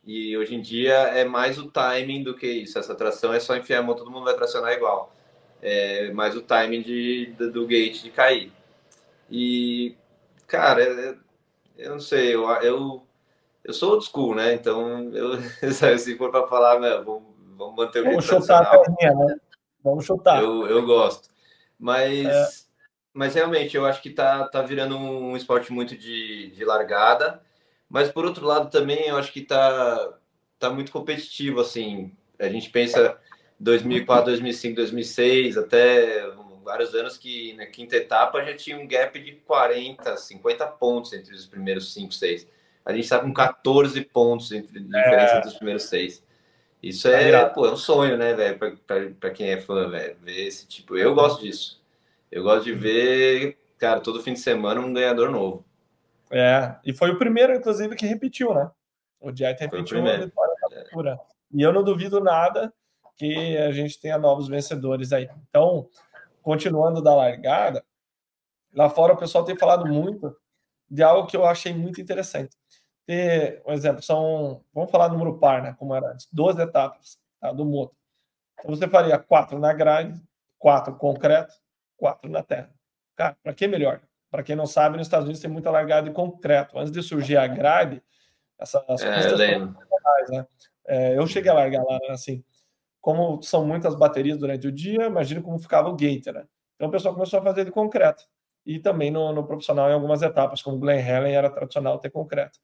[0.05, 2.79] E hoje em dia é mais o timing do que isso.
[2.79, 5.16] Essa tração é só enfiar a mão, todo mundo vai tracionar igual.
[5.69, 8.53] É mais o timing de, do, do gate de cair.
[9.29, 9.97] E,
[10.47, 11.17] cara, é,
[11.77, 13.07] eu não sei, eu, eu
[13.67, 14.55] eu sou old school, né?
[14.55, 15.41] Então, eu,
[15.99, 17.25] se for para falar, vamos,
[17.57, 19.37] vamos manter o Vamos chutar a perninha, né?
[19.83, 20.41] Vamos chutar.
[20.41, 21.29] Eu, eu gosto.
[21.77, 22.49] Mas, é.
[23.13, 27.43] mas realmente, eu acho que tá, tá virando um esporte muito de, de largada.
[27.89, 30.15] Mas, por outro lado, também eu acho que tá,
[30.61, 32.13] tá muito competitivo, assim.
[32.39, 33.19] A gente pensa
[33.59, 36.31] 2004, 2005, 2006, até
[36.65, 41.35] vários anos que na quinta etapa já tinha um gap de 40, 50 pontos entre
[41.35, 42.47] os primeiros 5, 6.
[42.87, 45.39] A gente está com 14 pontos de diferença é.
[45.39, 46.25] entre os primeiros seis.
[46.81, 48.79] Isso tá é, pô, é um sonho, né, velho,
[49.19, 50.97] para quem é fã, velho, ver esse tipo.
[50.97, 51.83] Eu gosto disso.
[52.31, 55.65] Eu gosto de ver, cara, todo fim de semana um ganhador novo.
[56.31, 58.71] É, e foi o primeiro, inclusive, que repetiu, né?
[59.21, 60.55] O Jet repetiu a vitória.
[60.73, 61.19] É.
[61.53, 62.73] E eu não duvido nada
[63.17, 65.29] que a gente tenha novos vencedores aí.
[65.49, 65.89] Então,
[66.43, 67.85] continuando da largada,
[68.73, 70.37] lá fora o pessoal tem falado muito
[70.89, 72.57] de algo que eu achei muito interessante.
[73.07, 77.53] Ter, um exemplo, são, vamos falar número par, né, como era antes, 12 etapas tá,
[77.53, 77.95] do moto.
[78.59, 80.21] Então você faria quatro na grade,
[80.59, 81.55] quatro concreto,
[81.97, 82.71] quatro na terra.
[83.15, 84.01] Cara, para que melhor?
[84.31, 86.79] Para quem não sabe, nos Estados Unidos tem muita largada de concreto.
[86.79, 88.03] Antes de surgir a grade,
[88.59, 90.47] essas é, mais, né?
[90.87, 92.45] É, eu cheguei a largar lá, assim,
[93.07, 96.45] como são muitas baterias durante o dia, imagina como ficava o gate, né?
[96.75, 98.25] Então o pessoal começou a fazer de concreto.
[98.67, 102.59] E também no, no profissional em algumas etapas, como Glen Helen era tradicional ter concreto.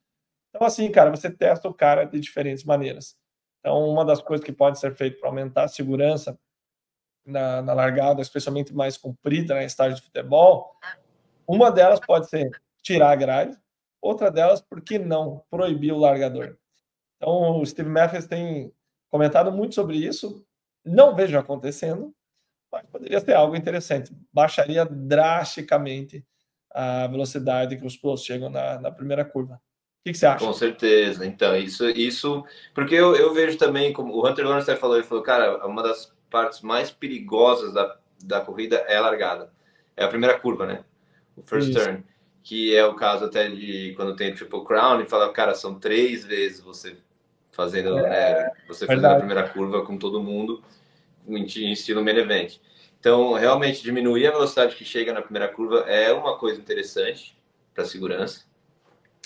[0.48, 3.16] Então, assim, cara, você testa o cara de diferentes maneiras.
[3.60, 6.36] Então, uma das coisas que pode ser feito para aumentar a segurança
[7.24, 10.74] na, na, largada, especialmente mais comprida, na né, estágio de futebol,
[11.46, 12.50] uma delas pode ser
[12.82, 13.56] tirar a grade,
[14.00, 16.58] outra delas, por que não proibir o largador?
[17.16, 18.72] Então, o Steve Matthews tem
[19.12, 20.42] comentado muito sobre isso.
[20.82, 22.12] Não vejo acontecendo,
[22.72, 24.10] mas poderia ser algo interessante.
[24.32, 26.24] Baixaria drasticamente
[26.70, 29.56] a velocidade que os pilotos chegam na, na primeira curva.
[29.56, 30.44] O que, que, você acha?
[30.44, 31.26] Com certeza.
[31.26, 32.44] Então, isso, isso
[32.74, 36.12] porque eu, eu vejo também, como o Hunter Lawrence falou, ele falou, cara, uma das
[36.30, 39.52] partes mais perigosas da, da corrida é a largada.
[39.94, 40.82] É a primeira curva, né?
[41.36, 41.78] O first isso.
[41.78, 42.02] turn.
[42.42, 46.24] Que é o caso até de quando tem Triple Crown, e fala, cara, são três
[46.24, 46.96] vezes você
[47.52, 50.62] fazendo, é, né, você fazendo a primeira curva com todo mundo
[51.28, 52.58] em estilo main event.
[52.98, 57.36] Então, realmente diminuir a velocidade que chega na primeira curva é uma coisa interessante
[57.74, 58.44] para segurança.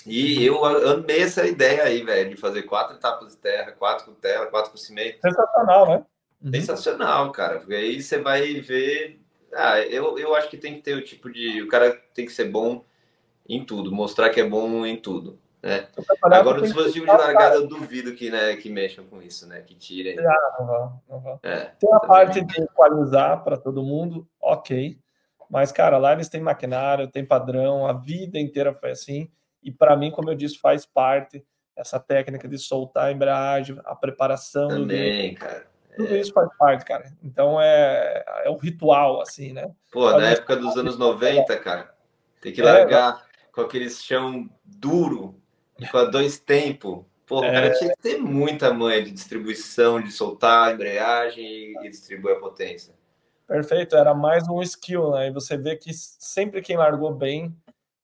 [0.05, 4.13] E eu amei essa ideia aí, velho, de fazer quatro etapas de terra, quatro com
[4.13, 5.19] terra, quatro com cimento.
[5.21, 6.05] Sensacional, né?
[6.41, 6.51] Uhum.
[6.51, 7.59] Sensacional, cara.
[7.59, 9.19] Porque aí você vai ver.
[9.53, 11.61] Ah, eu, eu acho que tem que ter o tipo de.
[11.61, 12.85] O cara tem que ser bom
[13.47, 15.39] em tudo, mostrar que é bom em tudo.
[15.67, 15.85] Né?
[16.23, 19.59] Agora, o dispositivo de largada, eu duvido que, né, que mexam com isso, né?
[19.59, 20.17] Que tirem.
[20.17, 21.39] Ah, não vão, não vão.
[21.43, 24.97] É, tem a parte de equalizar para todo mundo, ok.
[25.49, 29.29] Mas, cara, lá eles têm maquinário, tem padrão, a vida inteira foi assim.
[29.61, 31.45] E para mim, como eu disse, faz parte
[31.75, 34.69] essa técnica de soltar a embreagem, a preparação.
[34.69, 35.39] Também, do...
[35.41, 35.67] cara.
[35.97, 36.19] Tudo é.
[36.19, 37.11] isso faz parte, cara.
[37.21, 39.69] Então é, é um ritual, assim, né?
[39.91, 41.93] Pô, na época dos anos 90, cara,
[42.39, 45.41] tem que é, largar é, com aquele chão duro
[45.85, 47.03] com dois tempos.
[47.25, 47.49] Pô, é...
[47.49, 52.37] o cara tinha que ter muita manha de distribuição, de soltar a embreagem e distribuir
[52.37, 52.93] a potência.
[53.45, 55.27] Perfeito, era mais um skill, né?
[55.27, 57.55] E você vê que sempre quem largou bem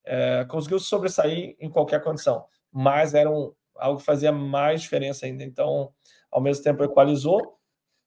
[0.04, 5.42] é, conseguiu sobressair em qualquer condição, mas era um, algo que fazia mais diferença ainda.
[5.42, 5.92] Então,
[6.30, 7.58] ao mesmo tempo, equalizou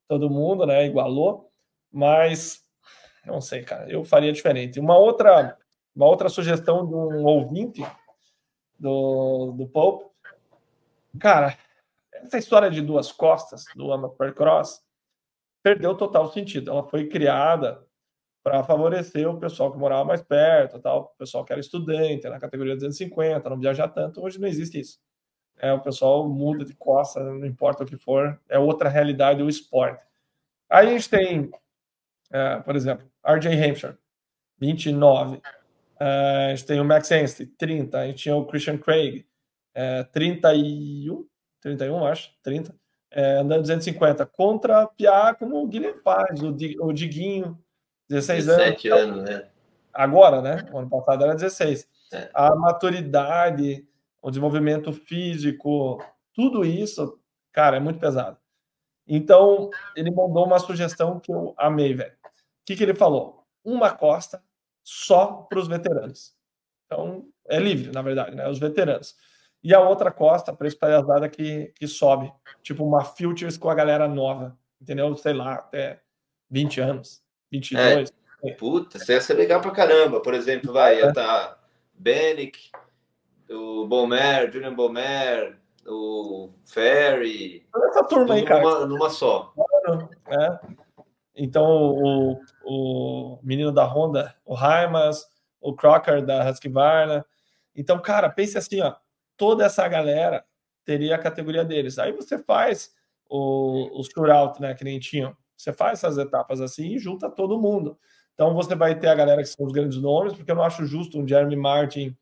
[0.08, 0.86] todo mundo, né?
[0.86, 1.52] Igualou,
[1.92, 2.64] mas
[3.26, 4.80] não sei, cara, eu faria diferente.
[4.80, 5.58] Uma outra,
[5.96, 7.84] uma outra sugestão de um ouvinte
[8.80, 10.06] do, do Pope.
[11.20, 11.58] Cara,
[12.12, 14.82] essa história de duas costas do Amateur Cross
[15.64, 16.72] perdeu total sentido.
[16.72, 17.86] Ela foi criada
[18.44, 22.40] para favorecer o pessoal que morava mais perto, tal, o pessoal que era estudante, na
[22.40, 24.24] categoria 250, não viajar tanto.
[24.24, 25.00] Hoje não existe isso.
[25.58, 29.50] É, o pessoal muda de costa, não importa o que for, é outra realidade o
[29.50, 30.02] esporte.
[30.70, 31.52] Aí a gente tem,
[32.32, 33.98] é, por exemplo, RJ Hampshire,
[34.60, 35.42] 29.
[36.00, 37.98] Uh, a gente tem o Max Enst, 30.
[37.98, 39.26] A gente tinha o Christian Craig,
[39.74, 41.26] é, 31,
[41.62, 42.76] 31, acho, 30.
[43.12, 46.50] É, andando 250 contra Piá, como o Guilherme faz, o,
[46.82, 47.58] o Diguinho,
[48.10, 49.04] 16 17 anos.
[49.04, 49.50] anos, né?
[49.94, 50.68] Agora, né?
[50.72, 51.88] O ano passado era 16.
[52.14, 52.30] É.
[52.34, 53.88] A maturidade,
[54.22, 56.04] o desenvolvimento físico,
[56.34, 57.20] tudo isso,
[57.52, 58.38] cara, é muito pesado.
[59.08, 62.14] Então, ele mandou uma sugestão que eu amei, velho.
[62.14, 63.46] O que, que ele falou?
[63.64, 64.44] Uma costa
[64.88, 66.34] só para os veteranos.
[66.86, 68.48] Então, é livre, na verdade, né?
[68.48, 69.16] Os veteranos.
[69.62, 72.32] E a outra costa, preço palhazada que, que sobe.
[72.64, 74.58] Tipo uma Futures com a galera nova.
[74.82, 75.14] Entendeu?
[75.18, 76.00] Sei lá, até
[76.50, 78.14] 20 anos, 22.
[78.46, 78.52] É.
[78.54, 80.22] Puta, isso ia ser legal pra caramba.
[80.22, 81.60] Por exemplo, vai, ia estar tá
[81.94, 82.70] Benick,
[83.50, 87.68] o Bomer, Julian Bomer, o Ferry.
[87.90, 88.64] Essa turma aí, cara.
[88.64, 89.54] Numa, numa só.
[90.28, 90.87] É.
[91.38, 95.28] Então, o, o menino da Honda, o Raimas,
[95.62, 97.24] o Crocker da Husqvarna.
[97.76, 98.96] Então, cara, pense assim, ó,
[99.38, 100.44] toda essa galera
[100.84, 102.00] teria a categoria deles.
[102.00, 102.92] Aí você faz
[103.30, 105.36] o, o shootout, né, que nem tinham.
[105.56, 107.98] Você faz essas etapas assim e junta todo mundo.
[108.34, 110.86] Então você vai ter a galera que são os grandes nomes, porque eu não acho
[110.86, 112.16] justo um Jeremy Martin,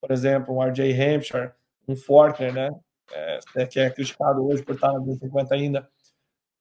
[0.00, 1.50] por exemplo, um RJ Hampshire,
[1.88, 2.70] um Forkner, né?
[3.12, 5.88] É, que é criticado hoje por estar na 250 ainda.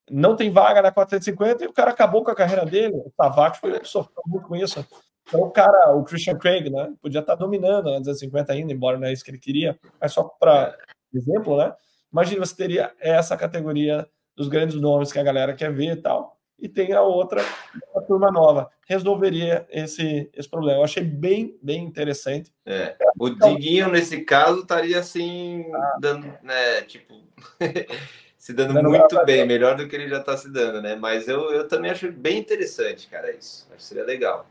[0.10, 2.95] Não tem vaga na 450 e o cara acabou com a carreira dele.
[2.95, 4.86] O Tavares foi sofreu muito com isso.
[5.27, 6.94] Então o cara, o Christian Craig, né?
[7.02, 9.80] Podia estar dominando na 250 ainda, embora não é isso que ele queria.
[9.99, 10.77] Mas só para
[11.14, 11.73] exemplo, né?
[12.11, 16.38] Imagina você teria essa categoria dos grandes nomes que a galera quer ver e tal,
[16.60, 17.41] e tem a outra,
[17.95, 18.69] a turma nova.
[18.88, 20.80] Resolveria esse, esse problema.
[20.80, 22.52] Eu achei bem, bem interessante.
[22.65, 22.95] É.
[23.19, 27.14] O Diguinho, nesse caso, estaria assim, ah, dando, né, tipo,
[28.45, 30.95] se dando, dando muito bem, melhor do que ele já está se dando, né?
[30.95, 33.65] Mas eu, eu também acho bem interessante, cara, isso.
[33.69, 34.45] Acho que seria legal.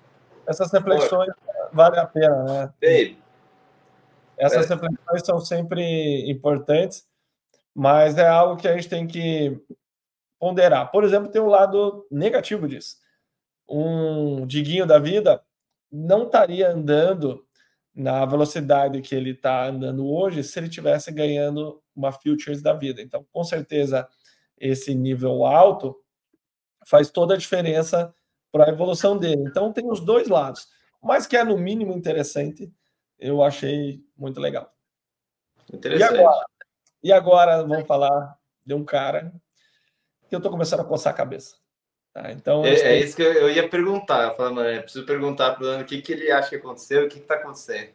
[0.48, 1.32] Essas reflexões
[1.72, 2.72] valem a pena, né?
[2.82, 3.22] Baby.
[4.36, 4.74] Essas é.
[4.74, 7.06] reflexões são sempre importantes,
[7.72, 9.62] mas é algo que a gente tem que
[10.40, 10.90] ponderar.
[10.90, 12.96] Por exemplo, tem o um lado negativo disso.
[13.68, 15.40] Um diguinho da vida
[15.88, 17.43] não estaria andando
[17.94, 23.00] na velocidade que ele está andando hoje se ele tivesse ganhando uma Futures da vida.
[23.00, 24.08] Então, com certeza,
[24.58, 25.96] esse nível alto
[26.86, 28.12] faz toda a diferença
[28.50, 29.44] para a evolução dele.
[29.46, 30.68] Então, tem os dois lados.
[31.02, 32.72] Mas que é, no mínimo, interessante,
[33.18, 34.72] eu achei muito legal.
[35.72, 36.14] Interessante.
[36.14, 36.46] E agora,
[37.02, 39.32] e agora vamos falar de um cara
[40.28, 41.56] que eu estou começando a coçar a cabeça.
[42.14, 42.30] Tá?
[42.30, 44.22] Então, é, é, isso que eu, ia perguntar.
[44.22, 46.56] Eu falei, mano, eu preciso perguntar para o Lando o que, que ele acha que
[46.56, 47.90] aconteceu, o que está acontecendo.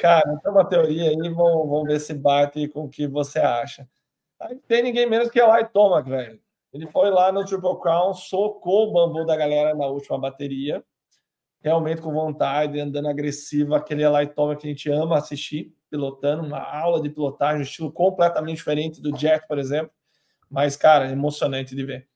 [0.00, 3.88] Cara, tem uma teoria aí, vamos, vamos ver se bate com o que você acha.
[4.38, 6.38] Aí tem ninguém menos que o Eli Tomac, velho.
[6.74, 10.84] Ele foi lá no Triple Crown, socou o bambu da galera na última bateria,
[11.62, 16.60] realmente com vontade, andando agressivo, aquele Eli Tomac que a gente ama assistir, pilotando, uma
[16.60, 19.90] aula de pilotagem, um estilo completamente diferente do Jack, por exemplo.
[20.50, 22.06] Mas, cara, é emocionante de ver.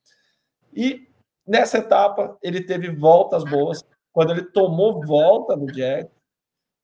[0.71, 1.07] E
[1.45, 3.83] nessa etapa, ele teve voltas boas.
[4.11, 6.11] Quando ele tomou volta do Jack,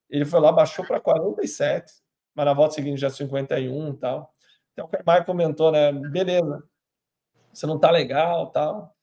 [0.10, 1.94] ele foi lá, baixou para 47,
[2.34, 4.34] mas na volta seguinte já 51 e tal.
[4.74, 5.92] Então o Carmine comentou, né?
[5.92, 6.64] Beleza,
[7.54, 8.96] você não tá legal tal.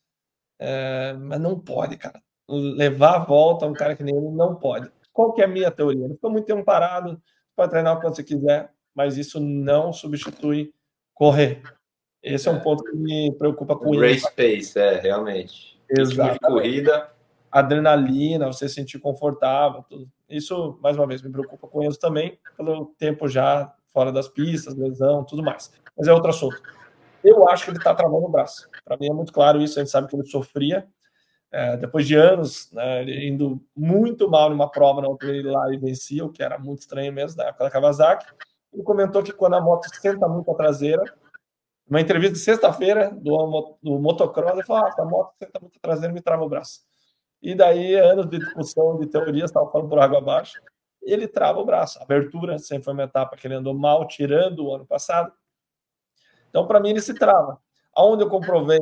[0.59, 2.21] É, mas não pode, cara.
[2.49, 4.91] Levar a volta um cara que nem ele não pode.
[5.13, 6.05] Qual que é a minha teoria?
[6.05, 7.21] Ele ficou muito tempo parado,
[7.55, 10.73] pode treinar quando você quiser, mas isso não substitui
[11.15, 11.63] correr.
[12.27, 14.33] Esse é, um ponto que me preocupa com Race isso.
[14.35, 15.81] pace, é, realmente.
[15.89, 16.41] Exato.
[16.41, 17.09] corrida.
[17.53, 19.85] Adrenalina, você se sentir confortável.
[19.89, 20.09] Tudo.
[20.29, 24.75] Isso, mais uma vez, me preocupa com isso também, pelo tempo já fora das pistas,
[24.75, 25.71] lesão, tudo mais.
[25.97, 26.61] Mas é outro assunto.
[27.23, 28.69] Eu acho que ele está travando o braço.
[28.85, 30.85] Para mim é muito claro isso, a gente sabe que ele sofria.
[31.53, 35.79] É, depois de anos, né, indo muito mal numa prova na outra ele lá e
[35.79, 38.27] vencia, o que era muito estranho mesmo, na época da Kawasaki.
[38.75, 41.05] Ele comentou que quando a moto senta muito a traseira,
[41.89, 46.13] uma entrevista de sexta-feira do, do motocross, ele falou: ah, a moto senta muito traseiro
[46.13, 46.81] me trava o braço.
[47.41, 50.61] E daí, anos de discussão, de teorias, estava falando por água abaixo,
[51.03, 52.03] ele trava o braço.
[52.03, 55.33] Abertura sempre foi uma etapa que ele andou mal, tirando o ano passado.
[56.49, 57.61] Então, para mim, ele se trava.
[57.95, 58.81] Aonde eu comprovei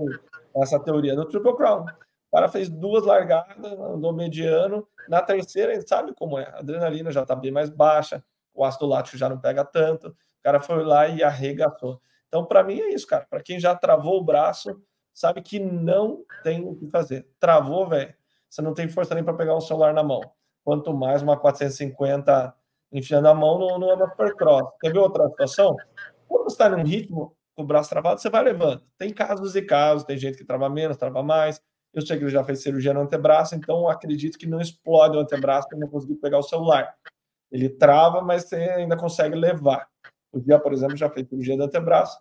[0.56, 1.14] essa teoria?
[1.14, 1.82] No Triple Crown.
[1.82, 4.88] O cara fez duas largadas, andou mediano.
[5.08, 6.44] Na terceira, ele sabe como é.
[6.46, 8.24] A adrenalina já está bem mais baixa,
[8.54, 10.08] o ácido lático já não pega tanto.
[10.08, 12.00] O cara foi lá e arregaçou.
[12.34, 13.24] Então, para mim, é isso, cara.
[13.30, 14.82] Para quem já travou o braço,
[15.12, 17.28] sabe que não tem o que fazer.
[17.38, 18.12] Travou, velho.
[18.50, 20.20] Você não tem força nem para pegar um celular na mão.
[20.64, 22.52] Quanto mais uma 450
[22.90, 24.68] enfiando a mão no, no Supercross.
[24.80, 25.76] Quer ver outra situação?
[26.26, 28.82] Quando você está num ritmo com o braço travado, você vai levando.
[28.98, 31.62] Tem casos e casos, tem gente que trava menos, trava mais.
[31.92, 35.20] Eu sei que ele já fez cirurgia no antebraço, então acredito que não explode o
[35.20, 36.96] antebraço e não conseguir pegar o celular.
[37.52, 39.88] Ele trava, mas você ainda consegue levar.
[40.34, 42.18] O Dia, por exemplo, já fez cirurgia do antebraço.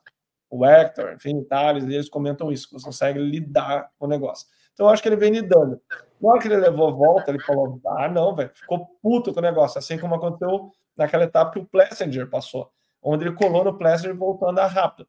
[0.50, 4.48] O Hector, enfim, Thales, eles comentam isso, que você consegue lidar com o negócio.
[4.74, 5.82] Então, eu acho que ele vem lidando.
[6.22, 9.44] Na hora que ele levou volta, ele falou: ah, não, velho, ficou puto com o
[9.44, 12.72] negócio, assim como aconteceu naquela etapa que o Plessinger passou,
[13.02, 15.08] onde ele colou no Plessinger voltando a rápido.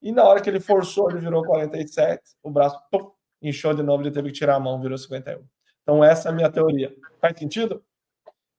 [0.00, 3.10] E na hora que ele forçou, ele virou 47, o braço pum,
[3.42, 5.42] inchou de novo, ele teve que tirar a mão, virou 51.
[5.82, 6.94] Então, essa é a minha teoria.
[7.20, 7.84] Faz sentido?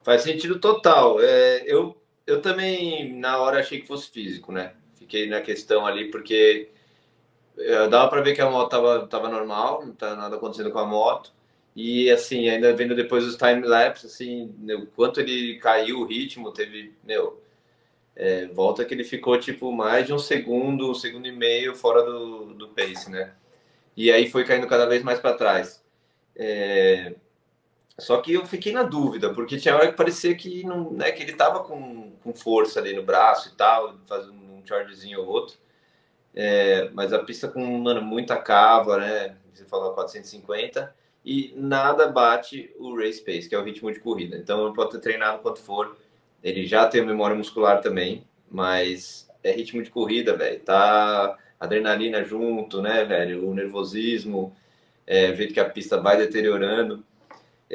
[0.03, 1.19] Faz sentido total.
[1.21, 4.73] É, eu eu também, na hora, achei que fosse físico, né?
[4.95, 6.69] Fiquei na questão ali, porque
[7.57, 10.79] eh, dava para ver que a moto tava, tava normal, não tá nada acontecendo com
[10.79, 11.33] a moto.
[11.75, 16.93] E, assim, ainda vendo depois os time-lapse, assim, o quanto ele caiu o ritmo, teve,
[17.03, 17.41] meu,
[18.15, 22.03] é, volta que ele ficou, tipo, mais de um segundo, um segundo e meio fora
[22.03, 23.33] do, do pace, né?
[23.95, 25.83] e aí foi caindo cada vez mais para trás.
[26.35, 27.15] É...
[27.99, 31.21] Só que eu fiquei na dúvida, porque tinha hora que parecia que, não, né, que
[31.21, 35.57] ele tava com, com força ali no braço e tal, fazendo um chargezinho ou outro.
[36.35, 39.37] É, mas a pista com, mano, muita cava, né?
[39.53, 40.93] Você falou 450,
[41.23, 44.35] e nada bate o race pace, que é o ritmo de corrida.
[44.37, 45.95] Então, ele pode ter treinado quanto for,
[46.43, 50.59] ele já tem memória muscular também, mas é ritmo de corrida, velho.
[50.59, 53.47] Tá adrenalina junto, né, velho?
[53.47, 54.55] O nervosismo,
[55.07, 57.03] é, ver que a pista vai deteriorando.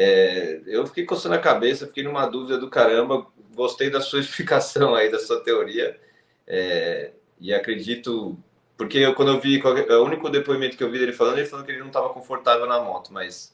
[0.00, 3.26] É, eu fiquei coçando a cabeça, fiquei numa dúvida do caramba.
[3.52, 5.98] Gostei da sua explicação aí, da sua teoria.
[6.46, 7.10] É,
[7.40, 8.38] e acredito,
[8.76, 11.64] porque eu, quando eu vi, o único depoimento que eu vi dele falando, ele falou
[11.64, 13.52] que ele não estava confortável na moto, mas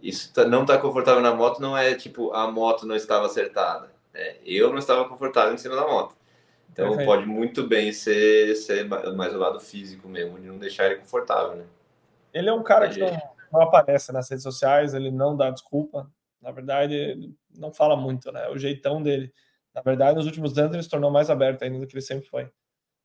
[0.00, 3.26] isso tá, não estar tá confortável na moto não é tipo a moto não estava
[3.26, 3.90] acertada.
[4.14, 6.14] É, eu não estava confortável em cima da moto.
[6.72, 7.08] Então Perfeito.
[7.08, 11.56] pode muito bem ser, ser mais o lado físico mesmo, de não deixar ele confortável,
[11.56, 11.64] né?
[12.32, 13.20] Ele é um cara que não,
[13.52, 16.10] não, aparece nas redes sociais, ele não dá desculpa.
[16.40, 18.48] Na verdade, ele não fala muito, né?
[18.48, 19.32] O jeitão dele.
[19.74, 22.28] Na verdade, nos últimos anos ele se tornou mais aberto ainda do que ele sempre
[22.28, 22.50] foi.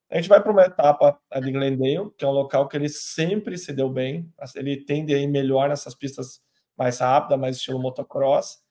[0.10, 3.58] A gente vai para uma etapa de Glendale, que é um local que ele sempre
[3.58, 4.32] se deu bem.
[4.56, 6.42] Ele tende a ir melhor nessas pistas
[6.78, 8.64] mais rápidas, mais estilo motocross.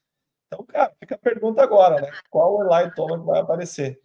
[0.46, 2.10] Então, cara, fica a pergunta agora, né?
[2.30, 4.00] Qual o Eli Thomas vai aparecer?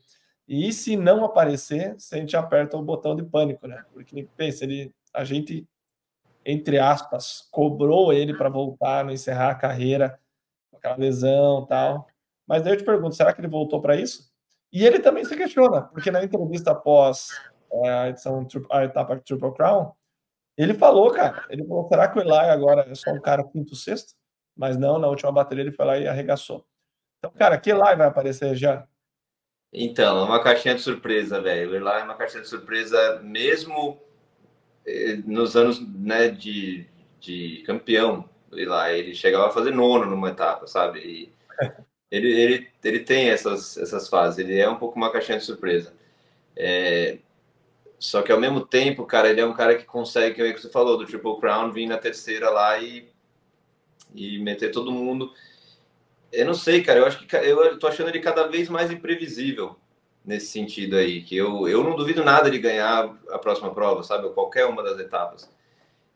[0.47, 3.85] E se não aparecer, a gente aperta o botão de pânico, né?
[3.93, 5.67] Porque pensa, ele, a gente,
[6.49, 10.19] entre aspas, cobrou ele para voltar, não encerrar a carreira,
[10.73, 12.07] aquela lesão tal.
[12.47, 14.29] Mas daí eu te pergunto, será que ele voltou para isso?
[14.71, 17.29] E ele também se questiona, porque na entrevista após
[17.71, 19.91] é, a edição a etapa Triple Crown,
[20.57, 23.75] ele falou, cara, ele falou, será que o Eli agora é só um cara quinto
[23.75, 24.15] sexto?
[24.57, 26.65] Mas não, na última bateria ele foi lá e arregaçou.
[27.19, 28.87] Então, cara, que Eli vai aparecer já?
[29.71, 31.71] Então, é uma caixinha de surpresa, velho.
[31.71, 34.01] O lá é uma caixinha de surpresa, mesmo
[35.25, 36.85] nos anos né, de,
[37.19, 38.27] de campeão.
[38.51, 40.99] Lá, ele chegava a fazer nono numa etapa, sabe?
[40.99, 41.33] E
[42.09, 45.93] ele, ele, ele tem essas, essas fases, ele é um pouco uma caixinha de surpresa.
[46.55, 47.19] É,
[47.99, 50.97] só que ao mesmo tempo, cara, ele é um cara que consegue, que você falou,
[50.97, 53.07] do Triple Crown, vir na terceira lá e,
[54.15, 55.31] e meter todo mundo.
[56.31, 56.99] Eu não sei, cara.
[56.99, 59.75] Eu acho que eu tô achando ele cada vez mais imprevisível
[60.25, 61.21] nesse sentido aí.
[61.21, 64.25] Que eu, eu não duvido nada de ganhar a próxima prova, sabe?
[64.25, 65.49] Ou qualquer uma das etapas.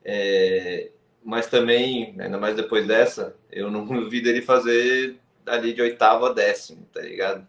[0.04, 0.92] É,
[1.24, 6.34] mas também, ainda mais depois dessa, eu não duvido ele fazer ali de oitavo a
[6.34, 7.48] décimo, tá ligado?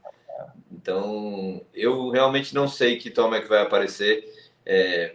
[0.71, 4.31] Então, eu realmente não sei que Tom é que vai aparecer.
[4.67, 5.15] É,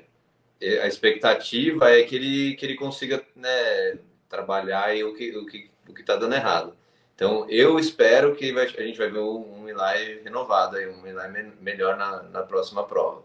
[0.82, 5.94] a expectativa é que ele, que ele consiga né, trabalhar o que, o, que, o
[5.94, 6.76] que tá dando errado.
[7.20, 11.06] Então, eu espero que vai, a gente vai ver um, um Eli renovado, aí, um
[11.06, 13.24] Eli me, melhor na, na próxima prova.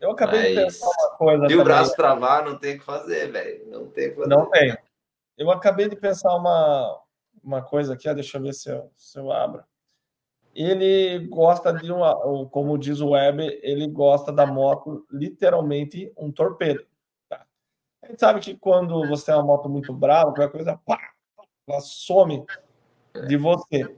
[0.00, 1.48] Eu acabei Mas, de pensar uma coisa.
[1.48, 3.66] Se o braço travar, não tem o que fazer, velho.
[3.68, 4.28] Não tem o que fazer.
[4.28, 4.78] Não tem.
[5.36, 7.02] Eu acabei de pensar uma,
[7.42, 9.64] uma coisa aqui, deixa eu ver se eu, se eu abro.
[10.54, 12.14] Ele gosta de uma,
[12.50, 16.86] como diz o Web, ele gosta da moto literalmente um torpedo.
[17.28, 17.44] Tá?
[18.04, 21.10] A gente sabe que quando você tem uma moto muito brava, qualquer coisa, pá,
[21.68, 22.46] ela some
[23.26, 23.88] de você.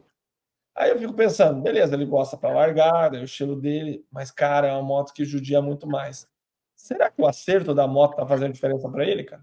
[0.74, 4.68] Aí eu fico pensando, beleza, ele gosta para largada, é o estilo dele, mas cara,
[4.68, 6.28] é uma moto que judia muito mais.
[6.76, 9.42] Será que o acerto da moto tá fazendo diferença para ele, cara?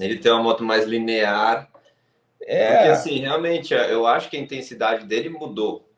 [0.00, 1.70] Ele tem uma moto mais linear.
[2.40, 2.74] É.
[2.74, 5.88] Porque assim, realmente, eu acho que a intensidade dele mudou.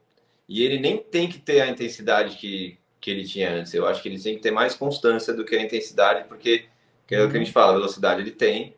[0.47, 3.73] E ele nem tem que ter a intensidade que, que ele tinha antes.
[3.73, 6.67] Eu acho que ele tem que ter mais constância do que a intensidade, porque
[7.07, 7.53] que é o que a gente uhum.
[7.55, 8.75] fala, velocidade ele tem.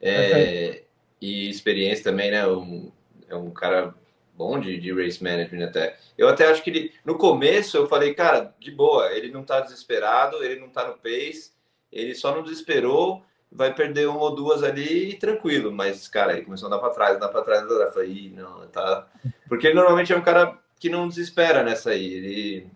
[0.00, 0.82] É,
[1.20, 2.46] e experiência também, né?
[2.46, 2.90] Um,
[3.32, 3.94] é um cara
[4.34, 5.96] bom de, de race management até.
[6.16, 9.60] Eu até acho que ele, no começo eu falei, cara, de boa, ele não tá
[9.60, 11.52] desesperado, ele não tá no pace,
[11.90, 16.66] ele só não desesperou, vai perder uma ou duas ali tranquilo, mas, cara, ele começou
[16.66, 19.06] a andar para trás, andar para trás, eu falei, não, tá.
[19.48, 22.70] Porque ele normalmente é um cara que não desespera nessa aí, ele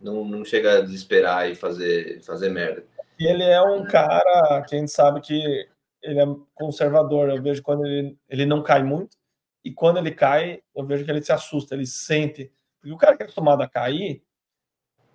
[0.00, 2.84] não, não chega a desesperar e fazer, fazer merda.
[3.18, 5.68] E ele é um cara que a gente sabe que
[6.02, 9.16] ele é conservador, eu vejo quando ele, ele não cai muito,
[9.64, 12.52] e quando ele cai, eu vejo que ele se assusta, ele sente.
[12.78, 14.22] Porque o cara que é acostumado a cair,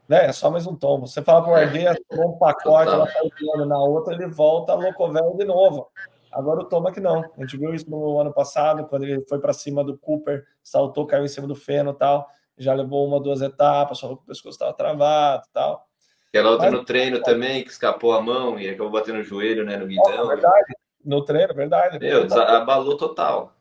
[0.08, 1.06] né, é só mais um tombo.
[1.06, 5.36] Você fala para o Ardea, um pacote, ela sai tá na outra, ele volta loucovel
[5.38, 5.92] de novo.
[6.32, 7.24] Agora o Toma que não.
[7.38, 11.06] A gente viu isso no ano passado, quando ele foi para cima do Cooper, saltou,
[11.06, 12.28] caiu em cima do feno tal.
[12.58, 15.88] Já levou uma, duas etapas, falou que o pescoço estava travado tal.
[16.28, 19.64] Aquela outra Mas, no treino também, que escapou a mão e acabou batendo o joelho
[19.64, 20.28] né, no guidão.
[20.28, 20.76] verdade.
[21.04, 21.98] No treino, verdade.
[22.00, 23.56] Meu, abalou total.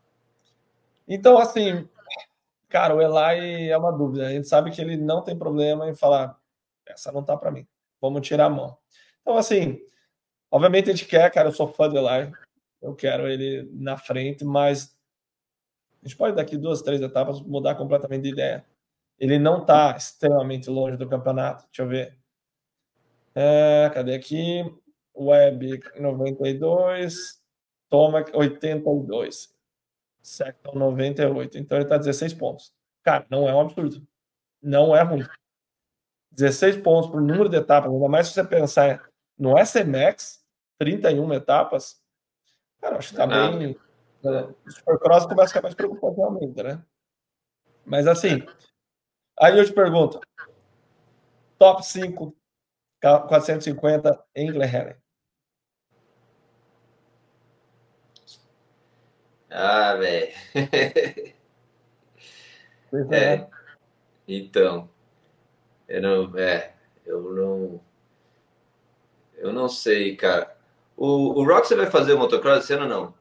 [1.08, 1.88] Então, assim,
[2.68, 4.26] cara, o Eli é uma dúvida.
[4.26, 6.38] A gente sabe que ele não tem problema em falar,
[6.86, 7.66] essa não tá para mim,
[8.00, 8.76] vamos tirar a mão.
[9.22, 9.80] Então, assim,
[10.50, 12.32] Obviamente a gente quer, cara, eu sou fã do Eli,
[12.80, 14.96] eu quero ele na frente, mas
[16.02, 18.64] a gente pode daqui duas, três etapas mudar completamente de ideia.
[19.18, 21.64] Ele não está extremamente longe do campeonato.
[21.66, 22.18] Deixa eu ver.
[23.34, 24.64] É, cadê aqui?
[25.14, 27.42] Web 92,
[27.88, 29.57] Tomac 82,
[30.22, 31.58] Secton 98.
[31.58, 32.72] Então ele está 16 pontos.
[33.02, 34.06] Cara, não é um absurdo.
[34.62, 35.24] Não é ruim.
[36.32, 40.44] 16 pontos por número de etapas, ainda mais se você pensar no SMX,
[40.78, 42.00] 31 etapas.
[42.80, 43.76] Cara, acho que está bem.
[44.22, 46.84] O Supercross começa a ficar mais preocupante realmente, né?
[47.84, 48.44] Mas assim,
[49.40, 50.20] aí eu te pergunto:
[51.58, 52.36] top 5
[53.00, 54.96] 450 em Glen
[59.50, 60.32] Ah, velho.
[63.12, 63.34] é.
[63.34, 63.48] é.
[64.26, 64.88] Então,
[65.88, 66.74] eu não, é,
[67.06, 67.80] eu não,
[69.36, 70.54] eu não sei, cara.
[70.96, 73.14] O, o Rock você vai fazer o motocross esse ano ou não?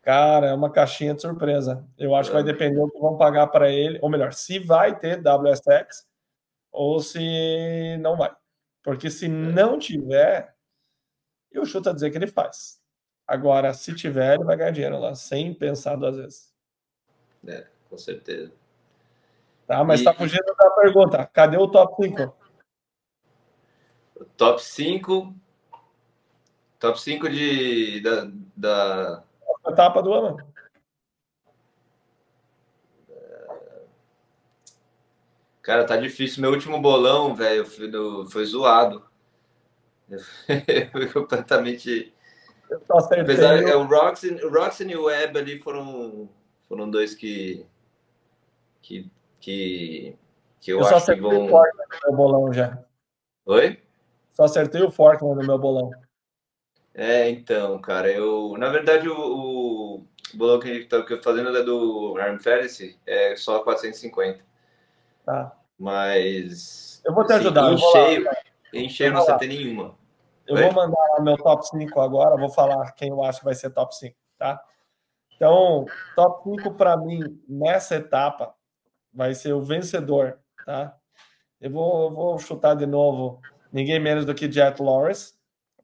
[0.00, 1.84] Cara, é uma caixinha de surpresa.
[1.98, 2.46] Eu acho que vai é.
[2.46, 6.06] depender do que vão pagar para ele, ou melhor, se vai ter WSX
[6.70, 8.34] ou se não vai.
[8.82, 9.28] Porque se é.
[9.28, 10.54] não tiver,
[11.50, 12.83] eu chuto a dizer que ele faz.
[13.26, 16.54] Agora, se tiver, ele vai ganhar dinheiro lá, sem pensar duas vezes.
[17.46, 18.52] É, com certeza.
[19.66, 20.04] Tá, mas e...
[20.04, 21.26] tá fugindo da pergunta.
[21.32, 22.36] Cadê o top 5?
[24.36, 25.34] Top 5.
[26.78, 29.24] Top 5 de, da, da...
[29.66, 30.54] etapa do ano.
[35.62, 36.42] Cara, tá difícil.
[36.42, 37.90] Meu último bolão, velho, foi,
[38.30, 39.02] foi zoado.
[40.92, 42.13] foi completamente.
[43.20, 46.28] Apesar que o Roxen, o Roxen e o Web ali foram,
[46.68, 47.64] foram dois que.
[48.82, 49.10] que,
[49.40, 50.16] que,
[50.60, 51.46] que eu, eu acho que vão.
[51.46, 52.78] O meu bolão já.
[53.46, 53.80] Oi?
[54.32, 55.90] Só acertei o Fork no meu bolão.
[56.94, 58.56] É, então, cara, eu.
[58.58, 63.36] Na verdade, o, o bolão que a gente tá fazendo é do Arm Fantasy, é
[63.36, 64.42] só 450.
[65.24, 65.56] Tá.
[65.78, 67.02] Mas.
[67.04, 67.72] Eu vou te assim, ajudar.
[67.72, 68.30] Em cheio,
[68.72, 69.94] em cheio não tem nenhuma.
[70.46, 70.62] Eu Oi?
[70.62, 73.94] vou mandar meu top 5 agora, vou falar quem eu acho que vai ser top
[73.96, 74.62] 5, tá?
[75.36, 78.54] Então, top 5 para mim nessa etapa
[79.12, 80.96] vai ser o vencedor, tá?
[81.60, 83.40] Eu vou, eu vou chutar de novo
[83.72, 85.34] ninguém menos do que Jet Lawrence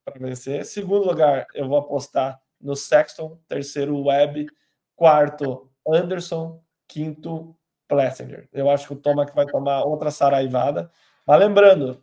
[0.05, 0.65] para vencer.
[0.65, 3.39] Segundo lugar, eu vou apostar no Sexton.
[3.49, 4.47] Terceiro, Webb.
[4.95, 6.63] Quarto, Anderson.
[6.87, 7.57] Quinto,
[7.89, 8.49] Plessinger.
[8.53, 10.91] Eu acho que o Tomac vai tomar outra saraivada.
[11.27, 12.03] Mas lembrando,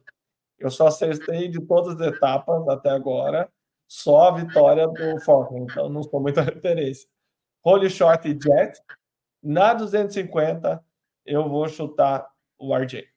[0.59, 3.49] eu só acertei de todas as etapas até agora,
[3.87, 7.07] só a vitória do Falcon, então não sou muita referência.
[7.63, 8.81] Holy Short e Jet.
[9.41, 10.83] Na 250,
[11.25, 12.27] eu vou chutar
[12.57, 13.07] o RJ.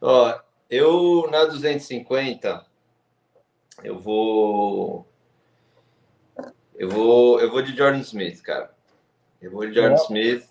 [0.00, 0.40] Ó,
[0.70, 2.66] eu na 250,
[3.82, 5.06] eu vou.
[6.74, 8.74] Eu vou, eu vou de Jordan Smith, cara.
[9.40, 10.48] Eu vou de Jordan Smith.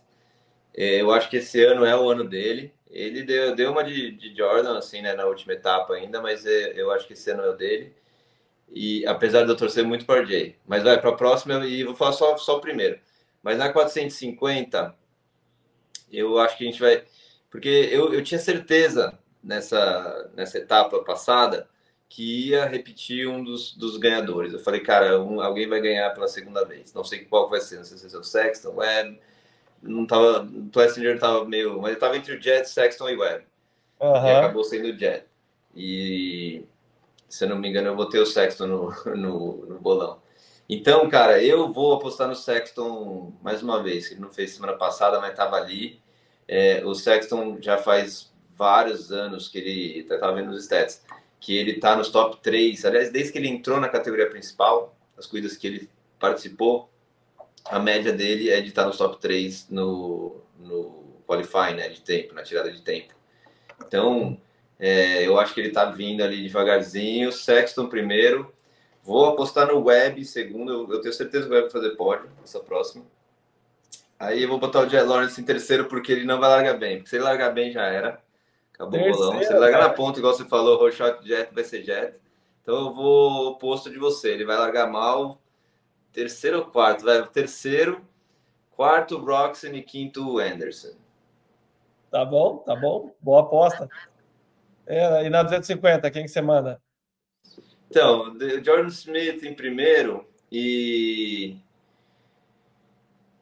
[0.76, 2.74] É, eu acho que esse ano é o ano dele.
[2.94, 6.80] Ele deu, deu uma de, de Jordan, assim, né, na última etapa ainda, mas é,
[6.80, 7.92] eu acho que esse ano é o dele.
[8.70, 10.56] E apesar de eu torcer muito para o Jay.
[10.66, 13.00] Mas vai para a próxima e vou falar só, só o primeiro.
[13.42, 14.96] Mas na 450,
[16.12, 17.04] eu acho que a gente vai.
[17.50, 21.68] Porque eu, eu tinha certeza nessa, nessa etapa passada
[22.08, 24.54] que ia repetir um dos, dos ganhadores.
[24.54, 26.94] Eu falei, cara, um, alguém vai ganhar pela segunda vez.
[26.94, 29.20] Não sei qual vai ser, não sei se é o Sexton, Webb
[29.84, 30.42] não tava.
[30.42, 31.82] O Plessinger tava meio.
[31.82, 33.46] Mas ele tava entre o Jet, Sexton e Webb.
[34.00, 34.26] Uhum.
[34.26, 35.26] E acabou sendo o Jet.
[35.76, 36.66] E
[37.28, 40.22] se eu não me engano, eu botei o Sexton no, no, no, bolão.
[40.70, 44.12] Então, cara, eu vou apostar no Sexton mais uma vez.
[44.12, 46.00] Ele não fez semana passada, mas tava ali.
[46.48, 50.04] É, o Sexton já faz vários anos que ele.
[50.04, 51.04] Tá, tava vendo os stats.
[51.40, 52.86] Que ele tá nos top 3.
[52.86, 55.90] Aliás, desde que ele entrou na categoria principal, as corridas que ele
[56.20, 56.90] participou,
[57.66, 62.34] a média dele é de estar nos top 3 no, no qualify, né, de tempo,
[62.34, 63.14] na tirada de tempo.
[63.86, 64.40] Então,
[64.80, 67.32] é, eu acho que ele está vindo ali devagarzinho.
[67.32, 68.54] Sexton primeiro.
[69.04, 70.72] Vou apostar no Web segundo.
[70.72, 73.06] Eu, eu tenho certeza que o Web vai fazer pódio nessa próxima.
[74.20, 76.98] Aí eu vou botar o Jet Lawrence em terceiro porque ele não vai largar bem.
[76.98, 78.22] Porque se ele largar bem já era.
[78.74, 79.40] Acabou o bolão.
[79.44, 82.16] Se ele largar na ponta, igual você falou, Roshot Jet vai ser Jet.
[82.62, 84.32] Então eu vou oposto de você.
[84.32, 85.42] Ele vai largar mal,
[86.14, 87.04] Terceiro ou quarto?
[87.04, 88.06] Vai, terceiro,
[88.72, 90.96] quarto, Roxen e quinto, Anderson.
[92.12, 93.14] Tá bom, tá bom.
[93.20, 93.90] Boa aposta.
[94.86, 96.80] É, e na 250, quem que você manda?
[97.90, 101.58] Então, Jordan Smith em primeiro e.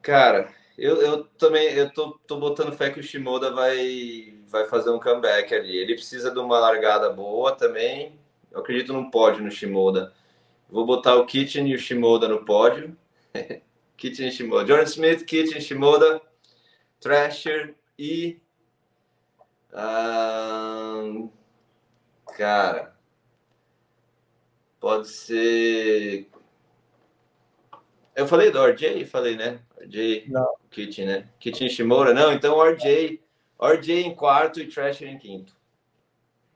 [0.00, 4.90] Cara, eu, eu também eu tô, tô botando fé que o Shimoda vai, vai fazer
[4.90, 5.76] um comeback ali.
[5.76, 8.18] Ele precisa de uma largada boa também.
[8.50, 10.12] Eu acredito num pódio no Shimoda.
[10.72, 12.96] Vou botar o Kitchen e o Shimoda no pódio.
[13.94, 14.66] Kitchen e Shimoda.
[14.66, 16.18] Jordan Smith, Kitchen, Shimoda,
[16.98, 18.40] Thrasher e.
[19.70, 21.30] Uh,
[22.34, 22.96] cara.
[24.80, 26.30] Pode ser.
[28.16, 29.04] Eu falei do RJ?
[29.04, 29.60] Falei, né?
[29.78, 30.56] RJ, não.
[30.70, 31.28] Kitchen, né?
[31.38, 32.14] Kitchen Shimura.
[32.14, 33.22] Não, então RJ.
[33.60, 35.54] RJ em quarto e Thrasher em quinto.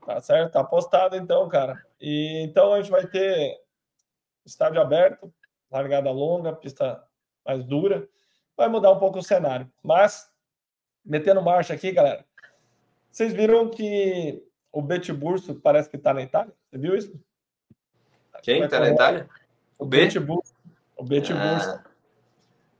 [0.06, 1.84] Tá certo, tá apostado então, cara.
[2.00, 3.65] E então a gente vai ter
[4.46, 5.32] estádio aberto,
[5.70, 7.02] largada longa, pista
[7.44, 8.08] mais dura.
[8.56, 9.70] Vai mudar um pouco o cenário.
[9.82, 10.30] Mas,
[11.04, 12.24] metendo marcha aqui, galera.
[13.10, 14.42] Vocês viram que
[14.72, 16.52] o Betburso parece que tá na Itália?
[16.70, 17.20] Você viu isso?
[18.42, 19.28] Quem tá na Itália?
[19.78, 20.54] O Betburso.
[20.96, 21.70] O Betburso.
[21.70, 21.84] Ah.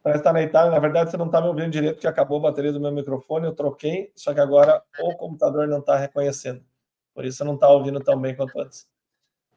[0.03, 0.71] Parece que tá na Itália.
[0.71, 3.47] Na verdade, você não tá me ouvindo direito, porque acabou a bateria do meu microfone.
[3.47, 6.65] Eu troquei, só que agora o computador não tá reconhecendo.
[7.13, 8.89] Por isso não tá ouvindo tão bem quanto antes.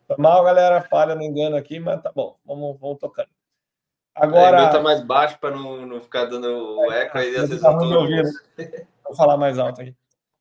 [0.10, 0.82] Foi mal, galera.
[0.82, 2.36] Falha no engano aqui, mas tá bom.
[2.44, 3.30] Vamos, vamos tocando.
[4.16, 4.58] Agora.
[4.58, 7.50] É, o meu tá mais baixo para não, não ficar dando o eco aí, às
[7.50, 8.08] vezes tá eu tô...
[9.04, 9.96] Vou falar mais alto aqui.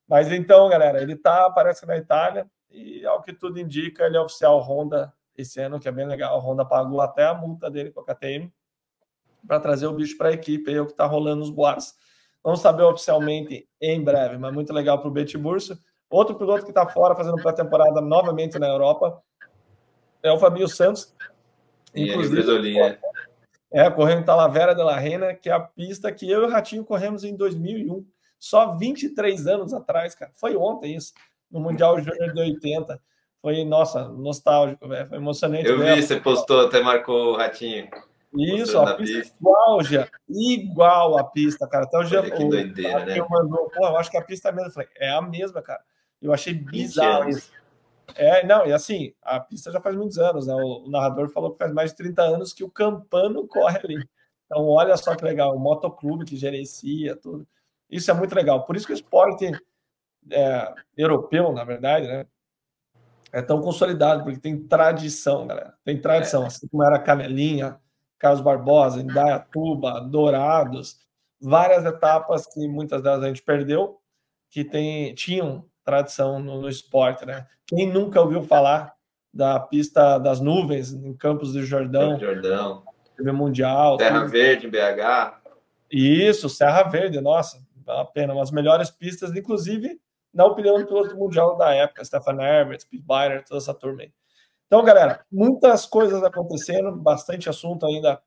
[0.07, 4.19] Mas então, galera, ele tá, parece na Itália, e ao que tudo indica, ele é
[4.19, 6.35] oficial Honda esse ano, que é bem legal.
[6.35, 8.51] A Honda pagou até a multa dele com a KTM
[9.47, 11.93] para trazer o bicho para a equipe, é o que está rolando nos boatos.
[12.43, 15.79] Vamos saber oficialmente em breve, mas muito legal para o Betburso.
[16.09, 19.21] Outro piloto que está fora fazendo pré-temporada novamente na Europa
[20.23, 21.13] é o Fabio Santos.
[21.95, 22.43] Inclusive,
[23.71, 26.49] é, correndo em Talavera de la Reina, que é a pista que eu e o
[26.49, 28.05] Ratinho corremos em 2001.
[28.39, 30.31] Só 23 anos atrás, cara.
[30.35, 31.13] Foi ontem isso,
[31.51, 32.99] no Mundial Júnior de 80.
[33.41, 35.07] Foi, nossa, nostálgico, velho.
[35.07, 35.67] Foi emocionante.
[35.67, 37.89] Eu vi, você postou, até marcou o Ratinho.
[38.35, 40.07] Isso, a pista, pista, igual, já.
[40.29, 41.85] Igual a pista, cara.
[41.85, 42.29] Até o Jean.
[42.29, 43.17] Que doideira, né?
[43.27, 44.69] Mandou, Pô, eu acho que a pista é a mesma.
[44.69, 45.81] Eu falei, é a mesma, cara.
[46.21, 47.51] Eu achei bizarro isso.
[48.15, 50.53] É, não, e assim, a pista já faz muitos anos, né?
[50.53, 54.09] O, o, narrador falou que faz mais de 30 anos que o Campano corre ali.
[54.45, 57.47] Então, olha só que legal, o motoclube que gerencia tudo.
[57.89, 58.65] Isso é muito legal.
[58.65, 59.51] Por isso que o esporte
[60.31, 62.25] é, europeu, na verdade, né?
[63.31, 65.75] É tão consolidado, porque tem tradição, galera.
[65.83, 66.47] Tem tradição, é.
[66.47, 67.79] assim como era Canelinha,
[68.17, 70.99] Carlos Barbosa, Indaiatuba, Dourados,
[71.39, 73.99] várias etapas que muitas delas a gente perdeu,
[74.49, 77.47] que tem, tinham tradição no, no, esporte, né?
[77.65, 78.93] Quem nunca ouviu falar
[79.33, 82.19] da pista das nuvens em Campos do Jordão?
[82.19, 82.83] Jordão.
[83.15, 83.97] TV Mundial.
[83.97, 84.31] Terra tudo.
[84.31, 85.39] Verde, BH.
[85.91, 88.33] Isso, Serra Verde, nossa, vale a pena.
[88.33, 89.99] Umas melhores pistas, inclusive,
[90.33, 94.13] na opinião do piloto mundial da época, Stefan Herbert, Speed Byner, toda essa turma aí.
[94.67, 98.21] Então, galera, muitas coisas acontecendo, bastante assunto ainda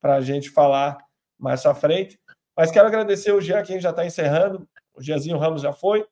[0.00, 0.96] para a gente falar
[1.38, 2.18] mais à frente.
[2.56, 4.66] Mas quero agradecer o Jean, quem já está encerrando.
[4.94, 6.06] O Giazinho Ramos já foi.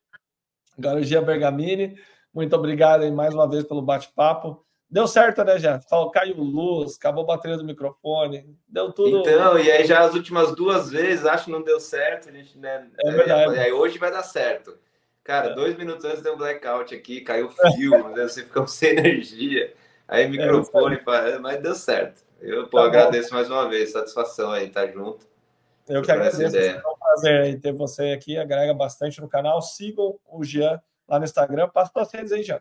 [0.81, 1.95] Agora o Gia Bergamini,
[2.33, 4.65] muito obrigado aí mais uma vez pelo bate-papo.
[4.89, 5.79] Deu certo, né, já?
[6.13, 9.19] Caiu luz, acabou a bateria do microfone, deu tudo.
[9.19, 12.59] Então, e aí já as últimas duas vezes, acho que não deu certo, a gente,
[12.59, 12.89] né?
[13.05, 13.59] É verdade.
[13.59, 14.77] Aí hoje vai dar certo.
[15.23, 15.55] Cara, é.
[15.55, 19.73] dois minutos antes deu um blackout aqui, caiu fio, você ficou sem energia.
[20.09, 22.25] Aí microfone, é, mas deu certo.
[22.41, 25.30] Eu pô, tá agradeço mais uma vez, satisfação aí, tá junto.
[25.91, 29.61] Eu que agradeço, é um prazer ter você aqui, agrega bastante no canal.
[29.61, 31.69] Sigam o Jean lá no Instagram.
[31.69, 32.61] Passa para vocês aí, Jean.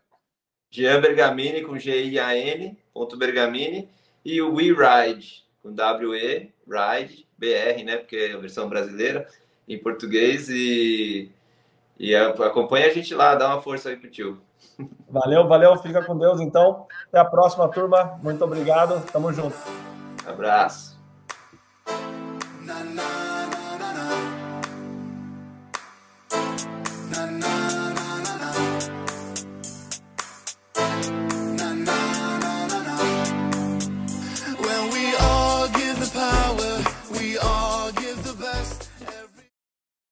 [0.71, 3.87] Jean Bergamini com G-I-A-N, ponto Bergamini,
[4.25, 7.97] e o We Ride, com W-E, Ride, BR, né?
[7.97, 9.27] Porque é a versão brasileira,
[9.67, 10.49] em português.
[10.49, 11.31] E,
[11.99, 14.41] e acompanha a gente lá, dá uma força aí pro tio.
[15.07, 16.85] Valeu, valeu, fica com Deus então.
[17.07, 18.19] Até a próxima, turma.
[18.21, 19.55] Muito obrigado, tamo junto.
[20.25, 20.98] Abraço.